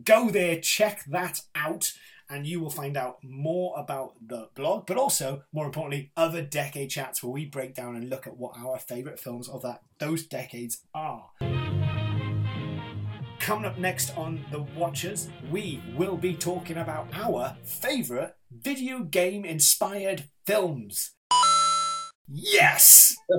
go 0.05 0.31
there, 0.31 0.61
check 0.61 1.05
that 1.07 1.43
out, 1.55 1.93
and 2.31 2.47
you 2.47 2.61
will 2.61 2.71
find 2.71 2.97
out 2.97 3.19
more 3.23 3.75
about 3.79 4.15
the 4.27 4.49
blog, 4.55 4.87
but 4.87 4.97
also, 4.97 5.43
more 5.53 5.67
importantly, 5.67 6.11
other 6.17 6.43
decade 6.43 6.91
chats 6.91 7.23
where 7.23 7.33
we 7.33 7.45
break 7.45 7.75
down 7.75 7.97
and 7.97 8.09
look 8.09 8.27
at 8.27 8.37
what 8.37 8.57
our 8.57 8.79
favourite 8.79 9.19
films 9.21 9.49
of 9.49 9.63
that 9.63 9.83
those 9.99 10.25
decades 10.27 10.83
are. 10.95 11.31
Coming 13.43 13.65
up 13.65 13.77
next 13.77 14.17
on 14.17 14.45
The 14.53 14.63
Watchers, 14.77 15.29
we 15.51 15.83
will 15.97 16.17
be 16.17 16.33
talking 16.33 16.77
about 16.77 17.09
our 17.13 17.57
favourite 17.65 18.35
video 18.53 19.01
game 19.01 19.45
inspired 19.45 20.29
films. 20.47 21.11
Yes! 22.29 23.17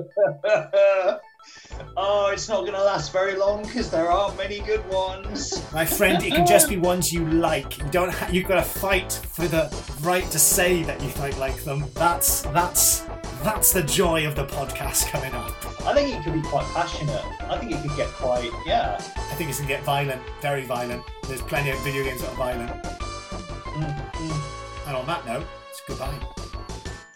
oh, 1.96 2.28
it's 2.30 2.50
not 2.50 2.60
going 2.60 2.74
to 2.74 2.84
last 2.84 3.14
very 3.14 3.34
long 3.34 3.62
because 3.62 3.90
there 3.90 4.10
aren't 4.10 4.36
many 4.36 4.60
good 4.60 4.86
ones. 4.90 5.64
My 5.72 5.86
friend, 5.86 6.22
it 6.22 6.34
can 6.34 6.46
just 6.46 6.68
be 6.68 6.76
ones 6.90 7.10
you 7.10 7.24
like. 7.26 7.78
You 7.78 7.88
don't. 7.90 8.12
Ha- 8.12 8.28
you've 8.30 8.46
got 8.46 8.56
to 8.56 8.62
fight 8.62 9.10
for 9.10 9.48
the 9.48 9.74
right 10.02 10.30
to 10.32 10.38
say 10.38 10.82
that 10.82 11.02
you 11.02 11.10
might 11.18 11.38
like 11.38 11.64
them. 11.64 11.86
That's 11.94 12.42
that's 12.42 13.06
that's 13.42 13.72
the 13.72 13.82
joy 13.82 14.26
of 14.26 14.36
the 14.36 14.44
podcast 14.44 15.08
coming 15.10 15.32
up. 15.32 15.63
I 15.86 15.92
think 15.92 16.16
it 16.16 16.24
could 16.24 16.32
be 16.32 16.42
quite 16.42 16.64
passionate. 16.72 17.22
I 17.42 17.58
think 17.58 17.72
it 17.72 17.82
could 17.82 17.94
get 17.94 18.08
quite, 18.08 18.50
yeah. 18.64 18.96
I 18.98 19.34
think 19.34 19.50
it's 19.50 19.58
gonna 19.58 19.68
get 19.68 19.82
violent, 19.84 20.22
very 20.40 20.64
violent. 20.64 21.02
There's 21.28 21.42
plenty 21.42 21.70
of 21.70 21.78
video 21.80 22.02
games 22.02 22.22
that 22.22 22.30
are 22.30 22.36
violent. 22.36 22.70
Mm, 22.72 24.10
mm. 24.12 24.86
And 24.86 24.96
on 24.96 25.06
that 25.06 25.26
note, 25.26 25.46
it's 25.70 25.82
goodbye. 25.86 26.18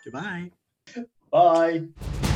Goodbye. 0.05 0.51
Bye. 1.31 2.28